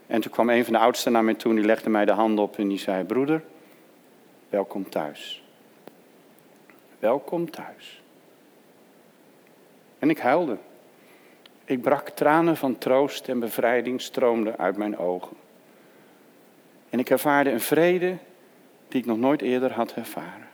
En 0.07 0.21
toen 0.21 0.33
kwam 0.33 0.51
een 0.51 0.65
van 0.65 0.73
de 0.73 0.79
oudsten 0.79 1.13
naar 1.13 1.25
mij 1.25 1.35
toe 1.35 1.51
en 1.51 1.57
die 1.57 1.67
legde 1.67 1.91
mij 1.91 2.05
de 2.05 2.13
hand 2.13 2.39
op 2.39 2.59
en 2.59 2.69
die 2.69 2.79
zei, 2.79 3.05
broeder, 3.05 3.43
welkom 4.49 4.89
thuis. 4.89 5.45
Welkom 6.99 7.51
thuis. 7.51 8.03
En 9.99 10.11
ik 10.11 10.19
huilde. 10.19 10.57
Ik 11.65 11.83
brak 11.83 12.09
tranen 12.09 12.57
van 12.57 12.79
troost 12.79 13.29
en 13.29 13.39
bevrijding 13.39 14.01
stroomden 14.01 14.59
uit 14.59 14.77
mijn 14.77 14.99
ogen. 14.99 15.37
En 16.91 16.99
ik 16.99 17.11
ervaarde 17.11 17.51
een 17.51 17.61
vrede 17.61 18.17
die 18.89 19.01
ik 19.01 19.07
nog 19.07 19.19
nooit 19.19 19.43
eerder 19.43 19.73
had 19.73 19.93
ervaren. 19.93 20.49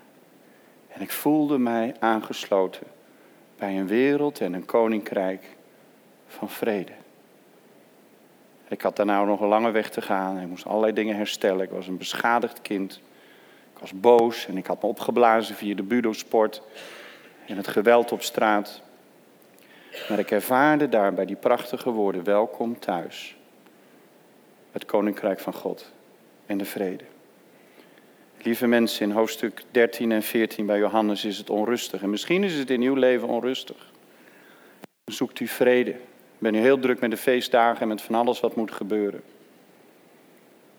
En 0.89 1.01
ik 1.01 1.11
voelde 1.11 1.59
mij 1.59 1.95
aangesloten 1.99 2.87
bij 3.59 3.79
een 3.79 3.87
wereld 3.87 4.41
en 4.41 4.53
een 4.53 4.65
koninkrijk 4.65 5.57
van 6.27 6.51
vrede. 6.51 6.93
Ik 8.69 8.81
had 8.81 8.97
daarna 8.97 9.25
nog 9.25 9.41
een 9.41 9.49
lange 9.49 9.71
weg 9.71 9.91
te 9.91 10.03
gaan. 10.03 10.41
Ik 10.41 10.49
moest 10.49 10.67
allerlei 10.67 10.93
dingen 10.93 11.17
herstellen. 11.17 11.65
Ik 11.65 11.71
was 11.71 11.87
een 11.87 11.97
beschadigd 11.97 12.63
kind. 12.63 13.01
Was 13.83 13.93
boos 14.01 14.47
en 14.47 14.57
ik 14.57 14.67
had 14.67 14.83
me 14.83 14.89
opgeblazen 14.89 15.55
via 15.55 15.75
de 15.75 15.83
budosport 15.83 16.63
en 17.47 17.57
het 17.57 17.69
geweld 17.69 18.13
op 18.13 18.23
straat. 18.23 18.83
Maar 20.09 20.19
ik 20.19 20.31
ervaarde 20.31 20.89
daar 20.89 21.15
bij 21.15 21.27
die 21.27 21.37
prachtige 21.37 21.91
woorden: 21.91 22.25
welkom 22.25 22.79
thuis. 22.79 23.37
Het 24.73 24.85
koninkrijk 24.85 25.41
van 25.41 25.55
God 25.55 25.93
en 26.47 26.59
de 26.59 26.65
vrede. 26.65 27.05
Lieve 28.43 28.67
mensen, 28.67 29.09
in 29.09 29.15
hoofdstuk 29.15 29.65
13 29.71 30.13
en 30.13 30.23
14 30.23 30.67
bij 30.67 30.79
Johannes 30.79 31.25
is 31.25 31.39
het 31.39 31.51
onrustig. 31.51 32.03
En 32.03 32.11
misschien 32.11 32.45
is 32.45 32.55
het 32.55 32.71
in 32.71 32.83
uw 32.83 32.95
leven 32.95 33.29
onrustig. 33.29 33.91
Zoekt 35.05 35.41
u 35.41 35.47
vrede. 35.47 35.91
Ik 35.91 36.39
ben 36.39 36.53
nu 36.53 36.59
heel 36.59 36.79
druk 36.79 37.01
met 37.01 37.11
de 37.11 37.17
feestdagen 37.17 37.81
en 37.81 37.89
met 37.89 38.03
van 38.03 38.15
alles 38.15 38.41
wat 38.41 38.57
moet 38.57 38.73
gebeuren. 38.73 39.23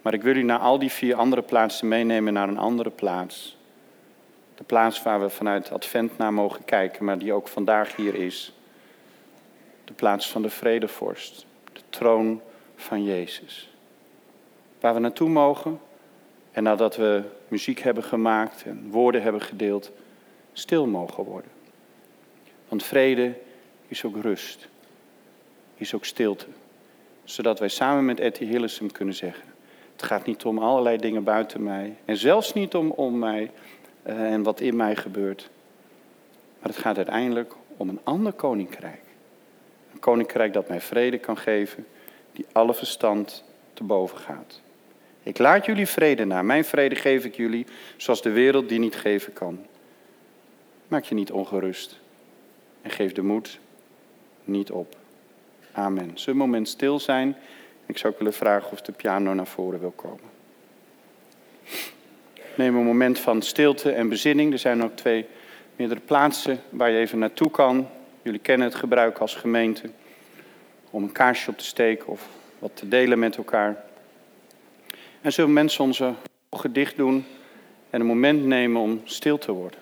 Maar 0.04 0.14
ik 0.14 0.22
wil 0.22 0.36
u 0.36 0.44
naar 0.44 0.60
al 0.60 0.80
die 0.80 0.92
vier 0.92 1.16
andere 1.16 1.42
plaatsen 1.42 1.88
meenemen 1.88 2.34
naar 2.34 2.48
een 2.48 2.58
andere 2.58 2.90
plaats. 2.90 3.58
De 4.56 4.64
plaats 4.64 5.04
waar 5.04 5.22
we 5.22 5.30
vanuit 5.30 5.72
Advent 5.72 6.18
naar 6.18 6.34
mogen 6.34 6.66
kijken, 6.66 7.06
maar 7.06 7.18
die 7.18 7.34
ook 7.34 7.48
vandaag 7.48 7.96
hier 7.96 8.16
is. 8.16 8.54
De 9.84 9.94
plaats 9.94 10.30
van 10.30 10.42
de 10.42 10.50
vredevorst, 10.50 11.46
de 11.74 11.82
troon 11.90 12.42
van 12.76 13.04
Jezus. 13.04 13.70
Waar 14.80 14.94
we 14.94 15.00
naartoe 15.00 15.30
mogen 15.30 15.80
en 16.52 16.64
nadat 16.64 16.96
we 16.96 17.24
muziek 17.48 17.80
hebben 17.80 18.04
gemaakt 18.04 18.64
en 18.64 18.90
woorden 18.90 19.22
hebben 19.22 19.42
gedeeld, 19.42 19.92
stil 20.54 20.88
mogen 20.88 21.24
worden. 21.24 21.52
Want 22.68 22.84
vrede 22.84 23.34
is 23.88 24.06
ook 24.06 24.22
rust, 24.22 24.68
is 25.76 25.94
ook 25.94 26.06
stilte. 26.06 26.46
Zodat 27.24 27.60
wij 27.60 27.70
samen 27.70 28.06
met 28.06 28.20
Etty 28.20 28.46
Hillesum 28.46 28.92
kunnen 28.92 29.16
zeggen, 29.16 29.53
het 29.96 30.04
gaat 30.04 30.26
niet 30.26 30.46
om 30.46 30.58
allerlei 30.58 30.98
dingen 30.98 31.24
buiten 31.24 31.64
mij 31.64 31.96
en 32.06 32.18
zelfs 32.18 32.54
niet 32.54 32.76
om, 32.76 32.92
om 32.92 33.20
mij 33.20 33.52
uh, 34.08 34.34
en 34.34 34.44
wat 34.44 34.60
in 34.60 34.76
mij 34.76 34.96
gebeurt. 34.96 35.50
Maar 36.60 36.72
het 36.72 36.82
gaat 36.82 36.98
uiteindelijk 36.98 37.54
om 37.78 37.90
een 37.90 38.00
ander 38.04 38.34
koninkrijk. 38.34 39.02
Een 39.94 40.00
koninkrijk 40.00 40.54
dat 40.54 40.68
mij 40.68 40.82
vrede 40.82 41.18
kan 41.18 41.38
geven, 41.38 41.86
die 42.32 42.46
alle 42.52 42.74
verstand 42.74 43.44
te 43.74 43.84
boven 43.84 44.18
gaat. 44.18 44.62
Ik 45.24 45.38
laat 45.38 45.66
jullie 45.66 45.88
vrede 45.88 46.26
na. 46.26 46.42
Mijn 46.42 46.66
vrede 46.66 46.96
geef 46.96 47.26
ik 47.26 47.36
jullie, 47.36 47.66
zoals 47.98 48.22
de 48.22 48.32
wereld 48.32 48.70
die 48.70 48.80
niet 48.80 48.96
geven 48.96 49.34
kan. 49.34 49.66
Maak 50.88 51.04
je 51.04 51.16
niet 51.16 51.32
ongerust 51.32 52.00
en 52.82 52.90
geef 52.90 53.12
de 53.12 53.22
moed 53.22 53.60
niet 54.44 54.72
op. 54.72 54.96
Amen. 55.72 56.14
Een 56.26 56.38
moment 56.38 56.68
stil 56.68 57.00
zijn? 57.00 57.36
Ik 57.94 58.00
zou 58.00 58.14
willen 58.18 58.34
vragen 58.34 58.72
of 58.72 58.82
de 58.82 58.92
piano 58.92 59.34
naar 59.34 59.48
voren 59.48 59.80
wil 59.80 59.94
komen. 59.96 60.30
Neem 62.56 62.76
een 62.76 62.86
moment 62.86 63.20
van 63.20 63.42
stilte 63.42 63.92
en 63.92 64.10
bezinning. 64.10 64.54
Er 64.54 64.60
zijn 64.60 64.84
ook 64.84 64.96
twee 64.96 65.26
meerdere 65.76 66.00
plaatsen 66.00 66.62
waar 66.70 66.90
je 66.90 66.98
even 67.00 67.20
naartoe 67.20 67.52
kan. 67.52 67.88
Jullie 68.22 68.40
kennen 68.40 68.68
het 68.68 68.76
gebruik 68.76 69.18
als 69.18 69.36
gemeente 69.36 69.90
om 70.90 71.04
een 71.04 71.12
kaarsje 71.12 71.50
op 71.50 71.58
te 71.58 71.66
steken 71.66 72.08
of 72.08 72.28
wat 72.60 72.72
te 72.74 72.88
delen 72.88 73.20
met 73.20 73.38
elkaar. 73.38 73.84
En 75.22 75.34
zullen 75.34 75.54
mensen 75.54 75.84
onze 75.84 76.14
ogen 76.50 76.74
dicht 76.74 76.96
doen 76.96 77.26
en 77.90 78.00
een 78.00 78.06
moment 78.06 78.46
nemen 78.46 78.82
om 78.82 79.02
stil 79.04 79.38
te 79.38 79.52
worden. 79.52 79.80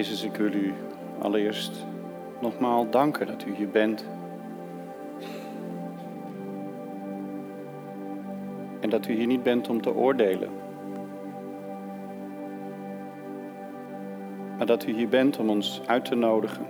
Jezus, 0.00 0.22
ik 0.22 0.36
wil 0.36 0.52
u 0.52 0.74
allereerst 1.18 1.84
nogmaals 2.40 2.86
danken 2.90 3.26
dat 3.26 3.44
u 3.44 3.54
hier 3.54 3.68
bent. 3.68 4.04
En 8.80 8.90
dat 8.90 9.06
u 9.06 9.12
hier 9.12 9.26
niet 9.26 9.42
bent 9.42 9.68
om 9.68 9.82
te 9.82 9.94
oordelen. 9.94 10.48
Maar 14.56 14.66
dat 14.66 14.86
u 14.86 14.92
hier 14.92 15.08
bent 15.08 15.38
om 15.38 15.50
ons 15.50 15.82
uit 15.86 16.04
te 16.04 16.14
nodigen. 16.14 16.66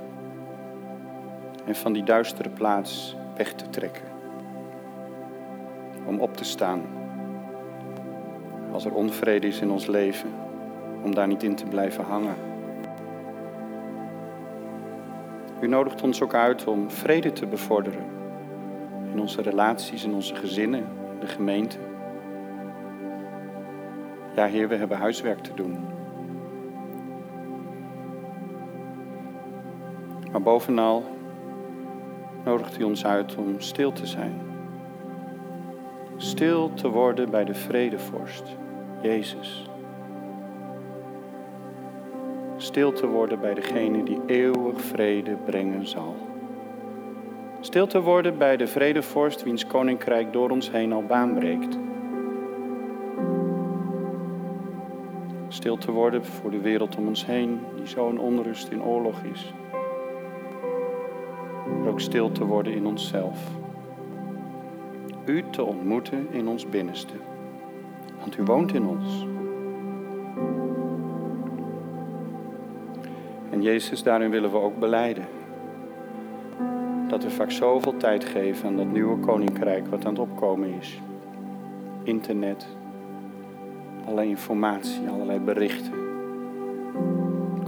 En 1.66 1.74
van 1.74 1.92
die 1.92 2.04
duistere 2.04 2.48
plaats 2.48 3.16
weg 3.36 3.52
te 3.52 3.70
trekken. 3.70 4.04
Om 6.06 6.20
op 6.20 6.36
te 6.36 6.44
staan. 6.44 6.82
Als 8.72 8.84
er 8.84 8.94
onvrede 8.94 9.46
is 9.46 9.60
in 9.60 9.70
ons 9.70 9.86
leven. 9.86 10.30
Om 11.04 11.14
daar 11.14 11.28
niet 11.28 11.42
in 11.42 11.54
te 11.54 11.64
blijven 11.64 12.04
hangen. 12.04 12.49
U 15.60 15.66
nodigt 15.66 16.02
ons 16.02 16.22
ook 16.22 16.34
uit 16.34 16.66
om 16.66 16.90
vrede 16.90 17.32
te 17.32 17.46
bevorderen. 17.46 18.04
In 19.12 19.20
onze 19.20 19.42
relaties, 19.42 20.04
in 20.04 20.14
onze 20.14 20.34
gezinnen, 20.34 20.80
in 21.12 21.20
de 21.20 21.26
gemeente. 21.26 21.78
Ja, 24.36 24.46
Heer, 24.46 24.68
we 24.68 24.74
hebben 24.74 24.98
huiswerk 24.98 25.38
te 25.40 25.54
doen. 25.54 25.78
Maar 30.30 30.42
bovenal 30.42 31.04
nodigt 32.44 32.78
u 32.78 32.82
ons 32.82 33.04
uit 33.06 33.36
om 33.36 33.60
stil 33.60 33.92
te 33.92 34.06
zijn. 34.06 34.40
Stil 36.16 36.72
te 36.74 36.88
worden 36.88 37.30
bij 37.30 37.44
de 37.44 37.54
vredevorst, 37.54 38.56
Jezus 39.02 39.69
stil 42.62 42.92
te 42.92 43.06
worden 43.06 43.40
bij 43.40 43.54
degene 43.54 44.02
die 44.02 44.20
eeuwig 44.26 44.80
vrede 44.80 45.36
brengen 45.44 45.86
zal. 45.86 46.16
Stil 47.60 47.86
te 47.86 48.00
worden 48.00 48.38
bij 48.38 48.56
de 48.56 48.66
vredevorst 48.66 49.42
wiens 49.42 49.66
koninkrijk 49.66 50.32
door 50.32 50.50
ons 50.50 50.70
heen 50.70 50.92
al 50.92 51.02
baan 51.02 51.34
breekt. 51.34 51.78
Stil 55.48 55.76
te 55.76 55.90
worden 55.90 56.24
voor 56.24 56.50
de 56.50 56.60
wereld 56.60 56.96
om 56.96 57.06
ons 57.06 57.26
heen 57.26 57.60
die 57.76 57.86
zo'n 57.86 58.18
onrust 58.18 58.68
in 58.68 58.82
oorlog 58.82 59.22
is. 59.32 59.52
Maar 61.78 61.88
ook 61.88 62.00
stil 62.00 62.32
te 62.32 62.44
worden 62.44 62.72
in 62.72 62.86
onszelf. 62.86 63.38
u 65.24 65.44
te 65.50 65.64
ontmoeten 65.64 66.26
in 66.30 66.48
ons 66.48 66.68
binnenste. 66.68 67.14
Want 68.18 68.38
u 68.38 68.42
woont 68.42 68.74
in 68.74 68.86
ons. 68.86 69.26
En 73.60 73.66
Jezus, 73.66 74.02
daarin 74.02 74.30
willen 74.30 74.50
we 74.50 74.56
ook 74.56 74.78
beleiden. 74.78 75.24
Dat 77.08 77.22
we 77.22 77.30
vaak 77.30 77.50
zoveel 77.50 77.96
tijd 77.96 78.24
geven 78.24 78.68
aan 78.68 78.76
dat 78.76 78.86
nieuwe 78.86 79.18
koninkrijk 79.18 79.86
wat 79.86 80.04
aan 80.04 80.10
het 80.10 80.20
opkomen 80.20 80.68
is. 80.80 81.00
Internet, 82.02 82.66
allerlei 84.04 84.28
informatie, 84.28 85.08
allerlei 85.08 85.38
berichten. 85.38 85.92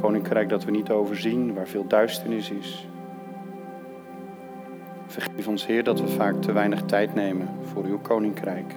Koninkrijk 0.00 0.48
dat 0.48 0.64
we 0.64 0.70
niet 0.70 0.90
overzien, 0.90 1.54
waar 1.54 1.68
veel 1.68 1.86
duisternis 1.86 2.50
is. 2.50 2.88
Vergeef 5.06 5.48
ons, 5.48 5.66
Heer, 5.66 5.84
dat 5.84 6.00
we 6.00 6.08
vaak 6.08 6.42
te 6.42 6.52
weinig 6.52 6.82
tijd 6.82 7.14
nemen 7.14 7.48
voor 7.62 7.84
uw 7.84 7.98
koninkrijk. 7.98 8.74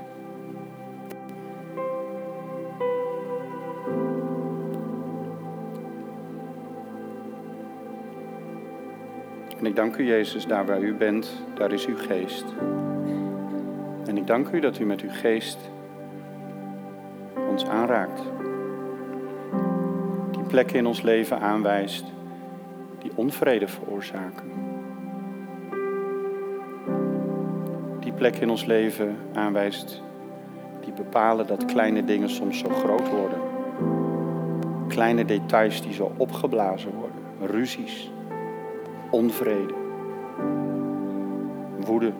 En 9.66 9.72
ik 9.72 9.78
dank 9.78 9.95
u, 9.97 10.05
Jezus, 10.05 10.45
daar 10.45 10.66
waar 10.66 10.82
u 10.82 10.93
bent, 10.93 11.43
daar 11.53 11.72
is 11.72 11.86
uw 11.86 11.97
geest. 11.97 12.45
En 14.05 14.18
ik 14.18 14.28
dank 14.28 14.49
u 14.49 14.59
dat 14.59 14.80
u 14.80 14.86
met 14.86 15.01
uw 15.01 15.09
geest 15.11 15.57
ons 17.49 17.66
aanraakt. 17.66 18.22
Die 20.32 20.43
plekken 20.43 20.78
in 20.78 20.86
ons 20.86 21.01
leven 21.01 21.39
aanwijst 21.39 22.05
die 22.99 23.11
onvrede 23.16 23.68
veroorzaken. 23.68 24.51
Die 27.99 28.13
plekken 28.13 28.41
in 28.41 28.49
ons 28.49 28.66
leven 28.66 29.16
aanwijst 29.34 30.01
die 30.82 30.93
bepalen 30.93 31.47
dat 31.47 31.66
kleine 31.66 32.03
dingen 32.03 32.30
soms 32.30 32.59
zo 32.59 32.70
groot 32.70 33.09
worden. 33.09 33.39
Kleine 34.88 35.26
details 35.26 35.82
die 35.82 35.93
zo 35.93 36.11
opgeblazen 36.18 36.91
worden. 36.91 37.22
Ruzies, 37.41 38.09
onvrede, 39.09 39.73
woede. 41.85 42.11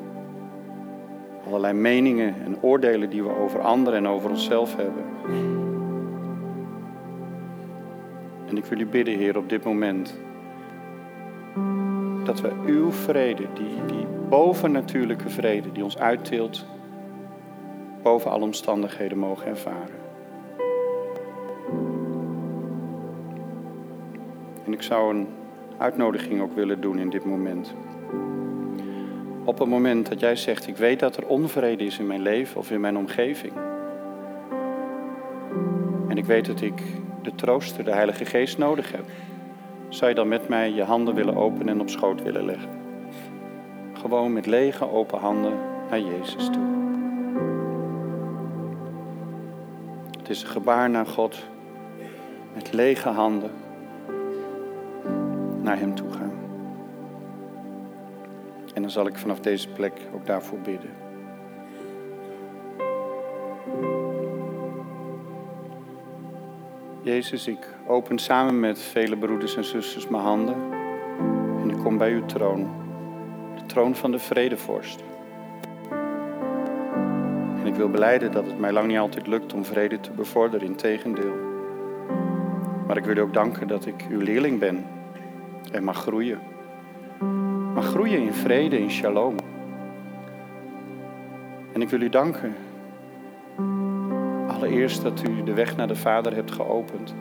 Allerlei 1.48 1.74
meningen 1.74 2.36
en 2.46 2.58
oordelen 2.62 3.10
die 3.10 3.24
we 3.24 3.38
over 3.38 3.62
anderen 3.62 4.00
en 4.00 4.08
over 4.08 4.30
onszelf 4.30 4.76
hebben. 4.76 5.04
En 8.48 8.58
ik 8.58 8.66
wil 8.66 8.80
u 8.80 8.86
bidden, 8.86 9.18
Heer, 9.18 9.38
op 9.38 9.50
dit 9.50 9.64
moment. 9.64 10.20
Dat 12.24 12.42
we 12.42 12.52
uw 12.66 12.92
vrede, 12.92 13.44
die, 13.54 13.86
die 13.86 14.06
bovennatuurlijke 14.30 15.30
vrede, 15.30 15.72
die 15.72 15.84
ons 15.84 15.98
uittilt, 15.98 16.66
boven 18.02 18.32
alle 18.32 18.44
omstandigheden 18.44 19.18
mogen 19.18 19.48
ervaren. 19.48 20.04
En 24.66 24.74
ik 24.74 24.82
zou 24.82 25.16
een 25.16 25.28
uitnodiging 25.78 26.42
ook 26.42 26.56
willen 26.56 26.82
doen 26.82 27.00
in 27.00 27.10
dit 27.10 27.26
moment. 27.26 27.74
Op 29.44 29.60
het 29.60 29.68
moment 29.68 30.10
dat 30.10 30.20
jij 30.20 30.36
zegt, 30.36 30.68
ik 30.68 30.78
weet 30.78 31.00
dat 31.00 31.18
er 31.18 31.28
onvrede 31.28 31.86
is 31.86 32.00
in 32.00 32.08
mijn 32.08 32.22
leven 32.22 32.58
of 32.58 32.72
in 32.72 32.82
mijn 32.82 32.98
omgeving. 32.98 33.54
En 36.08 36.18
ik 36.18 36.26
weet 36.26 36.46
dat 36.46 36.62
ik 36.62 36.82
de 37.22 37.36
trooster, 37.36 37.84
de 37.84 37.92
Heilige 37.92 38.26
Geest 38.26 38.58
nodig 38.58 38.92
heb. 38.92 39.06
Zou 39.90 40.10
je 40.10 40.16
dan 40.16 40.28
met 40.28 40.48
mij 40.48 40.72
je 40.72 40.84
handen 40.84 41.16
willen 41.16 41.36
openen 41.36 41.74
en 41.74 41.82
op 41.82 41.90
schoot 41.90 42.24
willen 42.24 42.46
leggen? 42.46 42.70
Gewoon 43.94 44.34
met 44.34 44.46
lege 44.46 44.92
open 44.92 45.20
handen 45.20 45.54
naar 45.90 46.00
Jezus 46.00 46.46
toe. 46.46 46.64
Het 50.18 50.30
is 50.30 50.42
een 50.42 50.50
gebaar 50.50 50.90
naar 50.90 51.06
God 51.06 51.46
met 52.54 52.74
lege 52.74 53.10
handen 53.10 53.52
naar 55.66 55.80
Hem 55.80 55.96
toe 55.96 56.12
gaan. 56.12 56.34
En 58.74 58.82
dan 58.82 58.92
zal 58.92 59.08
ik 59.08 59.18
vanaf 59.18 59.40
deze 59.40 59.70
plek 59.70 59.94
ook 60.14 60.26
daarvoor 60.26 60.60
bidden. 60.60 60.90
Jezus, 67.02 67.48
ik 67.48 67.68
open 67.88 68.18
samen 68.18 68.60
met 68.60 68.80
vele 68.80 69.18
broeders 69.18 69.56
en 69.56 69.64
zusters 69.64 70.08
mijn 70.08 70.24
handen 70.24 70.56
en 71.62 71.70
ik 71.70 71.78
kom 71.78 71.98
bij 71.98 72.12
uw 72.12 72.26
troon, 72.26 72.70
de 73.56 73.66
troon 73.66 73.96
van 73.96 74.12
de 74.12 74.20
vredevorst. 74.20 75.04
En 77.60 77.66
ik 77.66 77.76
wil 77.76 77.90
beleiden 77.90 78.32
dat 78.32 78.46
het 78.46 78.60
mij 78.60 78.72
lang 78.72 78.88
niet 78.88 78.98
altijd 78.98 79.28
lukt 79.28 79.54
om 79.54 79.66
vrede 79.66 80.00
te 80.00 80.12
bevorderen, 80.12 80.68
in 80.68 80.76
tegendeel. 80.76 81.34
Maar 82.88 82.98
ik 82.98 83.06
wil 83.06 83.18
u 83.18 83.20
ook 83.20 83.34
danken 83.34 83.68
dat 83.68 83.86
ik 83.86 84.06
uw 84.10 84.20
leerling 84.20 84.60
ben 84.60 84.95
en 85.72 85.84
mag 85.84 85.98
groeien. 85.98 86.40
Mag 87.74 87.86
groeien 87.86 88.22
in 88.22 88.34
vrede, 88.34 88.80
in 88.80 88.90
shalom. 88.90 89.36
En 91.74 91.82
ik 91.82 91.90
wil 91.90 92.02
u 92.02 92.10
danken. 92.10 92.54
Allereerst 94.48 95.02
dat 95.02 95.24
u 95.30 95.44
de 95.44 95.54
weg 95.54 95.76
naar 95.76 95.88
de 95.88 95.96
Vader 95.96 96.36
hebt 96.36 96.52
geopend. 96.52 97.16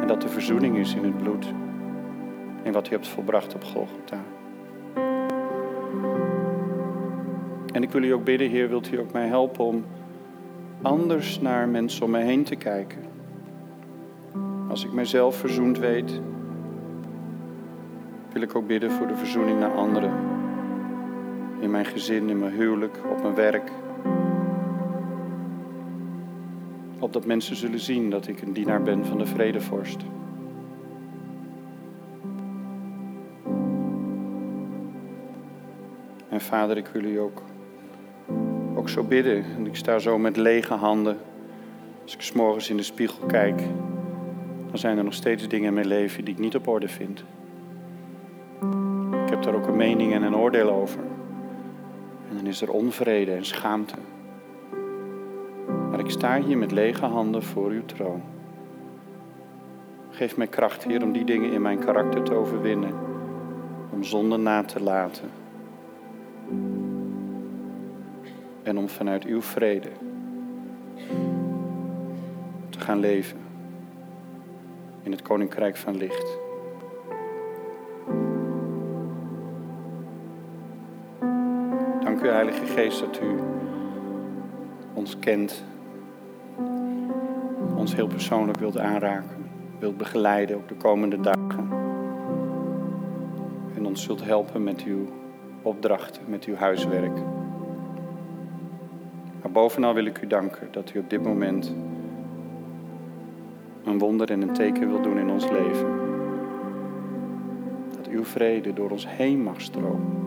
En 0.00 0.06
dat 0.06 0.22
er 0.22 0.30
verzoening 0.30 0.76
is 0.76 0.94
in 0.94 1.04
het 1.04 1.18
bloed. 1.18 1.46
In 2.62 2.72
wat 2.72 2.88
u 2.88 2.90
hebt 2.90 3.08
volbracht 3.08 3.54
op 3.54 3.64
Golgotha. 3.64 4.20
En 7.72 7.82
ik 7.82 7.90
wil 7.90 8.02
u 8.02 8.10
ook 8.10 8.24
bidden, 8.24 8.50
Heer, 8.50 8.68
wilt 8.68 8.92
u 8.92 8.98
ook 8.98 9.12
mij 9.12 9.26
helpen 9.26 9.64
om 9.64 9.84
anders 10.82 11.40
naar 11.40 11.68
mensen 11.68 12.04
om 12.04 12.10
me 12.10 12.18
heen 12.18 12.44
te 12.44 12.56
kijken. 12.56 12.98
Als 14.68 14.84
ik 14.84 14.92
mijzelf 14.92 15.36
verzoend 15.36 15.78
weet, 15.78 16.20
wil 18.36 18.44
ik 18.44 18.54
ook 18.54 18.66
bidden 18.66 18.90
voor 18.90 19.06
de 19.06 19.16
verzoening 19.16 19.60
naar 19.60 19.74
anderen. 19.74 20.12
In 21.60 21.70
mijn 21.70 21.84
gezin, 21.84 22.28
in 22.28 22.38
mijn 22.38 22.52
huwelijk, 22.52 22.98
op 23.10 23.22
mijn 23.22 23.34
werk. 23.34 23.70
Opdat 26.98 27.26
mensen 27.26 27.56
zullen 27.56 27.80
zien 27.80 28.10
dat 28.10 28.26
ik 28.28 28.42
een 28.42 28.52
dienaar 28.52 28.82
ben 28.82 29.04
van 29.04 29.18
de 29.18 29.26
vredevorst. 29.26 30.00
En 36.28 36.40
vader, 36.40 36.76
ik 36.76 36.86
wil 36.86 37.04
u 37.04 37.18
ook, 37.18 37.42
ook 38.74 38.88
zo 38.88 39.02
bidden. 39.02 39.44
En 39.56 39.66
ik 39.66 39.76
sta 39.76 39.98
zo 39.98 40.18
met 40.18 40.36
lege 40.36 40.74
handen. 40.74 41.16
Als 42.02 42.14
ik 42.14 42.20
s'morgens 42.20 42.70
in 42.70 42.76
de 42.76 42.82
spiegel 42.82 43.26
kijk, 43.26 43.62
dan 44.68 44.78
zijn 44.78 44.98
er 44.98 45.04
nog 45.04 45.14
steeds 45.14 45.48
dingen 45.48 45.68
in 45.68 45.74
mijn 45.74 45.86
leven 45.86 46.24
die 46.24 46.34
ik 46.34 46.40
niet 46.40 46.56
op 46.56 46.68
orde 46.68 46.88
vind. 46.88 47.24
Heb 49.36 49.44
daar 49.44 49.54
ook 49.54 49.66
een 49.66 49.76
mening 49.76 50.12
en 50.12 50.22
een 50.22 50.36
oordeel 50.36 50.70
over. 50.70 51.00
En 52.30 52.36
dan 52.36 52.46
is 52.46 52.62
er 52.62 52.70
onvrede 52.70 53.32
en 53.32 53.44
schaamte. 53.44 53.94
Maar 55.90 55.98
ik 55.98 56.10
sta 56.10 56.40
hier 56.40 56.58
met 56.58 56.72
lege 56.72 57.04
handen 57.04 57.42
voor 57.42 57.70
uw 57.70 57.84
troon. 57.84 58.22
Geef 60.10 60.36
mij 60.36 60.46
kracht, 60.46 60.84
Heer, 60.84 61.02
om 61.02 61.12
die 61.12 61.24
dingen 61.24 61.52
in 61.52 61.62
mijn 61.62 61.78
karakter 61.78 62.22
te 62.22 62.34
overwinnen. 62.34 62.94
Om 63.92 64.04
zonde 64.04 64.36
na 64.36 64.62
te 64.62 64.82
laten. 64.82 65.30
En 68.62 68.78
om 68.78 68.88
vanuit 68.88 69.24
uw 69.24 69.42
vrede 69.42 69.90
te 72.68 72.80
gaan 72.80 73.00
leven 73.00 73.38
in 75.02 75.10
het 75.10 75.22
koninkrijk 75.22 75.76
van 75.76 75.96
licht. 75.96 76.45
Heilige 82.32 82.66
Geest, 82.66 83.00
dat 83.00 83.20
u 83.22 83.38
ons 84.94 85.18
kent, 85.18 85.64
ons 87.76 87.94
heel 87.94 88.06
persoonlijk 88.06 88.58
wilt 88.58 88.78
aanraken, 88.78 89.46
wilt 89.78 89.96
begeleiden 89.96 90.56
op 90.56 90.68
de 90.68 90.74
komende 90.74 91.20
dagen. 91.20 91.68
En 93.76 93.86
ons 93.86 94.02
zult 94.02 94.24
helpen 94.24 94.64
met 94.64 94.84
uw 94.84 95.06
opdrachten, 95.62 96.22
met 96.26 96.44
uw 96.44 96.54
huiswerk. 96.54 97.18
Maar 99.42 99.50
bovenal 99.52 99.94
wil 99.94 100.04
ik 100.04 100.22
u 100.22 100.26
danken 100.26 100.68
dat 100.70 100.94
u 100.94 100.98
op 100.98 101.10
dit 101.10 101.22
moment 101.22 101.74
een 103.84 103.98
wonder 103.98 104.30
en 104.30 104.42
een 104.42 104.52
teken 104.52 104.88
wil 104.88 105.02
doen 105.02 105.18
in 105.18 105.30
ons 105.30 105.50
leven. 105.50 105.98
Dat 107.96 108.06
uw 108.08 108.24
vrede 108.24 108.72
door 108.72 108.90
ons 108.90 109.08
heen 109.08 109.42
mag 109.42 109.60
stromen. 109.60 110.25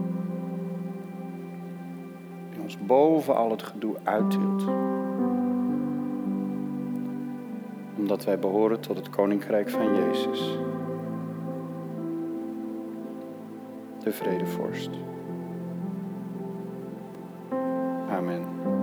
Boven 2.90 3.36
al 3.36 3.50
het 3.50 3.64
gedoe 3.64 3.96
uittilt. 4.04 4.64
Omdat 7.98 8.26
wij 8.26 8.40
behoren 8.40 8.80
tot 8.80 8.98
het 8.98 9.10
koninkrijk 9.10 9.70
van 9.70 9.96
Jezus. 9.96 10.58
De 14.04 14.12
vredevorst. 14.12 14.90
Amen. 18.10 18.79